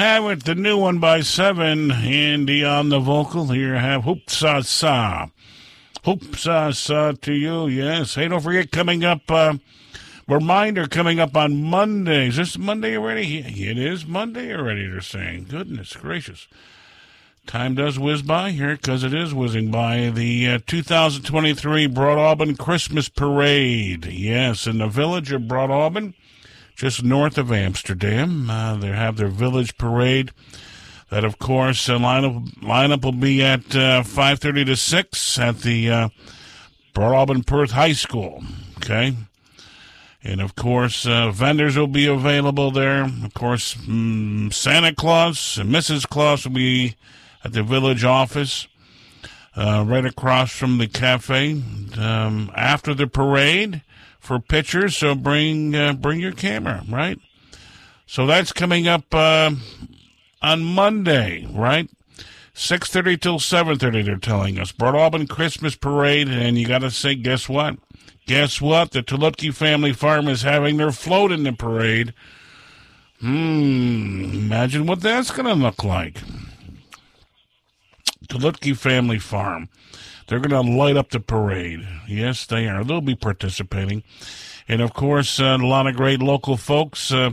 [0.00, 1.90] Have it, the new one by Seven.
[1.90, 3.48] Andy on the vocal.
[3.48, 5.28] Here you have Hoopsa Sa.
[6.06, 8.14] Hoopsa Sa to you, yes.
[8.14, 9.58] Hey, don't forget coming up, uh,
[10.26, 12.28] reminder coming up on Monday.
[12.28, 13.40] Is this Monday already?
[13.40, 15.48] It is Monday already, they're saying.
[15.50, 16.48] Goodness gracious.
[17.46, 20.08] Time does whiz by here because it is whizzing by.
[20.08, 24.06] The uh, 2023 Broadalbin Christmas Parade.
[24.06, 26.14] Yes, in the village of Broadalbin,
[26.80, 28.48] just north of Amsterdam.
[28.48, 30.30] Uh, they have their village parade.
[31.10, 35.90] That, of course, uh, lineup lineup will be at uh, 5:30 to 6 at the
[35.90, 36.08] uh,
[36.96, 38.42] Auburn Perth High School.
[38.78, 39.14] Okay.
[40.24, 43.04] And of course, uh, vendors will be available there.
[43.04, 46.08] Of course, mm, Santa Claus and Mrs.
[46.08, 46.96] Claus will be
[47.44, 48.68] at the village office,
[49.54, 51.62] uh, right across from the cafe.
[51.98, 53.82] Um, after the parade
[54.30, 57.18] for pictures, so bring uh, bring your camera, right?
[58.06, 59.50] So that's coming up uh,
[60.40, 61.90] on Monday, right?
[62.54, 64.02] Six thirty till seven thirty.
[64.02, 67.78] They're telling us Broadalbin Christmas Parade, and you got to say, guess what?
[68.26, 68.92] Guess what?
[68.92, 72.14] The Tulutki family farm is having their float in the parade.
[73.18, 74.30] Hmm.
[74.32, 76.18] Imagine what that's going to look like.
[78.28, 79.68] Tulutki family farm.
[80.30, 81.84] They're going to light up the parade.
[82.06, 82.84] Yes, they are.
[82.84, 84.04] They'll be participating.
[84.68, 87.32] And of course, uh, a lot of great local folks uh,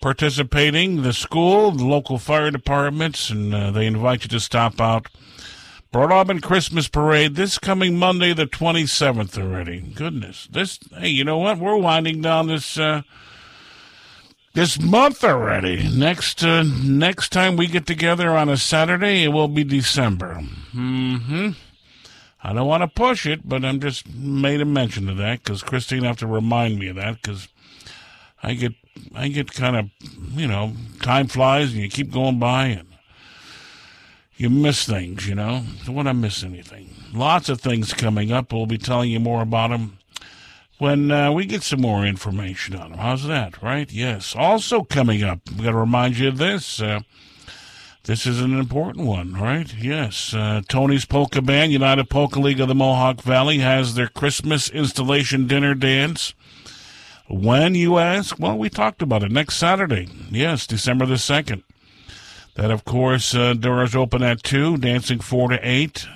[0.00, 1.02] participating.
[1.02, 5.08] The school, the local fire departments, and uh, they invite you to stop out.
[5.92, 9.80] Broadalbin Christmas Parade this coming Monday, the 27th already.
[9.80, 10.46] Goodness.
[10.52, 11.58] This, hey, you know what?
[11.58, 13.02] We're winding down this, uh,
[14.54, 15.90] this month already.
[15.92, 20.34] Next, uh, next time we get together on a Saturday, it will be December.
[20.70, 21.50] hmm
[22.42, 25.62] I don't want to push it, but I'm just made a mention of that because
[25.62, 27.48] Christine have to remind me of that because
[28.42, 28.72] I get,
[29.14, 29.90] I get kind of,
[30.32, 30.72] you know,
[31.02, 32.88] time flies and you keep going by and
[34.36, 35.64] you miss things, you know.
[35.84, 36.88] Don't want to miss anything.
[37.12, 38.52] Lots of things coming up.
[38.52, 39.98] We'll be telling you more about them
[40.78, 42.98] when uh, we get some more information on them.
[43.00, 43.92] How's that, right?
[43.92, 44.34] Yes.
[44.34, 46.80] Also coming up, we got to remind you of this.
[46.80, 47.00] Uh,
[48.04, 49.72] this is an important one, right?
[49.74, 50.32] Yes.
[50.32, 55.46] Uh, Tony's Polka Band, United Polka League of the Mohawk Valley, has their Christmas installation
[55.46, 56.34] dinner dance.
[57.28, 58.38] When, you ask?
[58.38, 59.30] Well, we talked about it.
[59.30, 60.08] Next Saturday.
[60.30, 61.62] Yes, December the 2nd.
[62.56, 66.06] That, of course, uh, doors open at 2, dancing 4 to 8.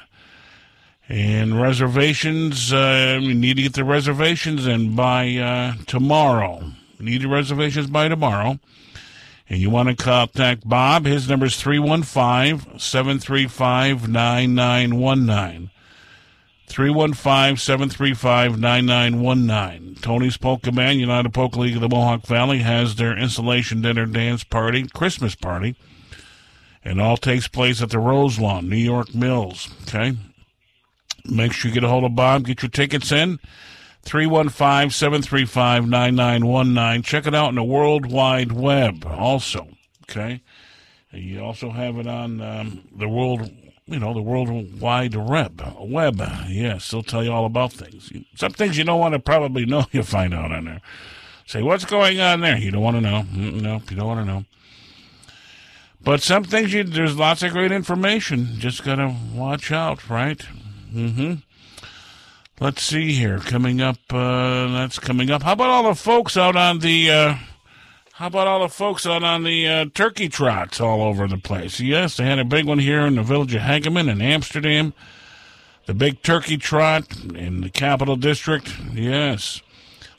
[1.09, 6.73] And reservations, uh, you need to get the reservations in by uh, tomorrow.
[6.99, 8.59] Need the reservations by tomorrow.
[9.49, 11.05] And you want to contact Bob.
[11.05, 15.71] His number is 315 735 9919.
[16.67, 19.97] 315 735 9919.
[20.01, 24.45] Tony's Polka Band, United Polka League of the Mohawk Valley, has their installation dinner dance
[24.45, 25.77] party, Christmas party.
[26.83, 29.69] It all takes place at the Rose Lawn, New York Mills.
[29.83, 30.17] Okay?
[31.27, 32.45] Make sure you get a hold of Bob.
[32.45, 33.39] Get your tickets in.
[34.05, 37.03] 315 735 9919.
[37.03, 39.69] Check it out on the World Wide Web also.
[40.03, 40.43] Okay?
[41.13, 43.51] You also have it on um, the World,
[43.87, 45.63] you know, the World Wide Web.
[45.79, 46.21] Web.
[46.49, 48.13] Yes, they'll tell you all about things.
[48.35, 50.81] Some things you don't want to probably know, you'll find out on there.
[51.47, 52.57] Say, what's going on there?
[52.57, 53.25] You don't want to know.
[53.33, 54.45] Mm, No, you don't want to know.
[56.03, 58.57] But some things you there's lots of great information.
[58.59, 60.39] Just gotta watch out, right?
[60.93, 61.35] Mm-hmm.
[62.61, 63.39] Let's see here.
[63.39, 65.43] Coming up, uh, that's coming up.
[65.43, 67.11] How about all the folks out on the?
[67.11, 67.35] Uh,
[68.13, 71.81] how about all the folks out on the uh, turkey trots all over the place?
[71.81, 74.95] Yes, they had a big one here in the village of Hagaman in Amsterdam.
[75.87, 77.05] The big turkey trot
[77.35, 78.73] in the capital district.
[78.93, 79.61] Yes,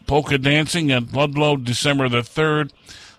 [0.06, 2.70] polka dancing at Ludlow December the 3rd.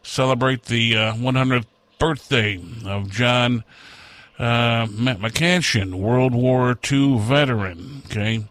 [0.04, 1.66] Celebrate the uh, 100th
[2.04, 3.64] birthday of John
[4.38, 8.02] uh, McCanshin, World War II veteran.
[8.08, 8.44] Okay.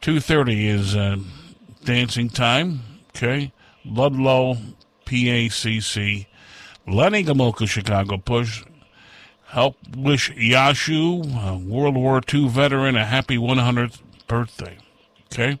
[0.00, 1.16] 2.30 is uh,
[1.84, 2.82] dancing time.
[3.08, 3.52] Okay.
[3.84, 4.58] Ludlow,
[5.06, 6.26] PACC.
[6.86, 8.64] Lenny Gomulka Chicago Push.
[9.46, 14.78] Help wish Yashu, World War II veteran, a happy 100th birthday.
[15.26, 15.58] Okay.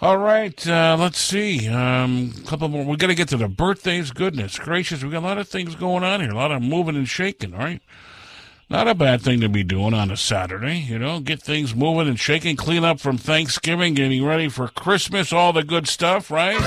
[0.00, 0.66] All right.
[0.66, 1.68] Uh, let's see.
[1.68, 2.84] Um, a couple more.
[2.84, 4.10] We got to get to the birthdays.
[4.10, 6.30] Goodness gracious, we got a lot of things going on here.
[6.30, 7.52] A lot of moving and shaking.
[7.52, 7.80] Right.
[8.70, 10.78] Not a bad thing to be doing on a Saturday.
[10.78, 12.56] You know, get things moving and shaking.
[12.56, 15.32] Clean up from Thanksgiving, getting ready for Christmas.
[15.32, 16.30] All the good stuff.
[16.30, 16.58] Right.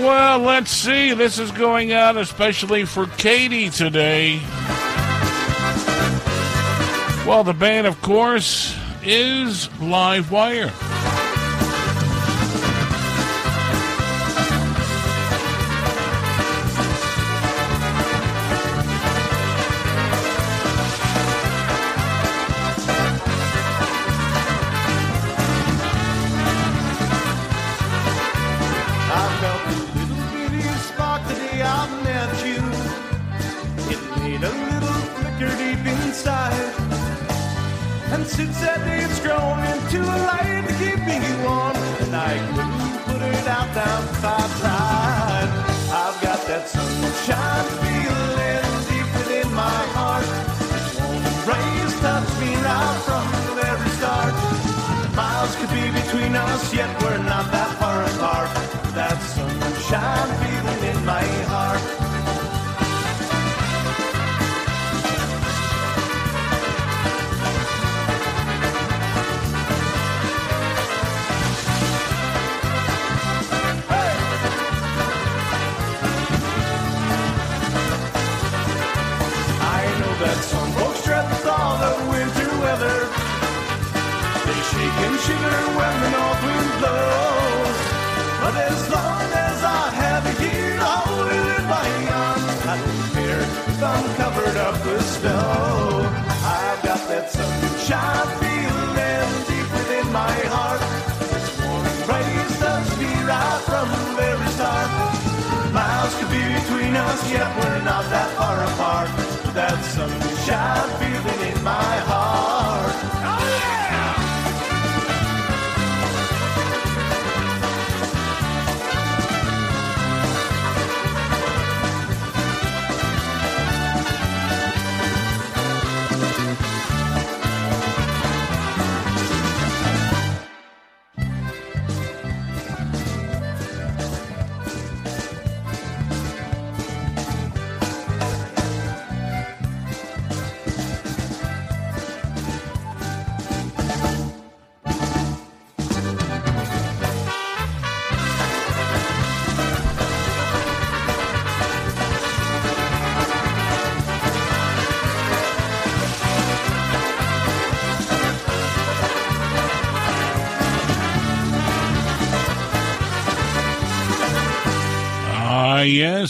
[0.00, 1.12] Well, let's see.
[1.12, 4.40] This is going out especially for Katie today.
[7.26, 10.99] Well, the band, of course, is Live Wire.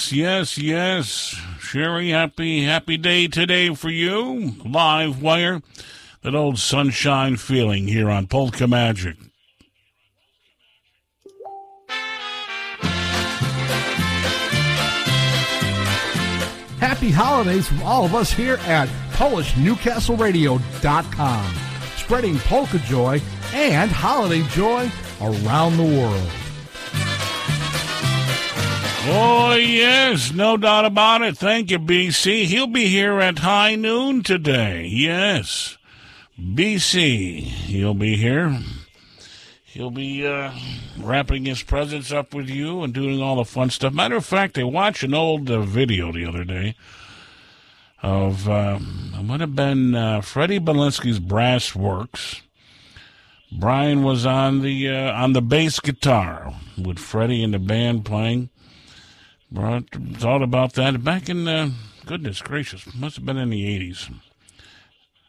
[0.01, 1.36] Yes, yes, yes.
[1.60, 4.55] Sherry, happy, happy day today for you.
[4.64, 5.60] Live wire.
[6.22, 9.18] That old sunshine feeling here on Polka Magic.
[16.78, 21.55] Happy holidays from all of us here at PolishNewcastleRadio.com,
[21.97, 23.20] spreading polka joy
[23.52, 24.90] and holiday joy
[25.20, 26.31] around the world.
[29.02, 31.39] Oh, yes, no doubt about it.
[31.39, 32.44] Thank you, BC.
[32.44, 34.85] He'll be here at high noon today.
[34.86, 35.78] Yes.
[36.39, 38.60] BC, he'll be here.
[39.64, 40.52] He'll be uh,
[40.98, 43.94] wrapping his presents up with you and doing all the fun stuff.
[43.94, 46.74] Matter of fact, I watched an old uh, video the other day
[48.02, 48.78] of uh,
[49.14, 52.43] it would have been uh, Freddie Belinsky's Brass Works.
[53.51, 58.49] Brian was on the uh, on the bass guitar with Freddie and the band playing.
[59.52, 61.70] Thought about that back in uh,
[62.06, 64.09] goodness gracious, must have been in the eighties,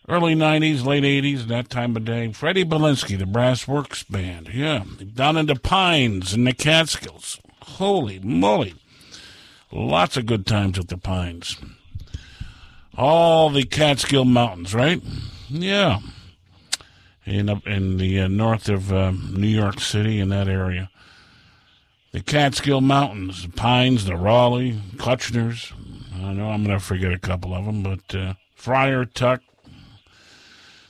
[0.07, 2.31] early nineties, late eighties, that time of day.
[2.31, 4.83] Freddie Belinsky, the Brass Works Band, yeah,
[5.15, 7.39] down in the Pines in the Catskills.
[7.61, 8.75] Holy moly.
[9.71, 11.57] Lots of good times at the Pines.
[12.97, 15.01] All the Catskill Mountains, right?
[15.49, 15.99] Yeah.
[17.25, 20.89] In up in the uh, north of uh, New York City in that area.
[22.11, 25.71] The Catskill Mountains, the Pines, the Raleigh, Kutsher's.
[26.13, 29.41] I know I'm going to forget a couple of them, but uh, Friar Tuck,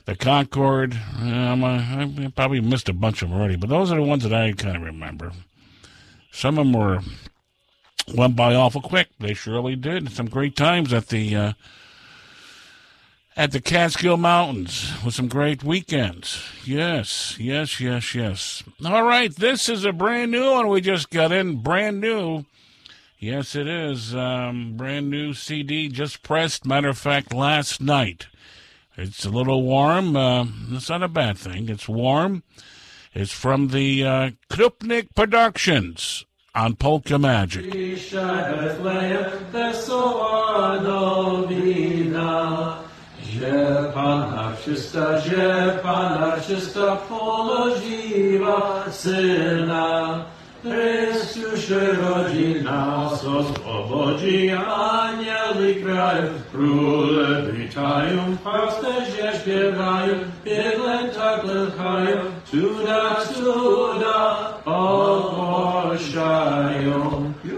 [0.04, 0.98] the Concord.
[1.20, 4.24] Um, I, I probably missed a bunch of them already, but those are the ones
[4.24, 5.32] that I kind of remember.
[6.32, 7.00] Some of them were
[8.14, 9.08] went by awful quick.
[9.20, 10.10] They surely did.
[10.10, 11.52] Some great times at the uh,
[13.36, 16.42] at the Catskill Mountains with some great weekends.
[16.64, 18.62] Yes, yes, yes, yes.
[18.84, 21.62] All right, this is a brand new one we just got in.
[21.62, 22.44] Brand new.
[23.18, 24.14] Yes, it is.
[24.14, 26.66] Um, brand new CD just pressed.
[26.66, 28.26] Matter of fact, last night.
[28.96, 30.16] It's a little warm.
[30.16, 31.68] Uh, it's not a bad thing.
[31.68, 32.42] It's warm.
[33.14, 37.72] It's from the uh, Krupnik Productions on Polka Magic.
[43.42, 50.24] Że Pana Chrysta, że Pana Chrysta położyła Syna.
[50.62, 56.16] Chrystusie rodzi nas, oswobodzi anieli kraj.
[56.52, 60.14] Króle witają, pasterze śpiewają,
[60.44, 65.72] bieglęta klękają, cuda, cuda ogłaszają.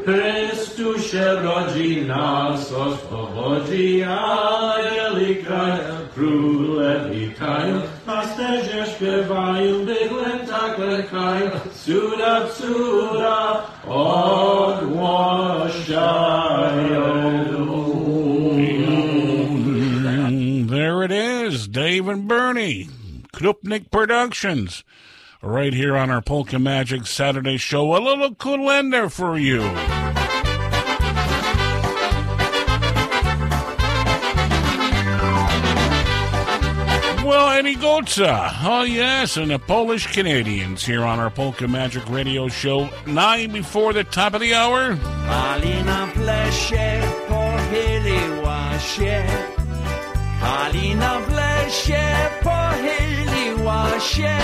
[0.04, 6.04] Chrystusie rodzi nas, oswobodzi anieli kraj.
[6.14, 11.50] Króle witają, pasterze śpiewają, bieglęta klękają,
[11.84, 14.94] cuda, cuda ogłaszają.
[19.74, 22.88] Mm, there it is, Dave and Bernie,
[23.32, 24.84] Krupnik Productions,
[25.44, 27.96] right here on our Polka Magic Saturday show.
[27.96, 29.60] A little Kulender for you.
[37.24, 38.28] Well, Eddie Guca.
[38.28, 38.52] Uh?
[38.62, 43.92] Oh, yes, and the Polish Canadians here on our Polka Magic Radio Show, nine before
[43.92, 44.96] the top of the hour.
[51.20, 53.13] Plesie się.
[54.00, 54.36] Się.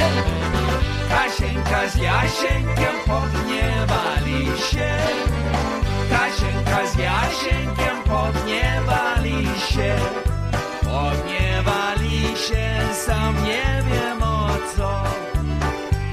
[1.09, 4.91] Kasieńka z Jasieńkiem pogniewali się.
[6.11, 9.97] Kasieńka z Jasieńkiem pogniewali się.
[10.81, 15.03] Pogniewali się, sam nie wiem o co.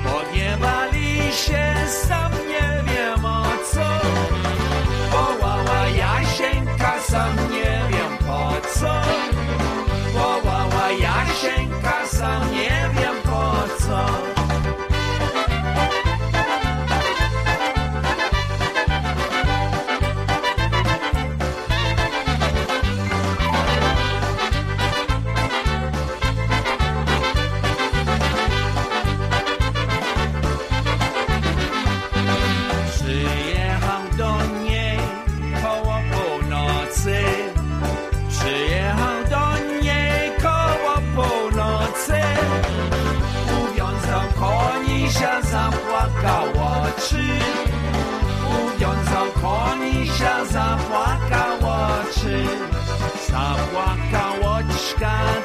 [0.04, 1.74] Pogniewali się,
[2.08, 3.44] sam nie wiem o
[3.74, 4.07] co.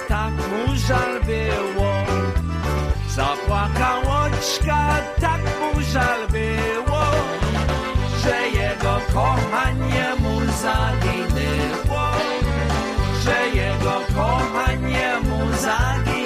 [0.09, 1.93] tak mu żal było.
[3.09, 7.03] Zapłakał oczka, tak mu żal było
[8.23, 12.07] że jego kochanie mu zaginęło,
[13.25, 16.22] że jego kochanie mu zaginęło.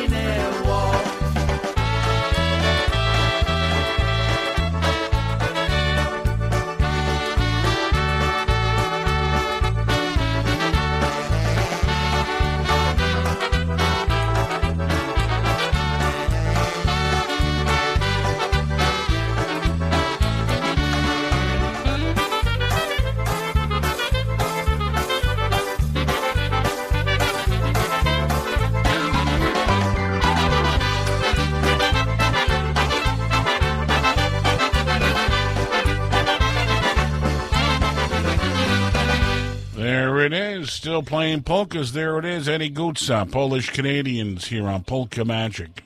[40.16, 41.92] There it is, still playing polkas.
[41.92, 45.84] There it is, Eddie Guca, Polish Canadians here on Polka Magic.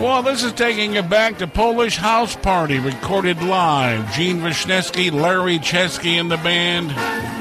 [0.00, 4.10] Well, this is taking it back to Polish House Party, recorded live.
[4.14, 7.39] Gene Wisniewski, Larry Chesky and the band.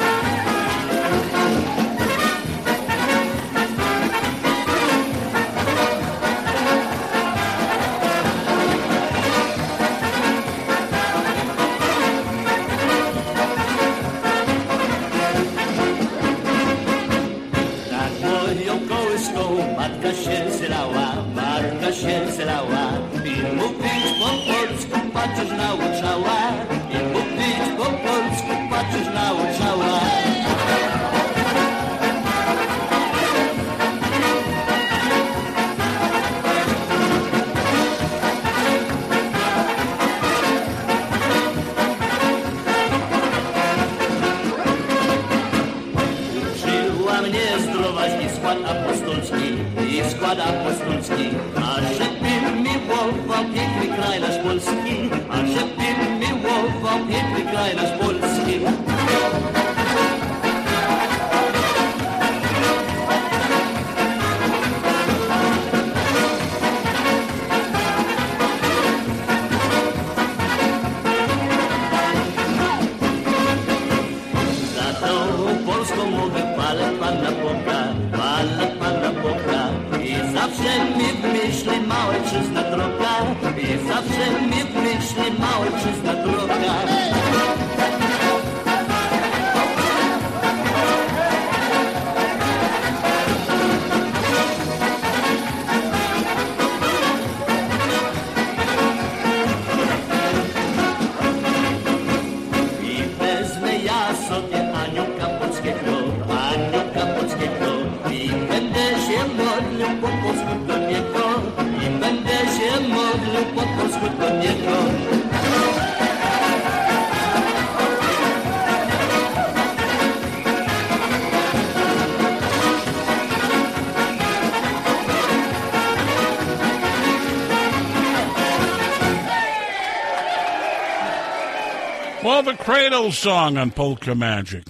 [132.40, 134.64] Well, the Cradle song on Polka Magic.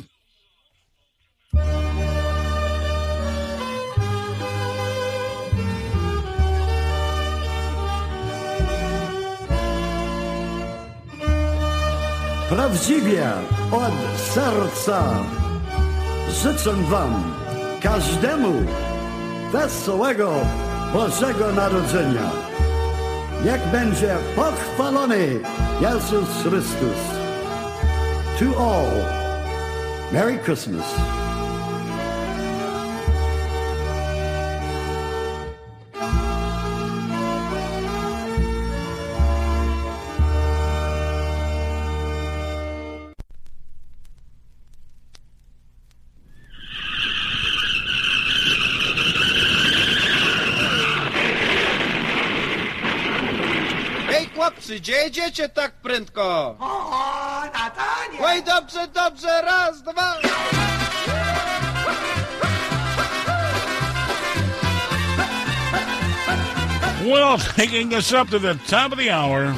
[12.49, 13.31] Prawdziwie
[13.71, 15.25] od serca
[16.29, 17.33] życzę Wam
[17.81, 18.65] każdemu
[19.51, 20.33] wesołego
[20.93, 22.31] Bożego Narodzenia.
[23.45, 25.39] Niech będzie pochwalony
[25.81, 27.18] Jezus Chrystus.
[28.39, 28.87] To all,
[30.13, 30.85] Merry Christmas.
[54.09, 54.79] Ej, chłopcy,
[55.49, 56.55] tak prędko?
[67.09, 69.53] Well, taking us up to the top of the hour.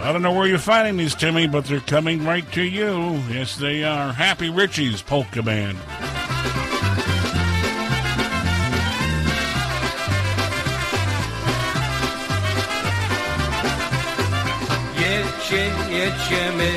[0.00, 3.20] I don't know where you're finding these, Timmy, but they're coming right to you.
[3.28, 4.12] Yes, they are.
[4.12, 5.78] Happy Richie's Polka Band.
[16.14, 16.70] Jedźcie, jedziemy,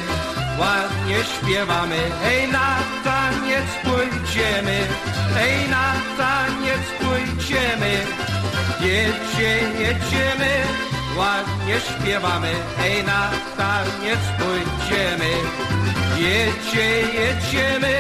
[0.59, 1.97] ładnie śpiewamy.
[2.23, 4.87] Ej, na taniec pójdziemy,
[5.39, 7.91] ej, na taniec pójdziemy.
[8.81, 10.51] Jedźcie, jedziemy,
[11.17, 12.51] ładnie śpiewamy.
[12.83, 15.31] Ej, na taniec pójdziemy.
[16.17, 17.95] Jedźcie, jedziemy,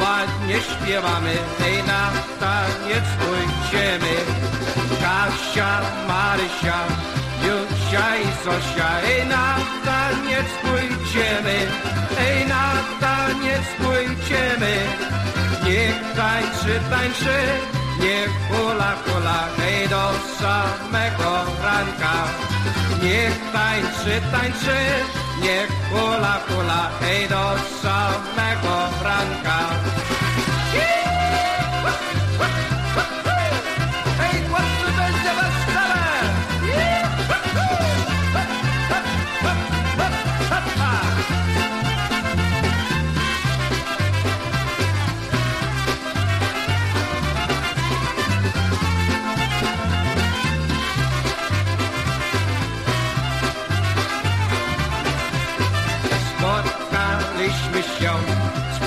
[0.00, 1.34] ładnie śpiewamy.
[1.64, 4.14] Ej, na taniec pójdziemy.
[5.00, 6.78] Kasia, Marysia,
[7.46, 9.46] Jusia i Zosia, ej na
[9.86, 11.58] taniec pójdziemy,
[12.26, 12.66] ej na
[13.00, 14.74] taniec pójdziemy.
[15.64, 17.38] Niech tańczy, tańczy,
[18.00, 20.04] niech hula, hula, hej do
[20.38, 21.32] samego
[21.64, 22.16] ranka.
[23.02, 24.78] Niech tańczy, tańczy,
[25.42, 27.46] niech hula, hula, hej do
[27.82, 29.58] samego ranka.
[30.72, 31.06] Hej,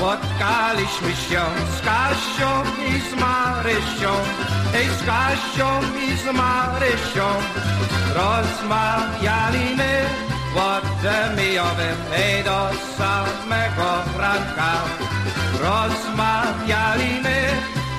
[0.09, 1.41] spotkaliśmy się
[1.77, 4.13] z Kasią i z Marysią,
[4.75, 5.69] ej z Kasią
[6.07, 7.27] i z Marysią.
[8.15, 9.91] Rozmawialiśmy
[10.55, 14.73] ładem mijowym, ej do samego ranka.
[15.61, 17.37] Rozmawialiśmy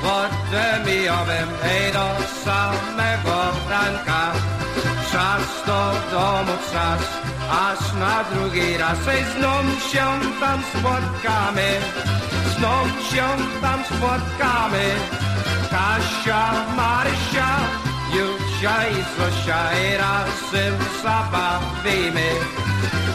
[0.04, 2.08] ładem mijowym, ej do
[2.44, 3.36] samego
[3.70, 4.32] ranka.
[5.14, 7.02] raz do domu czas,
[7.50, 10.06] aż na drugi raz ej, znów się
[10.40, 11.68] tam spotkamy,
[12.56, 13.28] znów się
[13.60, 14.84] tam spotkamy.
[15.70, 17.50] Kasia, Marysia,
[18.14, 22.30] Jusia i Zosia i razem zabawimy.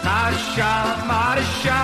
[0.03, 0.73] Kasia,
[1.07, 1.79] Marysia,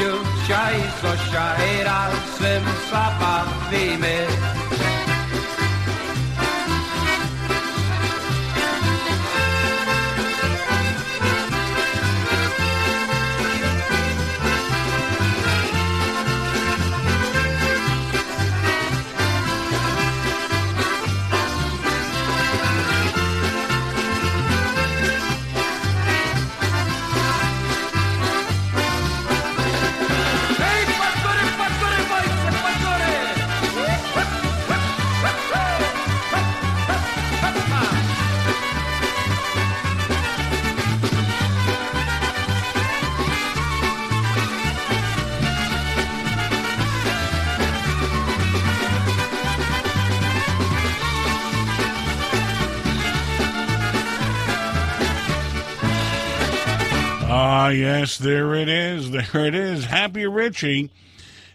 [0.00, 4.26] Jusia i Zosia i razem zabawimy.
[57.68, 59.10] Ah, yes, there it is.
[59.10, 59.84] There it is.
[59.84, 60.88] Happy Richie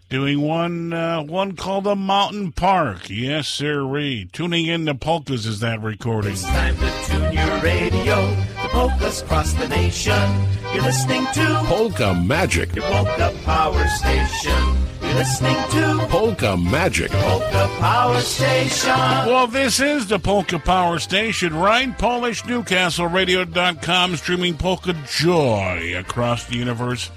[0.10, 3.10] doing one uh, one called the Mountain Park.
[3.10, 4.30] Yes, sirree.
[4.32, 6.34] Tuning in to polkas is that recording.
[6.34, 8.30] It's time to tune your radio.
[8.62, 10.46] The polkas cross the nation.
[10.72, 12.76] You're listening to Polka Magic.
[12.76, 14.83] your Polka Power Station.
[15.14, 17.12] You're listening to Polka Magic.
[17.12, 18.90] Polka Power Station.
[18.90, 21.96] Well, this is the Polka Power Station, right?
[22.00, 27.12] PolishNewcastleRadio.com streaming polka joy across the universe.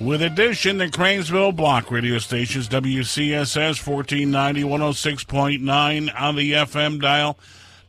[0.00, 7.38] With addition, the Cranesville block radio stations, WCSS 1490, 106.9 on the FM dial,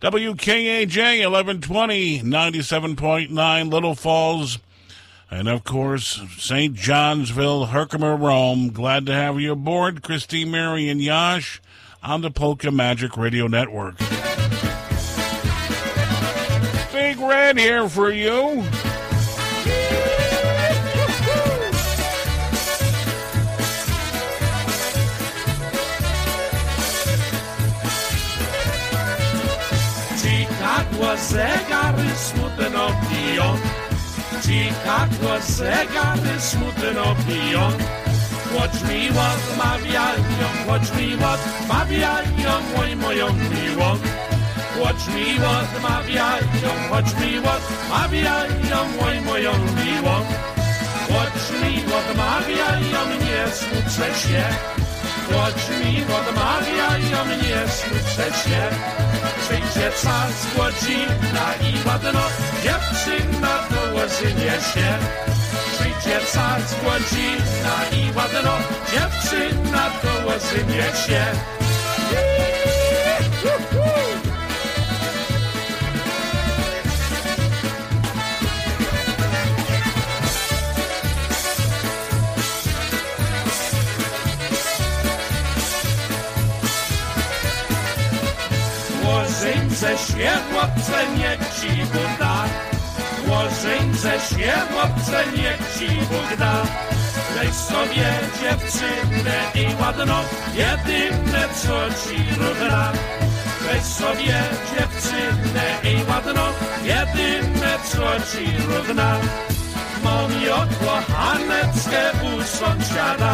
[0.02, 4.60] WKAJ 1120, 97.9 Little Falls,
[5.32, 6.76] and of course, St.
[6.76, 8.70] Johnsville, Herkimer, Rome.
[8.70, 11.60] Glad to have you aboard, Christine, Mary, and Jas
[12.02, 13.98] on the Polka Magic Radio Network.
[16.92, 18.64] Big Red here for you.
[30.18, 33.83] Chicago zegary smutno piją
[34.44, 37.66] Chicago zegary smutno piją
[38.52, 43.98] Choć mi odmawiają, choć mi odmawiają Oj moją miłą
[44.76, 50.16] Choć mi odmawiają, choć mi odmawiają Oj moją miłą
[51.14, 54.44] Choć mi odmawiają, nie smucę się.
[55.30, 58.62] Choć mi odmawiają, nie smucę się.
[59.42, 62.22] Przyjdzie czas, godzina i ładno
[62.64, 63.63] dziewczyna
[63.94, 64.98] założynie się.
[65.74, 68.58] Przyjdzie car z Łodzina i ładno.
[68.92, 71.26] Dziewczyna to łożynie się.
[89.04, 91.86] Łożyńce się łapce nie ci
[93.28, 96.64] Łożyńce światłowce niech ci Bóg da.
[97.36, 98.10] Weź sobie
[98.42, 100.24] dziewczynę i ładno,
[100.54, 102.92] jedyne co ci równa.
[103.62, 106.46] Weź sobie dziewczynę i ładno,
[106.84, 109.18] jedyne co ci równa.
[110.04, 113.34] Mam ją kochaneckę u sąsiada.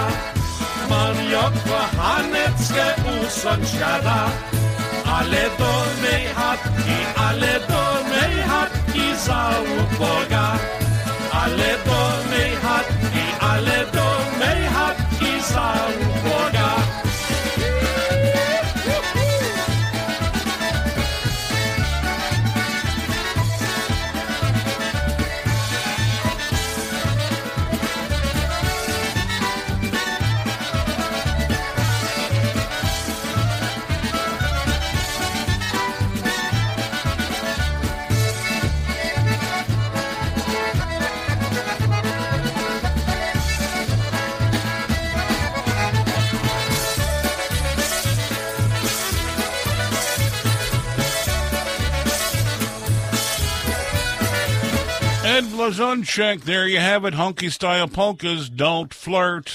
[0.89, 4.29] Mam ją kochaneckę u sąsiada.
[5.05, 7.98] Ale do mej chatki, ale do
[8.93, 10.57] mej chatki za uboga.
[11.31, 14.09] Ale do mej chatki, ale do
[55.39, 57.13] Ed Blazonczyk, there you have it.
[57.13, 59.45] Hunky style polkas, don't flirt.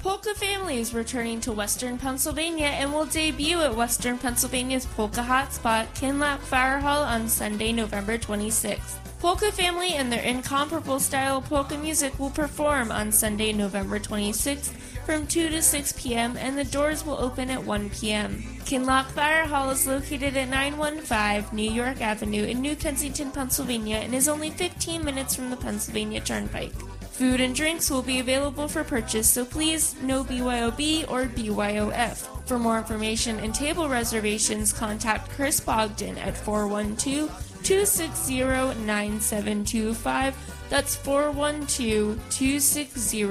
[0.00, 5.88] Polka family is returning to Western Pennsylvania and will debut at Western Pennsylvania's Polka Hotspot,
[5.94, 8.96] Kinloch Fire Hall on Sunday, November 26th.
[9.20, 14.72] Polka Family and their incomparable style of polka music will perform on Sunday, November 26th
[15.04, 16.36] from 2 to 6 p.m.
[16.36, 18.42] and the doors will open at 1 p.m.
[18.64, 24.14] Kinloch Fire Hall is located at 915 New York Avenue in New Kensington, Pennsylvania and
[24.14, 26.74] is only 15 minutes from the Pennsylvania Turnpike.
[27.12, 32.46] Food and drinks will be available for purchase, so please no BYOB or BYOF.
[32.46, 37.28] For more information and table reservations, contact Chris Bogdan at 412
[37.62, 38.40] 260
[38.84, 40.61] 9725.
[40.72, 43.24] That's 412 260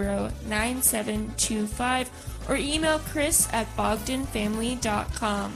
[0.48, 2.10] 9725.
[2.48, 5.54] Or email Chris at bogdanfamily.com.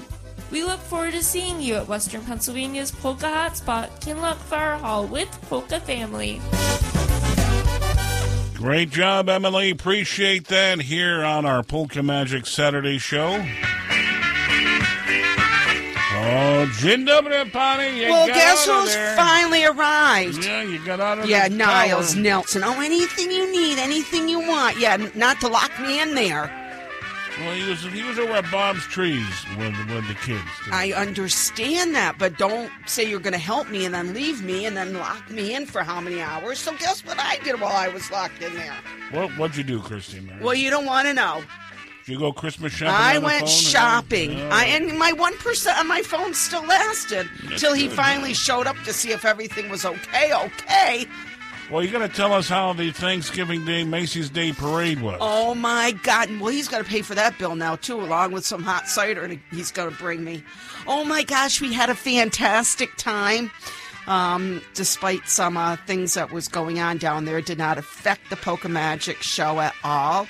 [0.49, 5.29] We look forward to seeing you at Western Pennsylvania's Polka Hotspot, Kinloch Fire Hall with
[5.47, 6.41] Polka Family.
[8.55, 9.69] Great job, Emily.
[9.69, 13.45] Appreciate that here on our Polka Magic Saturday show.
[16.37, 18.03] Oh, dzień dobry, Bonnie.
[18.03, 19.15] You well, guess who's there.
[19.15, 20.43] finally arrived?
[20.43, 22.23] Yeah, you got out of Yeah, Niles tower.
[22.23, 22.63] Nelson.
[22.63, 24.77] Oh, anything you need, anything you want.
[24.77, 26.51] Yeah, not to lock me in there.
[27.39, 29.25] Well, he was he was over at Bob's trees
[29.57, 30.41] with with the kids.
[30.71, 34.65] I understand that, but don't say you're going to help me and then leave me
[34.65, 36.59] and then lock me in for how many hours.
[36.59, 38.73] So guess what I did while I was locked in there?
[39.11, 40.31] What what'd you do, Christine?
[40.41, 41.43] Well, you don't want to know.
[42.05, 42.93] Did you go Christmas shopping?
[42.93, 44.37] I went shopping.
[44.37, 44.49] Yeah.
[44.51, 47.27] I and my one percent on my phone still lasted
[47.57, 50.31] till he finally showed up to see if everything was okay.
[50.31, 51.07] Okay.
[51.71, 55.17] Well, you got to tell us how the Thanksgiving Day Macy's Day Parade was.
[55.19, 56.29] Oh my God!
[56.39, 59.23] Well, he's got to pay for that bill now too, along with some hot cider,
[59.23, 60.43] and he's going to bring me.
[60.85, 63.49] Oh my gosh, we had a fantastic time.
[64.05, 68.29] Um, despite some uh, things that was going on down there, it did not affect
[68.29, 70.27] the Polka Magic show at all.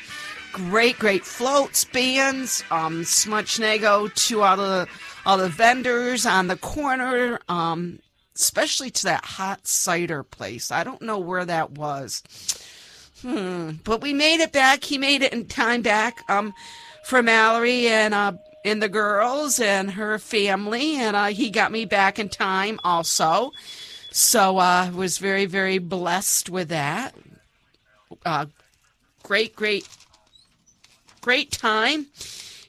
[0.56, 4.88] Great, great floats, bands, um, Smuchnego, two out of the,
[5.26, 7.40] all the vendors on the corner.
[7.50, 8.00] Um,
[8.36, 10.72] especially to that hot cider place.
[10.72, 12.22] I don't know where that was.
[13.22, 13.72] Hmm.
[13.84, 14.84] But we made it back.
[14.84, 16.54] He made it in time back um,
[17.06, 18.34] for Mallory and uh,
[18.64, 23.52] and the girls and her family, and uh, he got me back in time also.
[24.12, 27.16] So uh, was very very blessed with that.
[28.26, 28.48] Uh,
[29.24, 29.88] great great
[31.26, 32.06] great time,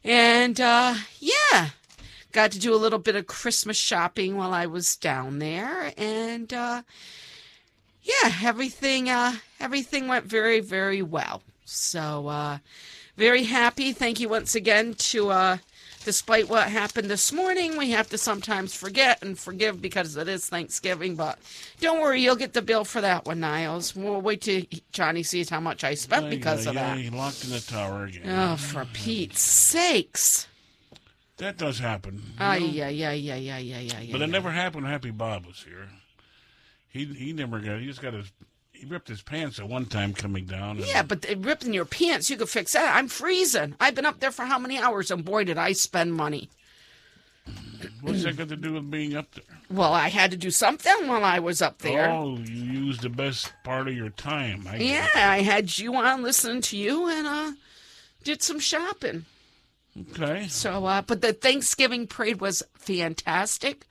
[0.02, 1.68] and uh, yeah,
[2.32, 6.50] got to do a little bit of Christmas shopping while I was down there, and
[6.54, 6.80] uh,
[8.02, 11.42] yeah, everything uh, everything went very very well.
[11.66, 12.58] So uh,
[13.18, 13.92] very happy.
[13.92, 15.58] Thank you once again to.
[16.06, 20.48] Despite what happened this morning, we have to sometimes forget and forgive because it is
[20.48, 21.16] Thanksgiving.
[21.16, 21.36] But
[21.80, 23.96] don't worry, you'll get the bill for that one, Niles.
[23.96, 24.62] We'll wait till
[24.92, 26.96] Johnny sees how much I spent because of that.
[26.96, 28.22] yeah, he locked in the tower again.
[28.30, 30.46] Oh, for Pete's sakes!
[31.38, 32.22] That does happen.
[32.38, 34.12] Ay, yeah, yeah, yeah, yeah, yeah, yeah, yeah.
[34.12, 35.88] But it never happened Happy Bob was here.
[36.88, 37.80] He he never got.
[37.80, 38.30] He just got his.
[38.78, 40.76] He ripped his pants at one time coming down.
[40.78, 42.28] and- Yeah, but it ripped in your pants.
[42.30, 42.94] You could fix that.
[42.96, 43.74] I'm freezing.
[43.80, 46.50] I've been up there for how many hours, and boy, did I spend money.
[48.00, 49.44] What's that got to do with being up there?
[49.70, 52.08] Well, I had to do something while I was up there.
[52.10, 54.66] Oh, you used the best part of your time.
[54.68, 57.52] I yeah, I had you on listening to you and uh
[58.24, 59.24] did some shopping.
[60.12, 60.46] Okay.
[60.48, 63.86] So, uh, but the Thanksgiving parade was fantastic.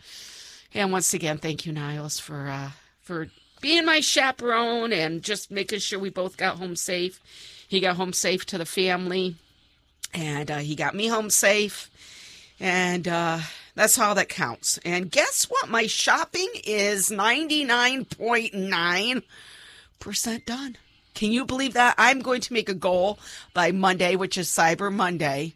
[0.73, 2.71] And once again, thank you, Niles, for uh,
[3.01, 3.27] for
[3.61, 7.19] being my chaperone and just making sure we both got home safe.
[7.67, 9.35] He got home safe to the family,
[10.13, 11.89] and uh, he got me home safe,
[12.59, 13.39] and uh,
[13.73, 14.77] that's all that counts.
[14.85, 15.69] And guess what?
[15.69, 19.23] My shopping is ninety nine point nine
[19.99, 20.77] percent done.
[21.15, 21.95] Can you believe that?
[21.97, 23.17] I'm going to make a goal
[23.53, 25.53] by Monday, which is Cyber Monday.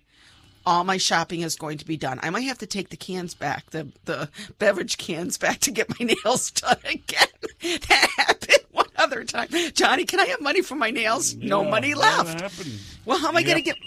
[0.66, 2.20] All my shopping is going to be done.
[2.22, 4.30] I might have to take the cans back, the the
[4.60, 7.28] beverage cans back to get my nails done again.
[7.62, 9.48] that happened one other time.
[9.74, 11.36] Johnny, can I have money for my nails?
[11.36, 12.44] no money left.
[13.06, 13.78] Well, how am I going to get?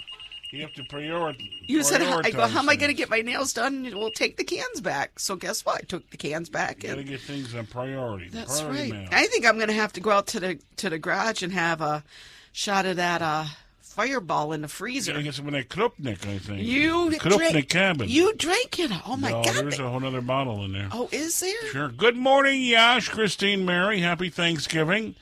[0.51, 1.49] You have to prioritize.
[1.67, 2.47] You said I go.
[2.47, 3.85] How am I going to get my nails done?
[3.95, 5.19] We'll take the cans back.
[5.19, 5.79] So guess what?
[5.79, 6.83] I took the cans back.
[6.83, 8.29] You got to get things on priority.
[8.29, 9.01] that's priority right.
[9.01, 9.09] mail.
[9.13, 11.53] I think I'm going to have to go out to the to the garage and
[11.55, 12.05] have a
[12.53, 13.47] shot of that uh,
[13.93, 15.13] fireball in the freezer.
[15.13, 16.63] to get some of Krupnik, I think.
[16.63, 18.09] You Krupnik drank- cabin.
[18.09, 18.91] You drank it.
[19.07, 19.55] Oh my no, god.
[19.55, 20.89] there's a whole other bottle in there.
[20.93, 21.67] Oh, is there?
[21.71, 21.89] Sure.
[21.89, 24.01] Good morning, Jas, Christine, Mary.
[24.01, 25.15] Happy Thanksgiving.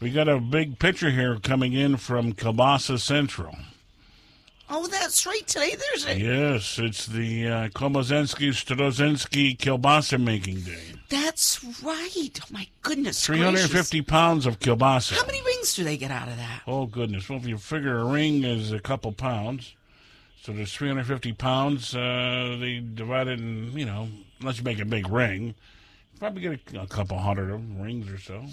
[0.00, 3.56] We got a big picture here coming in from Kielbasa Central.
[4.68, 5.46] Oh, that's right.
[5.46, 6.18] Today there's a.
[6.18, 10.82] Yes, it's the uh, Komozensky Strozinski Kielbasa making day.
[11.08, 12.30] That's right.
[12.42, 13.24] Oh my goodness.
[13.24, 14.10] 350 gracious.
[14.10, 15.16] pounds of kielbasa.
[15.16, 16.62] How many rings do they get out of that?
[16.66, 17.28] Oh goodness!
[17.28, 19.74] Well, if you figure a ring is a couple pounds,
[20.42, 21.94] so there's 350 pounds.
[21.94, 24.08] Uh, they divide it, in, you know,
[24.40, 25.46] unless you make a big ring,
[26.12, 28.44] you probably get a, a couple hundred of rings or so.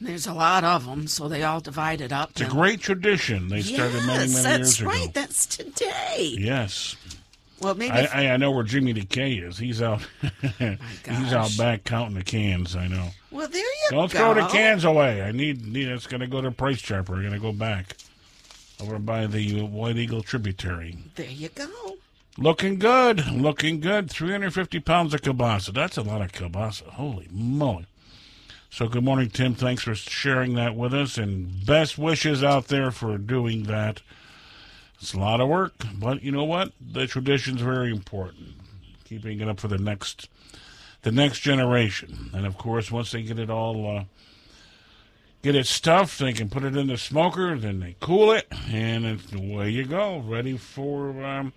[0.00, 2.30] There's a lot of them, so they all divide it up.
[2.30, 3.48] It's a great tradition.
[3.48, 4.90] They started yes, many, many that's years ago.
[4.90, 5.14] That's right.
[5.14, 6.34] That's today.
[6.38, 6.96] Yes.
[7.60, 9.58] Well, maybe I, if- I, I know where Jimmy Decay is.
[9.58, 10.00] He's out.
[10.58, 12.76] he's out back counting the cans.
[12.76, 13.08] I know.
[13.32, 13.96] Well, there you go.
[13.96, 15.22] Don't throw the cans away.
[15.22, 15.66] I need.
[15.66, 17.14] need it's going to go to Price Chopper.
[17.14, 17.96] We're going to go back
[18.80, 20.96] over by the White Eagle tributary.
[21.16, 21.96] There you go.
[22.36, 23.26] Looking good.
[23.32, 24.08] Looking good.
[24.10, 25.74] 350 pounds of kielbasa.
[25.74, 26.84] That's a lot of kielbasa.
[26.90, 27.86] Holy moly.
[28.70, 29.54] So, good morning, Tim.
[29.54, 31.18] Thanks for sharing that with us.
[31.18, 34.02] And best wishes out there for doing that.
[35.00, 36.72] It's a lot of work, but you know what?
[36.80, 38.48] The tradition's very important.
[39.04, 40.28] Keeping it up for the next
[41.02, 42.30] the next generation.
[42.34, 44.04] And of course, once they get it all uh,
[45.42, 49.06] get it stuffed, they can put it in the smoker, then they cool it, and
[49.06, 51.52] it's, away you go, ready for um,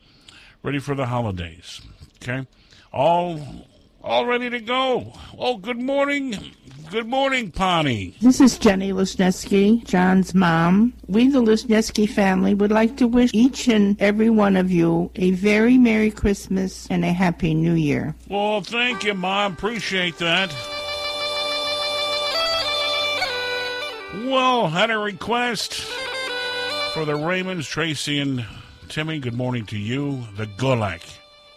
[0.64, 1.82] ready for the holidays.
[2.22, 2.48] Okay,
[2.94, 3.66] all
[4.04, 5.14] all ready to go.
[5.38, 6.54] Oh, good morning,
[6.90, 8.16] good morning, Pawnee.
[8.22, 10.94] This is Jenny Lesniewski, John's mom.
[11.08, 15.32] We, the Lesniewski family, would like to wish each and every one of you a
[15.32, 18.16] very Merry Christmas and a Happy New Year.
[18.28, 19.54] Well, thank you, Mom.
[19.54, 20.54] Appreciate that.
[24.26, 25.74] Well, had a request
[26.94, 28.46] for the Raymonds, Tracy and
[28.90, 29.20] Timmy.
[29.20, 31.02] Good morning to you, the Golak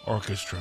[0.05, 0.59] Orchestra.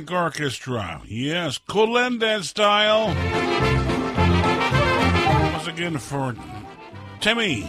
[0.00, 1.02] Golak Orchestra.
[1.06, 3.06] Yes, Kolenda style.
[5.52, 6.36] Once again for
[7.20, 7.68] Timmy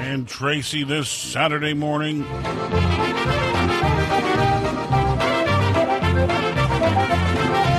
[0.00, 2.24] and Tracy this Saturday morning.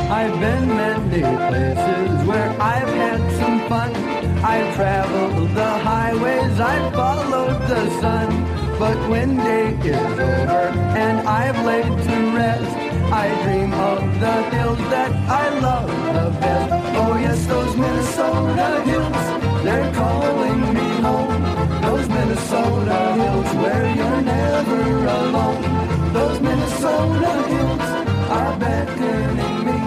[0.10, 3.96] I've been many places where I've had some fun.
[4.44, 8.58] I've traveled the highways, I've followed the sun.
[8.80, 10.97] But when day is over
[11.28, 12.72] I've laid to rest,
[13.12, 16.72] I dream of the hills that I love the best.
[16.96, 21.82] Oh yes, those Minnesota hills, they're calling me home.
[21.82, 26.14] Those Minnesota hills where you're never alone.
[26.14, 27.90] Those Minnesota hills
[28.32, 29.80] are beckoning me.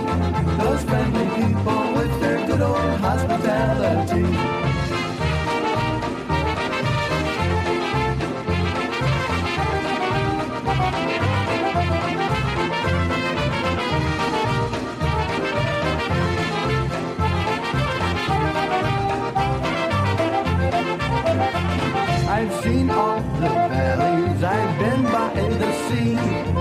[0.62, 4.59] Those friendly people with their good old hospitality.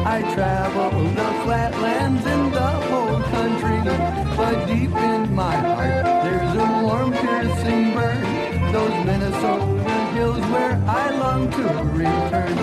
[0.10, 3.80] I travel the flatlands in the whole country.
[4.36, 8.24] But deep in my heart, there's a warm, piercing burn.
[8.74, 12.56] Those Minnesota hills where I long to return.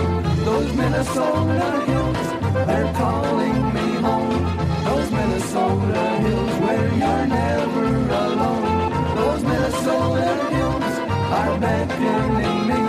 [0.43, 2.27] Those Minnesota hills,
[2.67, 4.43] they're calling me home.
[4.83, 7.87] Those Minnesota hills where you're never
[8.25, 9.15] alone.
[9.15, 10.93] Those Minnesota hills
[11.39, 12.81] are beckoning me.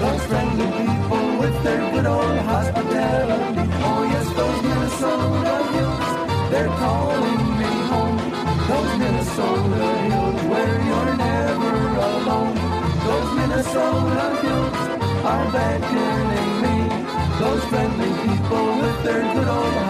[0.00, 3.69] Those friendly people with their good old hospitality.
[4.40, 8.16] Those Minnesota hills, they're calling me home.
[8.68, 11.76] Those Minnesota hills where you're never
[12.08, 12.54] alone.
[13.04, 14.78] Those Minnesota hills
[15.32, 16.76] are beckoning me.
[17.38, 19.80] Those friendly people with their good old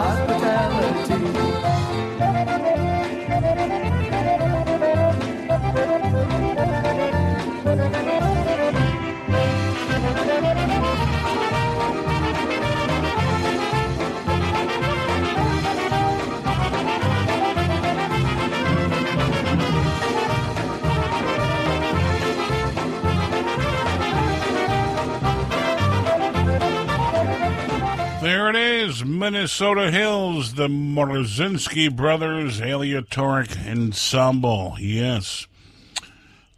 [28.22, 34.76] There it is, Minnesota Hills, the Morzinski Brothers Aleatoric Ensemble.
[34.78, 35.46] Yes.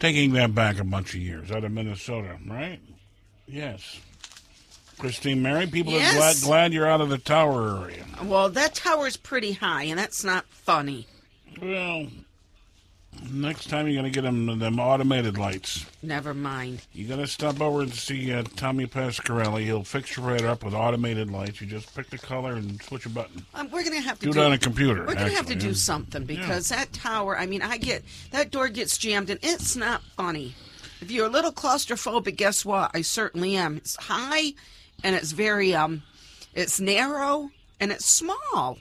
[0.00, 2.80] Taking that back a bunch of years out of Minnesota, right?
[3.46, 4.00] Yes.
[4.98, 6.14] Christine Mary, people Yes.
[6.14, 8.04] are glad, glad you're out of the tower area.
[8.24, 11.06] Well, that tower's pretty high, and that's not funny.
[11.60, 12.08] Well,
[13.30, 15.86] next time you're going to get them them automated lights.
[16.02, 16.86] Never mind.
[16.92, 19.62] You got to stop over and see uh, Tommy Pasquarelli.
[19.64, 21.60] He'll fix your radar up with automated lights.
[21.60, 23.44] You just pick the color and switch a button.
[23.54, 25.54] Um, we're gonna have to Do do, it on a computer, We're gonna have to
[25.54, 27.38] do something because that tower.
[27.38, 30.54] I mean, I get that door gets jammed, and it's not funny.
[31.00, 32.92] If you're a little claustrophobic, guess what?
[32.94, 33.76] I certainly am.
[33.76, 34.54] It's high,
[35.02, 36.02] and it's very um,
[36.54, 37.50] it's narrow
[37.80, 38.78] and it's small.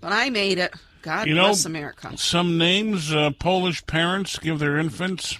[0.00, 0.74] But I made it.
[1.02, 2.16] God you know, bless America.
[2.16, 5.38] some names uh, Polish parents give their infants.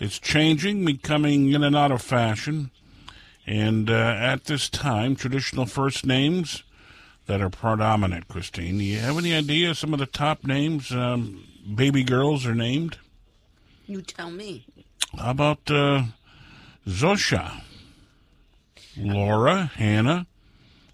[0.00, 2.70] It's changing, becoming in and out of fashion.
[3.46, 6.62] And uh, at this time, traditional first names
[7.26, 8.78] that are predominant, Christine.
[8.78, 12.98] Do you have any idea some of the top names um, baby girls are named?
[13.86, 14.66] You tell me.
[15.18, 16.04] How about uh,
[16.86, 17.62] Zosha,
[18.96, 20.26] Laura, Hannah,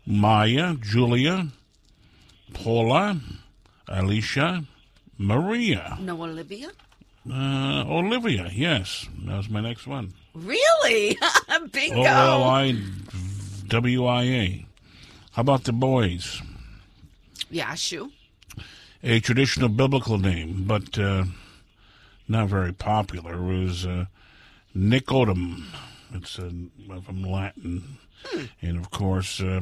[0.07, 1.49] Maya, Julia,
[2.55, 3.21] Paula,
[3.89, 4.65] Alicia,
[5.19, 6.71] Maria, No, Olivia.
[7.31, 8.51] uh, Olivia.
[8.53, 10.13] Yes, that was my next one.
[10.35, 11.19] Really?
[11.73, 12.01] Bingo.
[12.01, 12.75] O L I
[13.69, 14.67] W I A.
[15.33, 16.41] How about the boys?
[17.53, 18.11] Yashu.
[19.03, 21.25] A traditional biblical name, but uh,
[22.29, 24.07] not very popular, was uh,
[24.77, 25.65] Nicodem.
[26.15, 26.51] It's uh,
[27.05, 27.99] from Latin.
[28.61, 29.61] And of course, uh,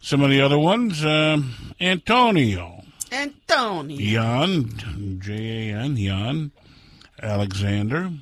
[0.00, 1.38] some of the other ones uh,
[1.80, 2.77] Antonio,
[3.12, 3.98] Antonio.
[3.98, 6.50] Jan, J A N, Jan,
[7.22, 8.12] Alexander,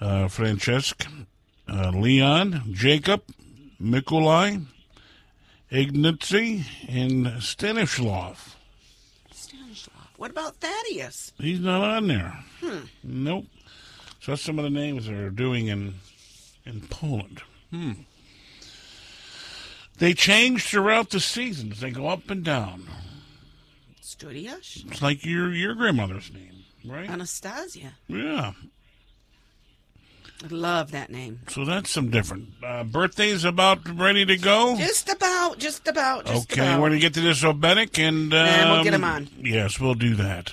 [0.00, 1.06] uh, Francesc,
[1.68, 3.22] uh, Leon, Jacob,
[3.80, 4.64] Mikolai,
[5.70, 8.56] Ignacy, and Stanislav.
[9.32, 10.08] Stanislav.
[10.16, 11.32] What about Thaddeus?
[11.38, 12.44] He's not on there.
[12.60, 12.78] Hmm.
[13.02, 13.46] Nope.
[14.20, 15.94] So that's some of the names they're doing in
[16.64, 17.42] in Poland.
[17.70, 17.92] Hmm.
[19.98, 21.80] They change throughout the seasons.
[21.80, 22.88] They go up and down.
[24.06, 24.88] Studiash.
[24.88, 27.10] It's like your your grandmother's name, right?
[27.10, 27.94] Anastasia.
[28.06, 28.52] Yeah.
[30.44, 31.40] I love that name.
[31.48, 32.50] So that's some different.
[32.62, 34.76] Uh, birthdays about ready to go.
[34.76, 36.80] Just about, just about, just okay, about.
[36.80, 39.28] we're gonna get to this Oberek and um, And we'll get him on.
[39.40, 40.52] Yes, we'll do that.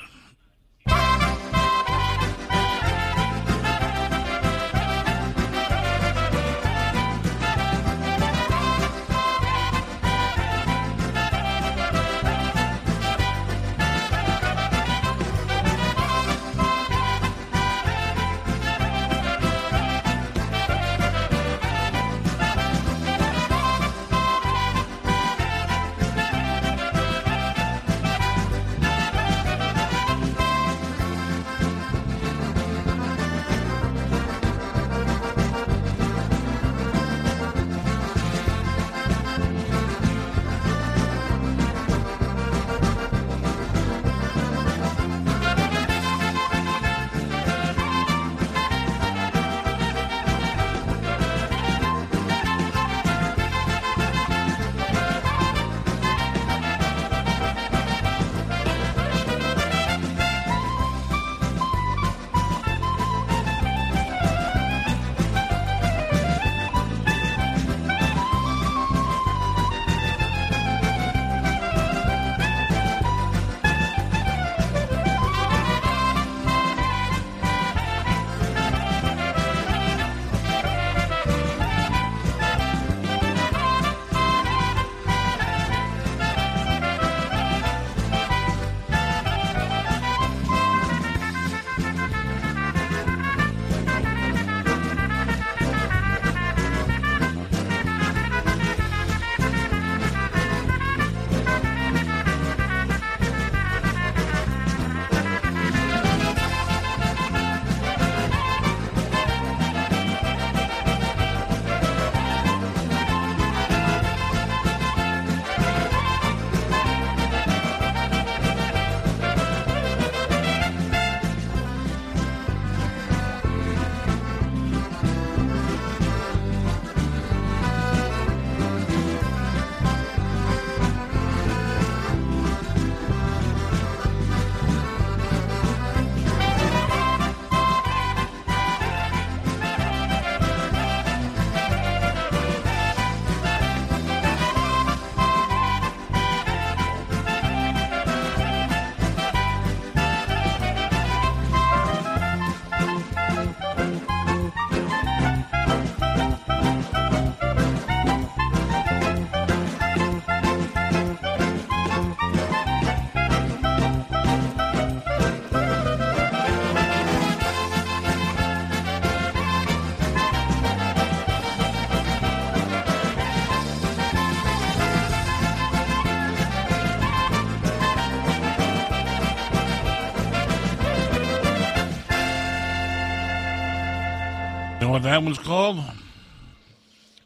[185.03, 185.83] That one's called?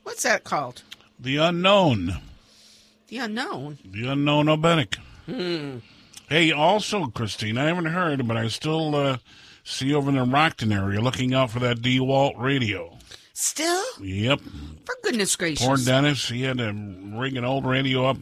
[0.02, 0.82] What's that called?
[1.20, 2.18] The Unknown.
[3.08, 3.78] The unknown.
[3.86, 4.96] The Unknown Oberek.
[5.28, 5.78] Hmm.
[6.28, 9.18] Hey, also, Christine, I haven't heard, but I still uh,
[9.64, 12.98] see over in the Rockton area looking out for that DeWalt radio.
[13.34, 13.86] Still?
[14.02, 14.40] Yep.
[14.84, 15.64] For goodness gracious.
[15.64, 16.74] Poor Dennis, he had to
[17.14, 18.18] rig an old radio up,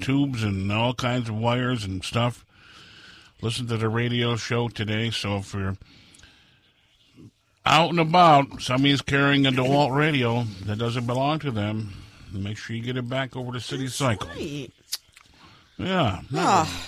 [0.00, 2.46] tubes and all kinds of wires and stuff.
[3.42, 5.76] Listen to the radio show today, so if you're
[7.64, 11.92] out and about, somebody's carrying a DeWalt radio that doesn't belong to them,
[12.32, 14.28] make sure you get it back over to City Cycle.
[14.28, 14.72] Right.
[15.78, 16.20] Yeah.
[16.34, 16.86] Oh,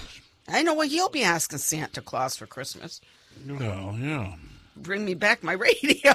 [0.48, 3.00] I know what he'll be asking Santa Claus for Christmas.
[3.46, 4.34] Well, yeah.
[4.76, 6.14] Bring me back my radio.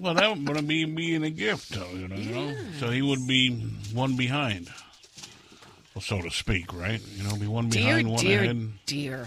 [0.00, 2.16] Well, that would be being a gift, though, you know.
[2.16, 2.56] know?
[2.78, 3.50] So he would be
[3.92, 4.68] one behind,
[5.94, 7.00] well, so to speak, right?
[7.14, 8.72] You know, be one dear, behind, one dear, ahead.
[8.86, 9.26] dear.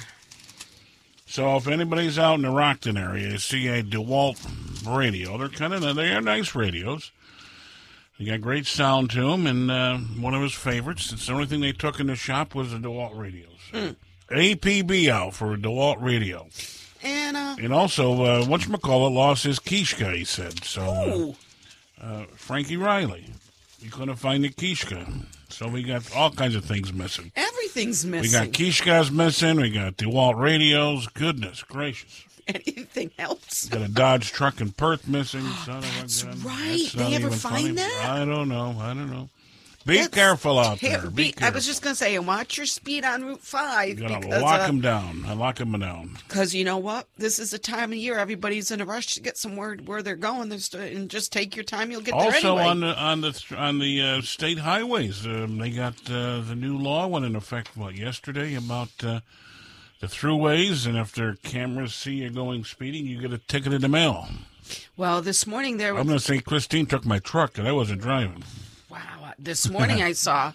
[1.36, 4.40] So if anybody's out in the Rockton area, you see a DeWalt
[4.88, 5.38] radio.
[5.38, 7.12] They're kind of they are nice radios.
[8.18, 11.12] They got great sound to them, and uh, one of his favorites.
[11.12, 13.60] It's the only thing they took in the shop was the DeWalt radios.
[13.70, 13.90] Hmm.
[14.34, 16.48] APB out for a DeWalt radio.
[17.04, 20.64] And, uh, And also, uh, whatchamacallit lost his Kishka, he said.
[20.64, 21.36] So,
[22.02, 23.26] uh, uh, Frankie Riley.
[23.82, 25.26] He couldn't find the Kishka.
[25.50, 27.32] So we got all kinds of things missing.
[27.36, 28.40] everything's missing.
[28.42, 29.58] We got Kishkas missing.
[29.58, 31.08] We got DeWalt radios.
[31.08, 32.24] Goodness gracious.
[32.48, 33.68] Anything else?
[33.70, 35.42] Got a Dodge truck in Perth missing.
[35.66, 36.42] Son of a That's gun.
[36.44, 36.78] right.
[36.80, 37.72] That's They ever find funny.
[37.74, 38.06] that?
[38.10, 38.76] I don't know.
[38.80, 39.30] I don't know.
[39.86, 41.10] Be That's careful out ter- there.
[41.12, 43.88] Be be- I was just going to say, and watch your speed on Route 5.
[44.00, 45.26] You gotta lock uh, them down.
[45.28, 46.18] I lock them down.
[46.28, 47.08] Because you know what?
[47.18, 50.16] This is the time of year everybody's in a rush to get somewhere where they're
[50.16, 50.50] going.
[50.50, 51.92] There's and just take your time.
[51.92, 52.64] You'll get there Also anyway.
[52.64, 56.78] on the on the on the uh, state highways, um, they got uh, the new
[56.78, 59.20] law went in effect what yesterday about uh,
[60.00, 63.82] the throughways, and if their cameras see you going speeding, you get a ticket in
[63.82, 64.30] the mail.
[64.98, 68.02] well, this morning there I'm going to say Christine took my truck, and I wasn't
[68.02, 68.44] driving.
[69.38, 70.54] This morning I saw a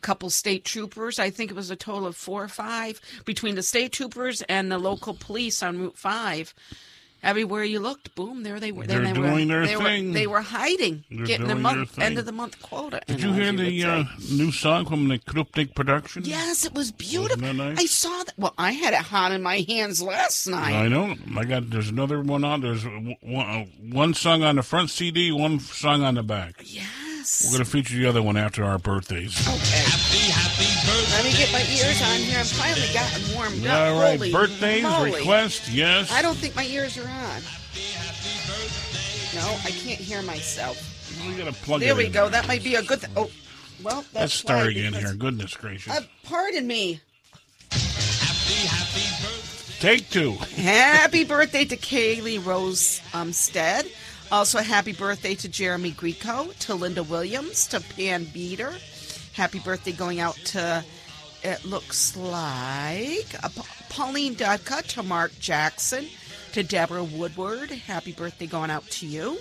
[0.00, 1.18] couple state troopers.
[1.18, 4.70] I think it was a total of four or five between the state troopers and
[4.70, 6.54] the local police on Route Five.
[7.22, 8.84] Everywhere you looked, boom, there they were.
[8.84, 10.08] They're they doing were, their they thing.
[10.08, 13.00] Were, they were hiding, They're getting the month end of the month quota.
[13.06, 16.24] Did you hear the uh, new song from the Krupnik production?
[16.24, 17.54] Yes, it was beautiful.
[17.54, 17.78] Nice?
[17.78, 18.34] I saw that.
[18.36, 20.74] Well, I had it hot in my hands last night.
[20.74, 21.14] I know.
[21.36, 21.70] I got.
[21.70, 22.60] There's another one on.
[22.60, 26.64] There's one, one song on the front CD, one song on the back.
[27.22, 27.44] Yes.
[27.46, 29.46] We're going to feature the other one after our birthdays.
[29.46, 32.40] Let me get my ears on here.
[32.40, 33.78] I'm finally gotten warmed up.
[33.92, 35.12] All right, Holy birthdays, moly.
[35.12, 36.10] request, yes.
[36.10, 37.42] I don't think my ears are on.
[39.36, 40.76] No, I can't hear myself.
[41.24, 42.12] We got to plug there it we in.
[42.12, 42.28] go.
[42.28, 43.00] That might be a good.
[43.02, 43.30] Th- oh,
[43.84, 45.14] well, that's Let's start again here.
[45.14, 45.92] Goodness gracious.
[45.96, 47.00] Uh, pardon me.
[49.78, 50.32] Take two.
[50.56, 53.86] Happy birthday to Kaylee Rose Umstead.
[54.32, 58.72] Also, happy birthday to Jeremy Greco, to Linda Williams, to Pan Beater.
[59.34, 60.82] Happy birthday going out to,
[61.42, 63.50] it looks like, uh,
[63.90, 66.06] Pauline Dudka, to Mark Jackson,
[66.52, 67.68] to Deborah Woodward.
[67.72, 69.36] Happy birthday going out to you.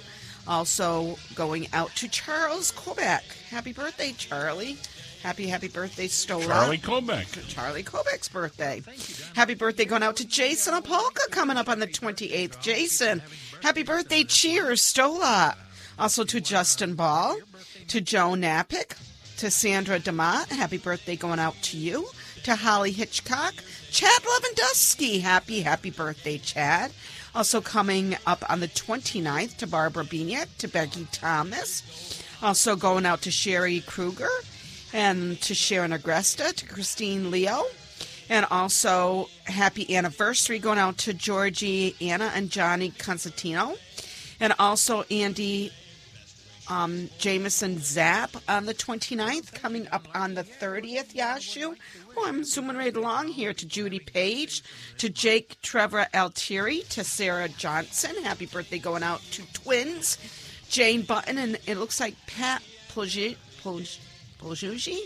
[0.46, 3.24] Also, going out to Charles Quebec.
[3.50, 4.78] Happy birthday, Charlie.
[5.24, 6.46] Happy, happy birthday, Stola.
[6.46, 7.48] Charlie Kobeck.
[7.48, 8.82] Charlie Kobeck's birthday.
[9.36, 12.60] Happy birthday going out to Jason Apolka coming up on the 28th.
[12.60, 13.22] Jason,
[13.62, 14.24] happy birthday.
[14.24, 15.56] Cheers, Stola.
[16.00, 17.38] Also to Justin Ball,
[17.90, 18.98] to Joe Napick,
[19.38, 20.48] to Sandra DeMott.
[20.50, 22.08] Happy birthday going out to you.
[22.46, 23.54] To Holly Hitchcock.
[23.92, 25.22] Chad Lewandowski.
[25.22, 26.92] Happy, happy birthday, Chad.
[27.36, 32.24] Also coming up on the 29th to Barbara Beniak, to Becky Thomas.
[32.42, 34.28] Also going out to Sherry Kruger
[34.94, 37.64] and to Sharon Agresta, to Christine Leo,
[38.30, 43.76] and also happy anniversary going out to Georgie, Anna, and Johnny Constantino,
[44.40, 45.72] and also Andy
[46.70, 51.76] um, Jameson Zapp on the 29th, coming up on the 30th, Yashu.
[52.16, 54.64] Oh, I'm zooming right along here to Judy Page,
[55.00, 58.16] to Jake Trevor Altieri, to Sarah Johnson.
[58.24, 60.18] Happy birthday going out to twins,
[60.70, 62.62] Jane Button, and it looks like Pat
[62.94, 64.00] Plagi- Plagi-
[64.42, 64.98] Poljuji?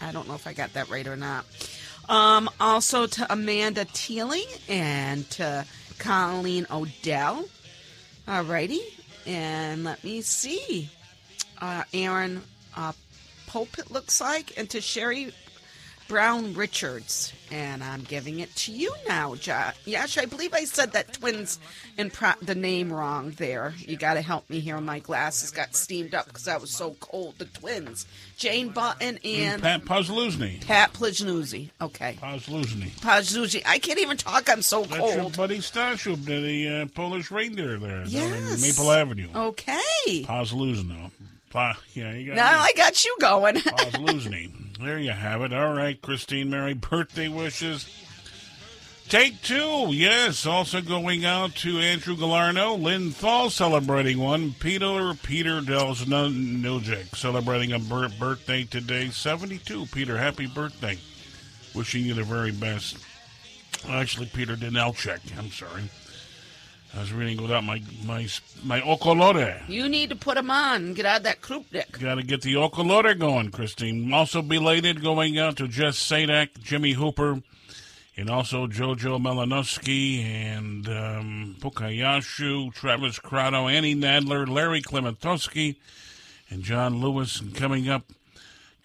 [0.00, 1.44] I don't know if I got that right or not.
[2.08, 5.66] Um, also to Amanda Teeling and to
[5.98, 7.44] Colleen Odell.
[8.26, 8.80] Alrighty.
[9.26, 10.88] And let me see.
[11.60, 12.42] Uh, Aaron
[12.76, 12.92] uh,
[13.46, 14.56] Pope, it looks like.
[14.56, 15.32] And to Sherry
[16.08, 19.76] Brown Richards, and I'm giving it to you now, Josh.
[19.86, 21.58] Jas, I believe I said that twins
[21.98, 23.74] and pro- the name wrong there.
[23.78, 24.80] You got to help me here.
[24.80, 27.34] My glasses got steamed up because I was so cold.
[27.36, 28.06] The twins,
[28.38, 30.66] Jane Button and Pat Pozluzny.
[30.66, 31.70] Pat Plizhnuzzi.
[31.80, 32.16] Okay.
[32.22, 32.88] Pozluzny.
[33.00, 33.62] Plizhnuzzi.
[33.66, 34.48] I can't even talk.
[34.48, 35.10] I'm so cold.
[35.10, 38.04] That's your buddy Stashub, the uh, Polish reindeer there.
[38.06, 38.62] Yes.
[38.62, 39.28] Maple Avenue.
[39.34, 40.24] Okay.
[40.24, 41.10] Pozluzno.
[41.50, 42.58] Pa- yeah, you got Now me.
[42.58, 43.54] I got you going.
[43.56, 44.78] Pozluzny.
[44.78, 45.52] There you have it.
[45.52, 47.88] All right, Christine Mary, birthday wishes.
[49.08, 50.44] Take two, yes.
[50.44, 56.06] Also going out to Andrew Galarno, Lynn Thal celebrating one, Peter Peter Dels
[57.16, 59.86] celebrating a bir- birthday today, 72.
[59.86, 60.98] Peter, happy birthday.
[61.74, 62.98] Wishing you the very best.
[63.88, 65.84] Actually, Peter Denelchek, I'm sorry.
[66.96, 68.26] I was reading without my my
[68.64, 69.68] my ocolore.
[69.68, 70.94] you need to put them on.
[70.94, 71.98] Get out of that Krupnik.
[72.00, 74.12] Got to get the Okolore going, Christine.
[74.12, 77.42] Also belated going out to Jess Sadak, Jimmy Hooper,
[78.16, 85.76] and also Jojo Melanowski and um, Pukayashu, Travis Crotto, Annie Nadler, Larry Klementowski,
[86.50, 87.38] and John Lewis.
[87.40, 88.04] And coming up,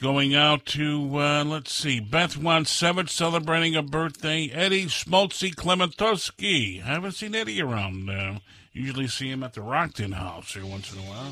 [0.04, 4.50] going out to, uh, let's see, Beth Wansevich celebrating a birthday.
[4.50, 6.82] Eddie Smoltzy Klementowski.
[6.82, 8.10] Haven't seen Eddie around.
[8.10, 8.40] Uh,
[8.74, 11.32] usually see him at the Rockton House here once in a while.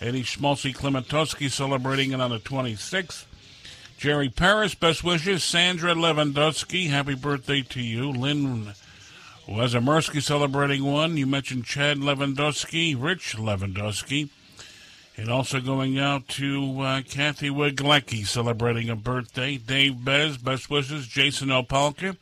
[0.00, 3.24] Eddie Schmaltzy Klementowski celebrating it on the 26th.
[3.98, 5.44] Jerry Paris, best wishes.
[5.44, 8.10] Sandra Lewandowski, happy birthday to you.
[8.10, 8.72] Lynn
[9.46, 11.16] Wazamersky celebrating one.
[11.16, 14.30] You mentioned Chad Lewandowski, Rich Lewandowski.
[15.16, 19.58] And also going out to uh, Kathy Wiglecki celebrating a birthday.
[19.58, 21.06] Dave Bez, best wishes.
[21.06, 22.16] Jason Opalka.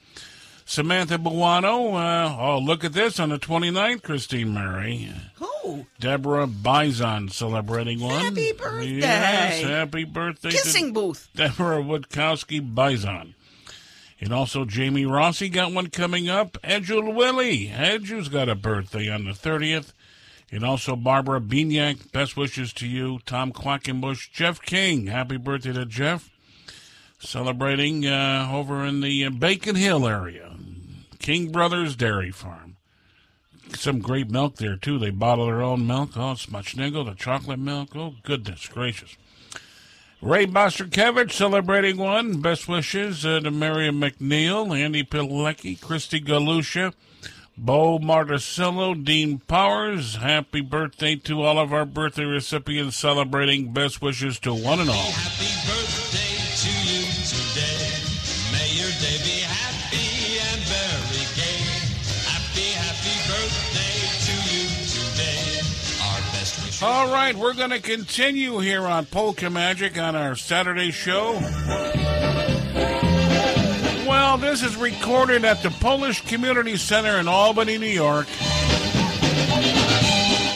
[0.64, 1.94] Samantha Buono.
[1.94, 5.12] Uh, oh, look at this on the 29th, Christine Murray.
[5.36, 5.86] Who?
[5.98, 8.24] Deborah Bison celebrating one.
[8.24, 8.86] Happy birthday.
[8.86, 10.50] Yes, happy birthday.
[10.50, 11.28] Kissing booth.
[11.34, 13.34] Deborah Woodkowski Bison.
[14.20, 16.56] And also Jamie Rossi got one coming up.
[16.62, 17.68] Edgel Willie.
[17.68, 19.92] Edgel's got a birthday on the 30th.
[20.50, 22.10] And also Barbara Bignac.
[22.12, 23.20] Best wishes to you.
[23.24, 24.30] Tom Quackenbush.
[24.32, 25.06] Jeff King.
[25.06, 26.30] Happy birthday to Jeff.
[27.18, 30.52] Celebrating uh, over in the uh, Bacon Hill area.
[31.18, 32.76] King Brothers Dairy Farm.
[33.74, 34.98] Some great milk there, too.
[34.98, 36.10] They bottle their own milk.
[36.16, 37.94] Oh, it's Smuchnigel, the chocolate milk.
[37.94, 39.16] Oh, goodness gracious.
[40.22, 42.40] Ray Bosterkevich celebrating one.
[42.40, 46.92] Best wishes uh, to Miriam McNeil, Andy Pilecki, Christy Galusha,
[47.62, 50.16] Bo Marticello, Dean Powers.
[50.16, 54.96] Happy birthday to all of our birthday recipients celebrating best wishes to one and all.
[54.96, 57.92] birthday to you today.
[58.50, 61.60] May your day be happy and very gay.
[62.24, 65.60] Happy, happy birthday to you today.
[66.02, 66.82] Our best wishes.
[66.82, 71.38] All right, we're going to continue here on Polka Magic on our Saturday show.
[74.20, 78.26] Well, this is recorded at the Polish Community Center in Albany, New York.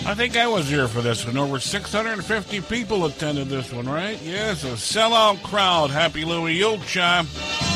[0.06, 1.38] I think I was here for this one.
[1.38, 4.20] Over 650 people attended this one, right?
[4.22, 5.90] Yes, a sellout crowd.
[5.90, 7.73] Happy Louis Yulcha.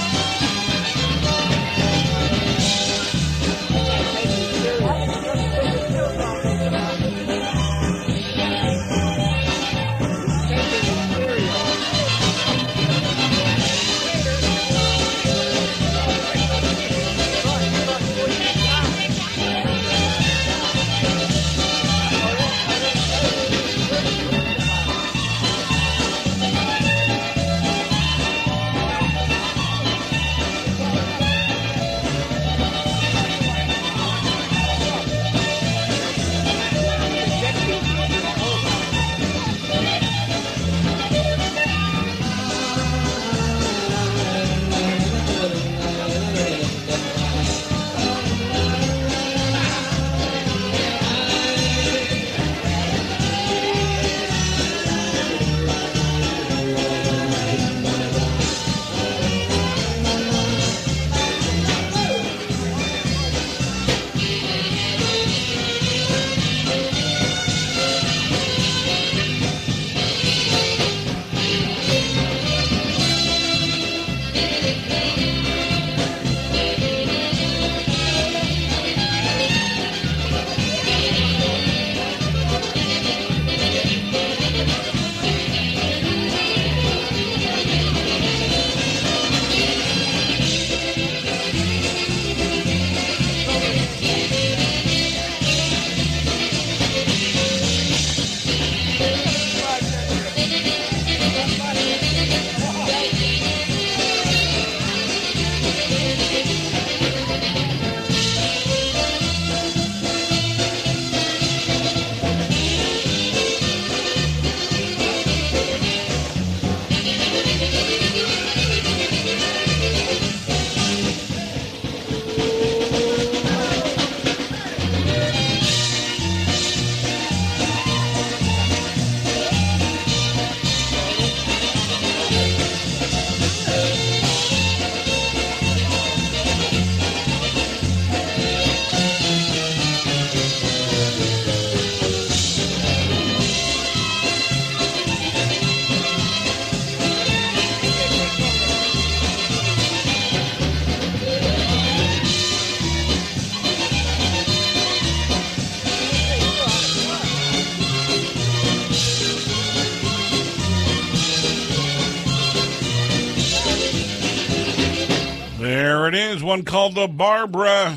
[166.49, 167.95] One called the Barbara.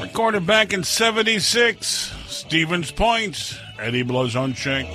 [0.00, 1.86] Recorded back in 76.
[2.26, 4.88] Stevens Point, Eddie Blazonczyk.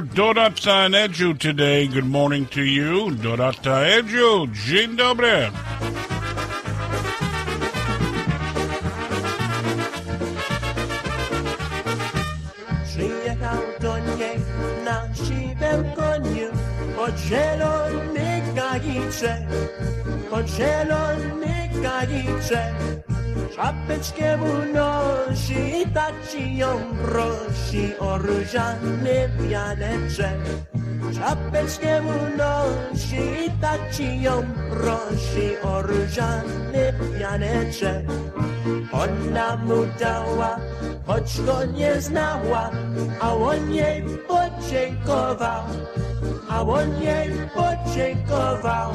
[0.00, 3.10] For Dorota and Edu today, good morning to you.
[3.16, 5.50] Dorota Edu, dzień dobry.
[12.84, 14.38] Przyjechał do niej
[14.84, 16.50] na siwym koniu
[16.96, 19.48] pod zielony gajiczek,
[20.30, 22.74] pod zielony gajiczek.
[23.56, 24.69] Czapeczkę mu
[26.30, 30.38] nosi i ci ją prosi o różany wianeczek.
[31.14, 36.92] Czapeczkę mu nosi i tak ci ją prosi o różany.
[38.92, 40.56] Ona mu dała,
[41.06, 42.70] choć go nie znała,
[43.20, 45.62] a on jej podziękował,
[46.48, 48.92] a on jej podziękował.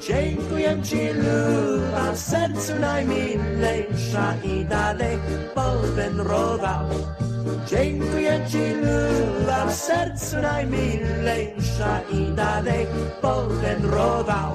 [0.00, 5.18] Dziękuję ci, Luba, w sercu najmilejsza i dalej
[5.54, 6.88] powędrował.
[7.66, 12.86] Dziękuję ci, Luba, w sercu najmilejsza i dalej
[13.20, 14.52] powędrował.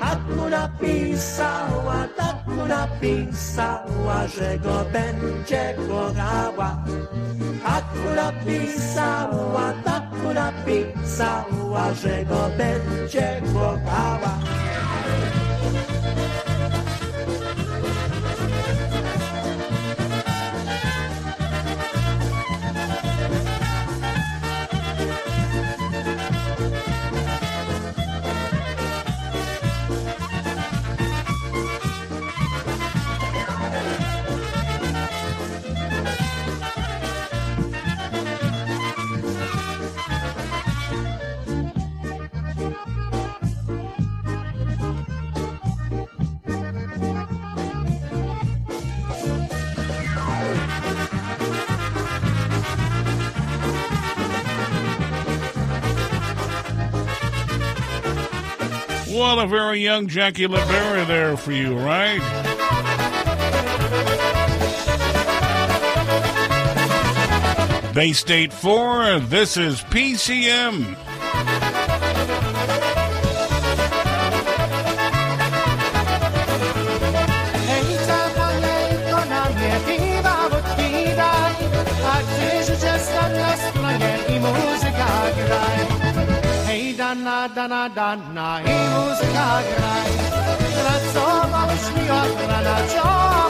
[0.00, 6.84] Tak mu napisała, tak mu napisała Że go będzie kochała.
[7.62, 14.59] Tak mu napisała, tak mu napisała Że go będzie kochała
[59.40, 62.20] a very young Jackie LaBera there for you, right?
[67.94, 71.09] Bay State 4, this is PCM.
[87.60, 87.60] Graj.
[87.60, 88.64] Hej, dana, dana, dana i
[88.94, 90.10] muzyka graj.
[90.80, 93.02] Pracowałeś mi od rana do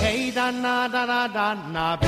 [0.02, 2.08] Hej, dana, dana, dana, by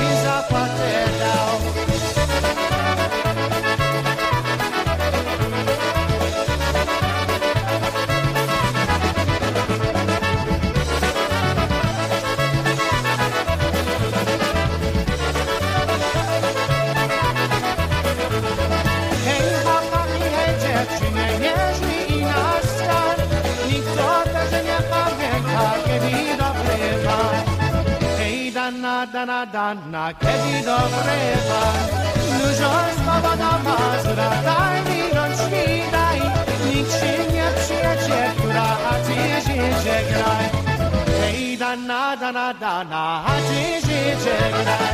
[29.25, 31.79] dana, dana, dana, kiedy dobry pan.
[32.39, 36.19] Dużo słowa do Mazura, daj mi rączki, daj.
[36.67, 40.45] Nikt się nie przyjedzie, która, a ty życie graj.
[41.21, 44.93] Hej, dana, dana, dana, a ty życie graj.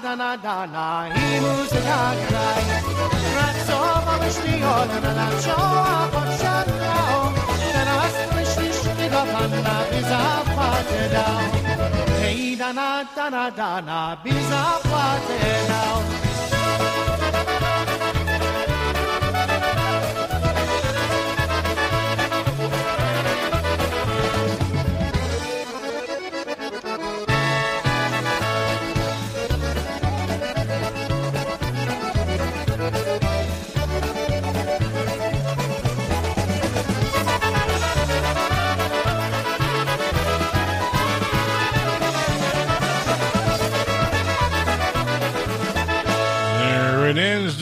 [0.00, 2.64] Dana, dana, dana i muzyka graj.
[3.34, 7.32] Pracowałeś mi od rana czoła podsiadał,
[7.72, 11.38] teraz myślisz ty do pana, by zapłatę dał.
[12.20, 16.24] Hej, dana, dana, dana, by zapłatę dał.
[19.34, 19.83] There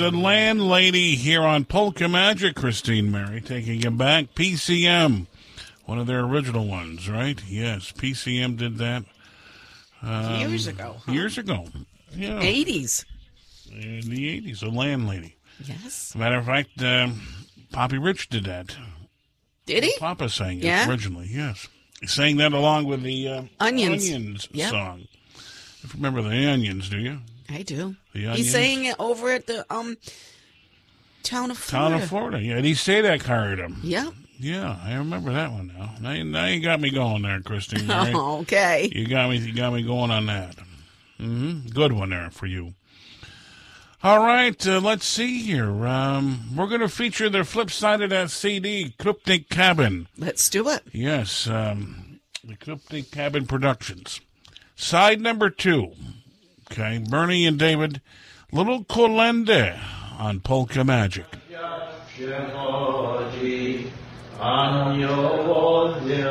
[0.02, 4.34] the landlady here on Polka Magic, Christine Mary, taking it back.
[4.34, 5.26] PCM,
[5.84, 7.40] one of their original ones, right?
[7.46, 9.04] Yes, PCM did that.
[10.02, 11.12] Um, Years ago, huh?
[11.12, 11.66] Years ago.
[12.16, 12.40] Yeah.
[12.40, 13.04] 80s.
[13.70, 15.36] In the 80s, the landlady.
[15.64, 16.14] Yes.
[16.16, 17.20] Matter of fact, um,
[17.70, 18.76] Poppy Rich did that.
[19.66, 19.94] Did he?
[20.00, 20.88] Papa sang it Yeah?
[20.88, 21.68] originally, yes.
[22.00, 24.04] He sang that along with the uh, Onions.
[24.08, 24.70] Onions Yep.
[24.70, 25.06] song.
[25.84, 27.20] If you remember the Onions, do you?
[27.52, 27.96] I do.
[28.12, 28.50] The He Onions?
[28.50, 29.96] sang it over at the um
[31.22, 32.40] town of Town of Florida.
[32.40, 33.78] Yeah, and he say that carried him.
[33.82, 34.10] Yeah.
[34.38, 35.94] Yeah, I remember that one now.
[36.00, 37.86] Now, you- now you got me going there, Christine.
[37.86, 38.12] Mary.
[38.14, 38.90] okay.
[38.92, 39.38] You got me.
[39.38, 40.56] You got me going on that.
[41.18, 42.74] hmm Good one there for you.
[44.04, 45.86] All right, uh, let's see here.
[45.86, 50.08] Um, we're going to feature the flip side of that CD, Cryptic Cabin.
[50.18, 50.82] Let's do it.
[50.90, 54.20] Yes, um, the Cryptic Cabin Productions.
[54.74, 55.92] Side number two.
[56.72, 58.00] Okay, Bernie and David,
[58.50, 59.78] Little Kolende
[60.18, 61.26] on Polka Magic.
[62.06, 63.86] Przychodzi
[64.40, 66.30] aniołowie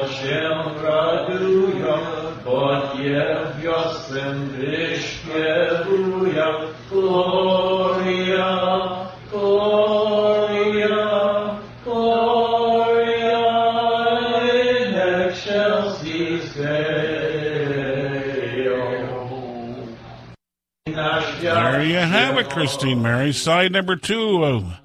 [21.82, 23.34] There you have it, Christine Mary.
[23.34, 24.78] Side number two of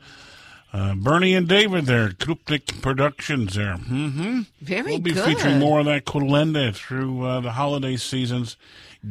[0.72, 3.76] uh, Bernie and David there, Cryptic Productions there.
[3.76, 4.40] Mm-hmm.
[4.62, 4.86] Very good.
[4.86, 5.26] We'll be good.
[5.26, 8.56] featuring more of that Kolenda through uh, the holiday seasons,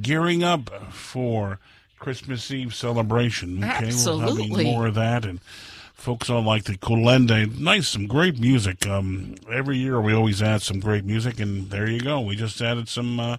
[0.02, 1.60] gearing up for
[2.00, 3.64] Christmas Eve celebration.
[3.64, 4.66] Okay, we'll Absolutely.
[4.66, 5.40] have more of that and.
[5.94, 7.58] Folks all like the Kolende.
[7.58, 8.86] Nice, some great music.
[8.86, 12.20] Um, every year we always add some great music, and there you go.
[12.20, 13.38] We just added some uh,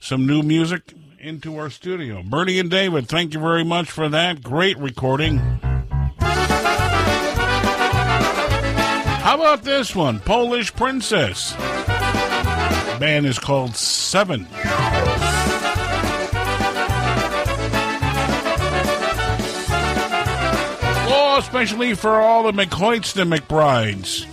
[0.00, 2.22] some new music into our studio.
[2.22, 4.42] Bernie and David, thank you very much for that.
[4.42, 5.38] Great recording.
[9.20, 10.18] How about this one?
[10.20, 11.54] Polish Princess.
[12.98, 14.46] Band is called Seven.
[21.12, 24.26] Oh, especially for all the McCoyts and McBrides.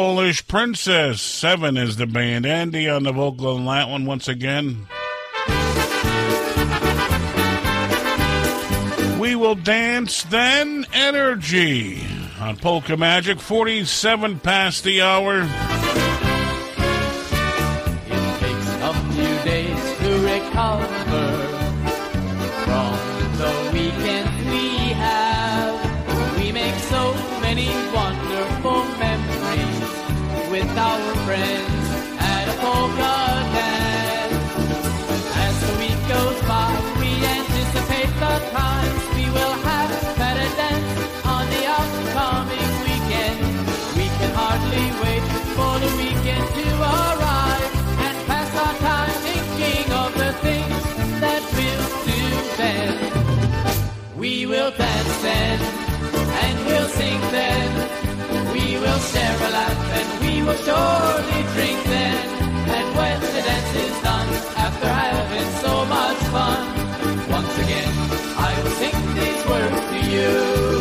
[0.00, 1.20] Polish Princess.
[1.20, 2.46] Seven is the band.
[2.46, 4.86] Andy on the vocal on that one once again.
[9.20, 10.86] We will dance then.
[10.94, 12.02] Energy
[12.40, 15.46] on Polka Magic, 47 past the hour.
[54.80, 55.58] and then,
[56.44, 57.70] and we'll sing then.
[58.52, 62.16] We will share a laugh, and we will surely drink then.
[62.76, 64.30] And when the dance is done,
[64.66, 66.62] after having so much fun,
[67.30, 67.94] once again
[68.48, 70.79] I will sing these words to you.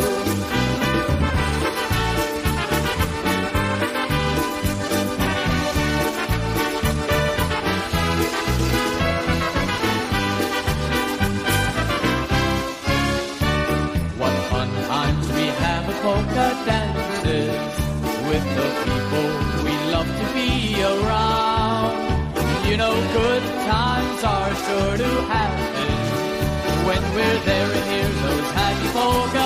[24.79, 28.11] sure to happen when we're there in here.
[28.23, 29.38] Those happy folk.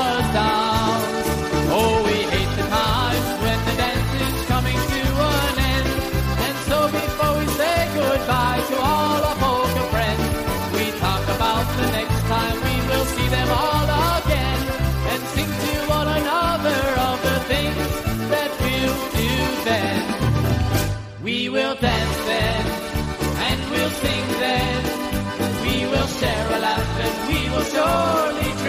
[27.71, 28.62] surely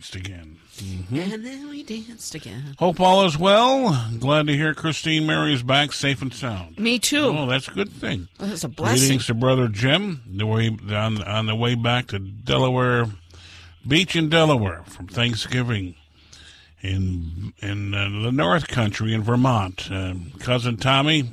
[0.00, 0.56] danced again.
[0.76, 1.16] Mm-hmm.
[1.18, 2.74] And then we danced again.
[2.78, 4.10] Hope all is well.
[4.18, 6.78] Glad to hear Christine Mary is back safe and sound.
[6.78, 7.26] Me too.
[7.26, 8.28] Oh, that's a good thing.
[8.38, 8.98] That's a blessing.
[8.98, 13.08] Greetings to Brother Jim the way, on, on the way back to Delaware
[13.86, 15.96] Beach in Delaware from Thanksgiving
[16.80, 19.90] in in uh, the North Country in Vermont.
[19.90, 21.30] Uh, cousin Tommy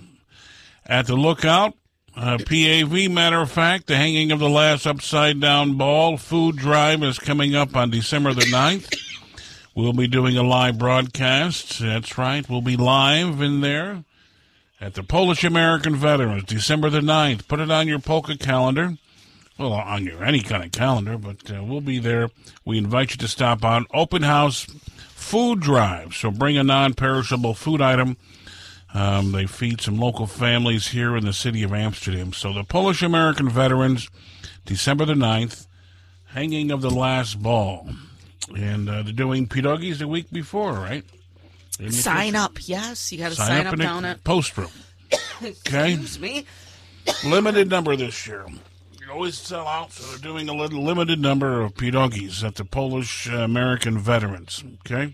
[0.86, 1.74] at the lookout
[2.18, 7.04] uh, PAV, matter of fact, the hanging of the last upside down ball food drive
[7.04, 8.92] is coming up on December the 9th.
[9.76, 11.78] We'll be doing a live broadcast.
[11.78, 12.50] That's right.
[12.50, 14.04] We'll be live in there
[14.82, 17.48] at the Polish American Veterans, December the 9th.
[17.48, 18.98] Put it on your polka calendar.
[19.60, 22.32] Well, on your any kind of calendar, but uh, we'll be there.
[22.66, 24.66] We invite you to stop on open house
[25.14, 26.16] food drive.
[26.16, 28.18] So bring a non-perishable food item.
[28.94, 32.34] Um, they feed some local families here in the city of Amsterdam.
[32.34, 34.10] So the Polish American Veterans,
[34.66, 35.68] December the 9th,
[36.28, 37.90] hanging of the last ball.
[38.56, 41.04] And uh, they're doing pierogies the week before, right?
[41.90, 42.68] Sign up.
[42.68, 44.24] Yes, you got to sign, up, in down at.
[44.24, 44.72] post room.
[45.40, 45.94] Okay.
[45.94, 46.46] Excuse me.
[47.24, 48.44] limited number this year.
[49.00, 52.66] You always sell out, so they're doing a little limited number of pierogies at the
[52.66, 54.64] Polish uh, American veterans.
[54.80, 55.14] Okay,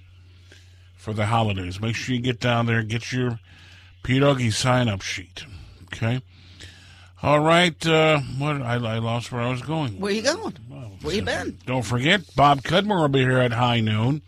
[0.95, 1.81] for the holidays.
[1.81, 3.39] Make sure you get down there, get your
[4.03, 5.43] pierogi sign up sheet.
[5.85, 6.21] Okay.
[7.21, 7.85] All right.
[7.85, 9.99] Uh, what I, I lost where I was going.
[9.99, 10.53] Where you going?
[11.01, 11.57] Where you been?
[11.65, 14.21] Don't forget, Bob Cudmore will be here at high noon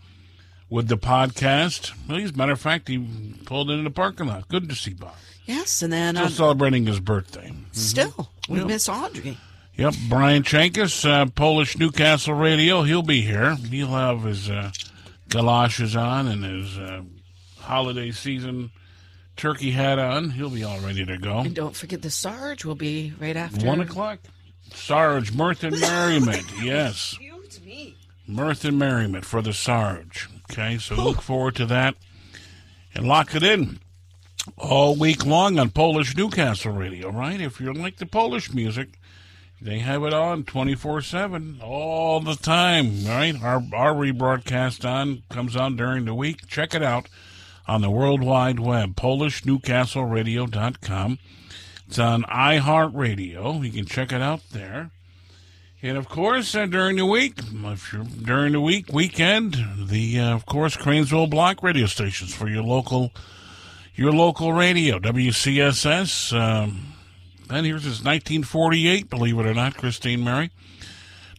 [0.69, 1.91] with the podcast.
[2.07, 2.97] Well, as a matter of fact, he
[3.45, 4.47] pulled into the parking lot.
[4.47, 5.13] Good to see Bob.
[5.45, 7.53] Yes, and then Still uh, celebrating his birthday.
[7.71, 8.67] still we Yep.
[8.67, 9.37] miss Audrey.
[9.77, 12.83] Yep, Brian Chankus, uh, Polish Newcastle Radio.
[12.83, 13.55] He'll be here.
[13.55, 14.71] He'll have his uh,
[15.29, 17.01] galoshes on and his uh,
[17.59, 18.71] holiday season
[19.35, 20.31] turkey hat on.
[20.31, 21.39] He'll be all ready to go.
[21.39, 24.19] And don't forget the Sarge will be right after One o'clock.
[24.73, 26.45] Sarge, mirth and merriment.
[26.61, 27.13] Yes.
[27.19, 27.95] Excuse me.
[28.27, 30.29] Mirth and merriment for the Sarge.
[30.51, 31.95] Okay, so look forward to that
[32.93, 33.79] and lock it in
[34.57, 37.41] all week long on Polish Newcastle Radio, right?
[37.41, 38.99] If you like the Polish music,
[39.61, 43.35] they have it on 24 7 all the time, right?
[43.41, 46.47] Our, our rebroadcast on comes on during the week.
[46.47, 47.07] Check it out
[47.67, 51.17] on the World Wide Web, PolishNewcastleRadio.com.
[51.87, 53.65] It's on iHeartRadio.
[53.65, 54.91] You can check it out there.
[55.81, 60.33] And of course, uh, during the week, if you're during the week, weekend, the uh,
[60.33, 63.11] of course Cranesville Block radio stations for your local,
[63.93, 66.35] your local radio, WCSS.
[66.35, 66.93] Um,
[67.51, 70.49] and here's this 1948, believe it or not, Christine Mary.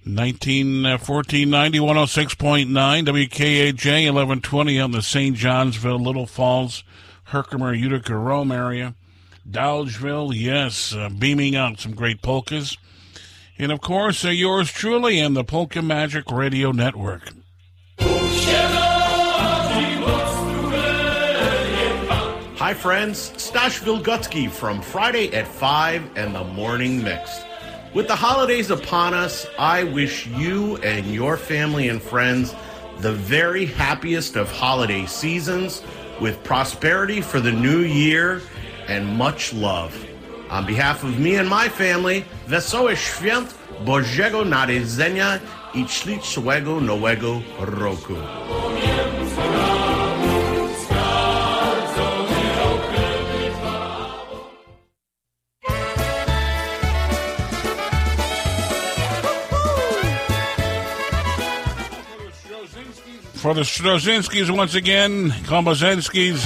[0.06, 5.34] 1914 90 106.9 WKAJ 1120 on the St.
[5.34, 6.84] Johnsville, Little Falls,
[7.24, 8.94] Herkimer, Utica, Rome area.
[9.50, 12.78] Dolgeville, yes, uh, beaming out some great polkas.
[13.58, 17.32] And of course, uh, yours truly and the Polka Magic Radio Network.
[22.58, 23.32] Hi, friends.
[23.36, 27.44] Stash Vilgutsky from Friday at 5 and the Morning Mix.
[27.96, 32.54] With the holidays upon us, I wish you and your family and friends
[32.98, 35.82] the very happiest of holiday seasons
[36.20, 38.42] with prosperity for the new year
[38.86, 39.96] and much love.
[40.50, 43.54] On behalf of me and my family, Wesołe Świąt
[43.86, 45.38] Bożego Narodzenia
[45.74, 48.16] i Ślicznego Nowego Roku.
[63.46, 66.42] For the Strozinskis once again, Komozenskis.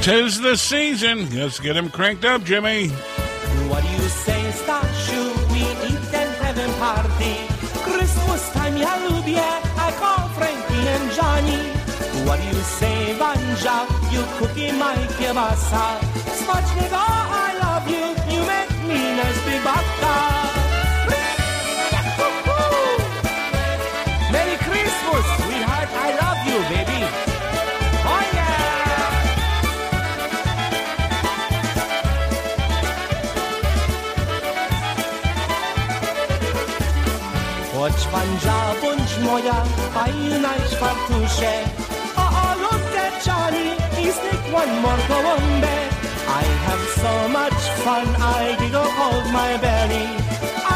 [0.00, 1.28] Tis the season.
[1.36, 2.88] Let's get him cranked up, Jimmy.
[3.68, 5.20] What do you say, Stashu?
[5.52, 7.36] We eat and have a party.
[7.84, 9.36] Christmas time, ja lubię.
[9.36, 11.68] I call Frankie and Johnny.
[12.24, 13.84] What do you say, Vanja?
[14.14, 16.00] You cookie my kielbasa.
[16.40, 18.06] Smacznego, oh, I love you.
[18.32, 19.62] You make me nice big
[38.02, 39.54] Chodź Wanja, bądź moja
[39.94, 41.52] fajna czwartusze.
[42.16, 42.70] O, o,
[43.06, 45.74] at Johnny, he's like one more gołąbę.
[46.26, 48.06] I have so much fun,
[48.40, 50.06] I giggle hold my belly.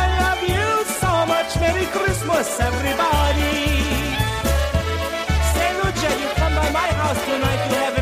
[0.03, 3.57] I love you so much, Merry Christmas, everybody.
[5.55, 7.96] Say, Lucia, you come by my house tonight, you having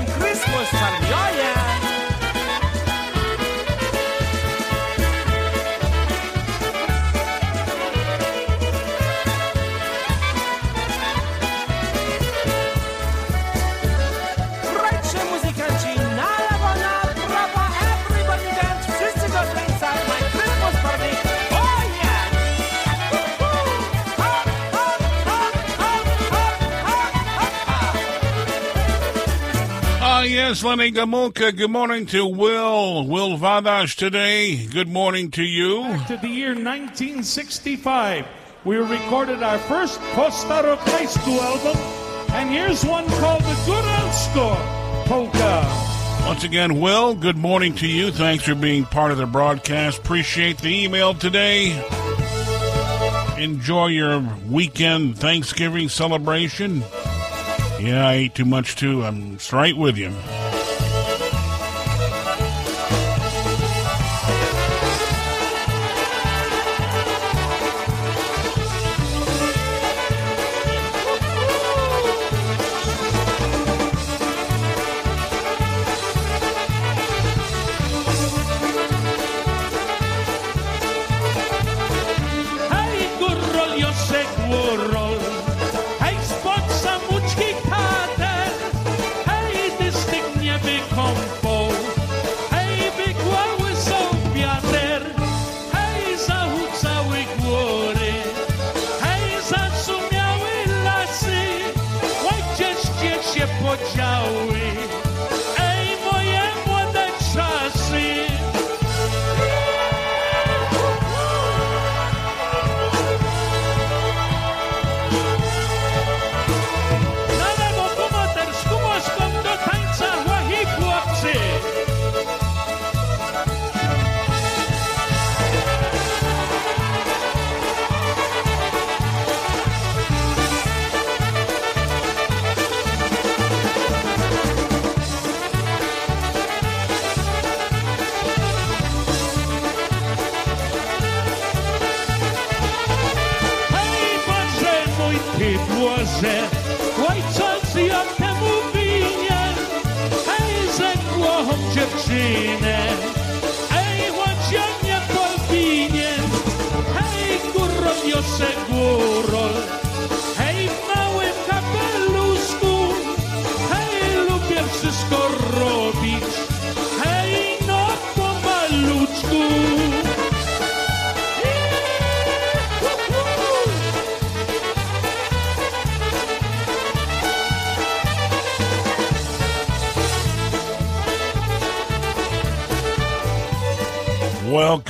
[30.48, 31.56] yes, Lenny Gomulka.
[31.56, 33.06] Good morning to Will.
[33.06, 34.66] Will Vadash today.
[34.66, 35.81] Good morning to you.
[35.84, 38.26] Back to the year 1965,
[38.64, 41.81] we recorded our first Costa Rica High School album,
[42.34, 46.26] and here's one called The Góralsko Polka.
[46.26, 48.10] Once again, Will, good morning to you.
[48.10, 50.00] Thanks for being part of the broadcast.
[50.00, 51.73] Appreciate the email today.
[53.39, 56.84] Enjoy your weekend Thanksgiving celebration.
[57.84, 59.04] Yeah, I ate too much too.
[59.04, 60.10] I'm straight with you.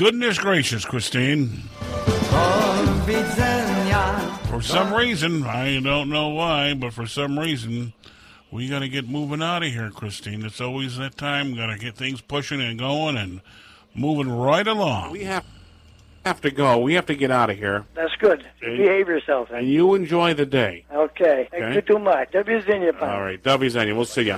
[0.05, 1.49] Goodness gracious, Christine.
[4.50, 7.94] For some reason, I don't know why, but for some reason,
[8.50, 10.44] we got to get moving out of here, Christine.
[10.44, 11.57] It's always that time.
[11.57, 13.41] Got to get things pushing and going and
[13.94, 15.12] moving right along.
[15.12, 15.47] We have
[16.26, 16.81] have to go.
[16.81, 17.86] We have to get out of here.
[17.94, 18.44] That's good.
[18.62, 18.76] Okay.
[18.76, 19.49] Behave yourself.
[19.49, 19.70] And eh?
[19.70, 20.84] you enjoy the day.
[20.92, 21.05] Okay.
[21.24, 21.49] Okay.
[21.50, 22.31] Thank you too much.
[22.33, 23.08] Do widzenia, pan.
[23.08, 23.42] All right.
[23.42, 23.97] W's on you.
[23.97, 24.36] We'll see you.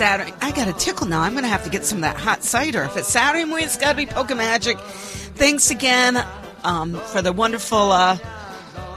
[0.00, 1.20] Saturday, I got a tickle now.
[1.20, 2.84] I'm going to have to get some of that hot cider.
[2.84, 4.78] If it's Saturday morning, it's got to be Polka Magic.
[4.78, 6.26] Thanks again
[6.64, 8.16] um, for the wonderful uh,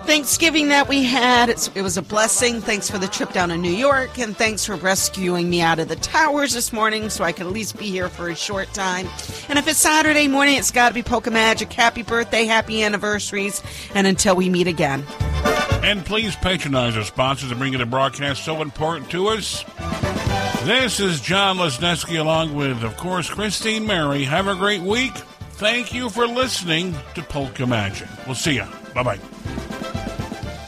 [0.06, 1.50] Thanksgiving that we had.
[1.50, 2.62] It's, it was a blessing.
[2.62, 5.90] Thanks for the trip down to New York, and thanks for rescuing me out of
[5.90, 9.06] the towers this morning so I could at least be here for a short time.
[9.50, 11.74] And if it's Saturday morning, it's got to be Polka Magic.
[11.74, 13.62] Happy birthday, happy anniversaries,
[13.94, 15.04] and until we meet again.
[15.84, 19.66] And please patronize our sponsors and bring in the broadcast so important to us.
[20.64, 24.24] This is John Lesniewski along with, of course, Christine Mary.
[24.24, 25.12] Have a great week.
[25.56, 28.08] Thank you for listening to Polka Magic.
[28.26, 28.66] We'll see you.
[28.94, 29.20] Bye bye.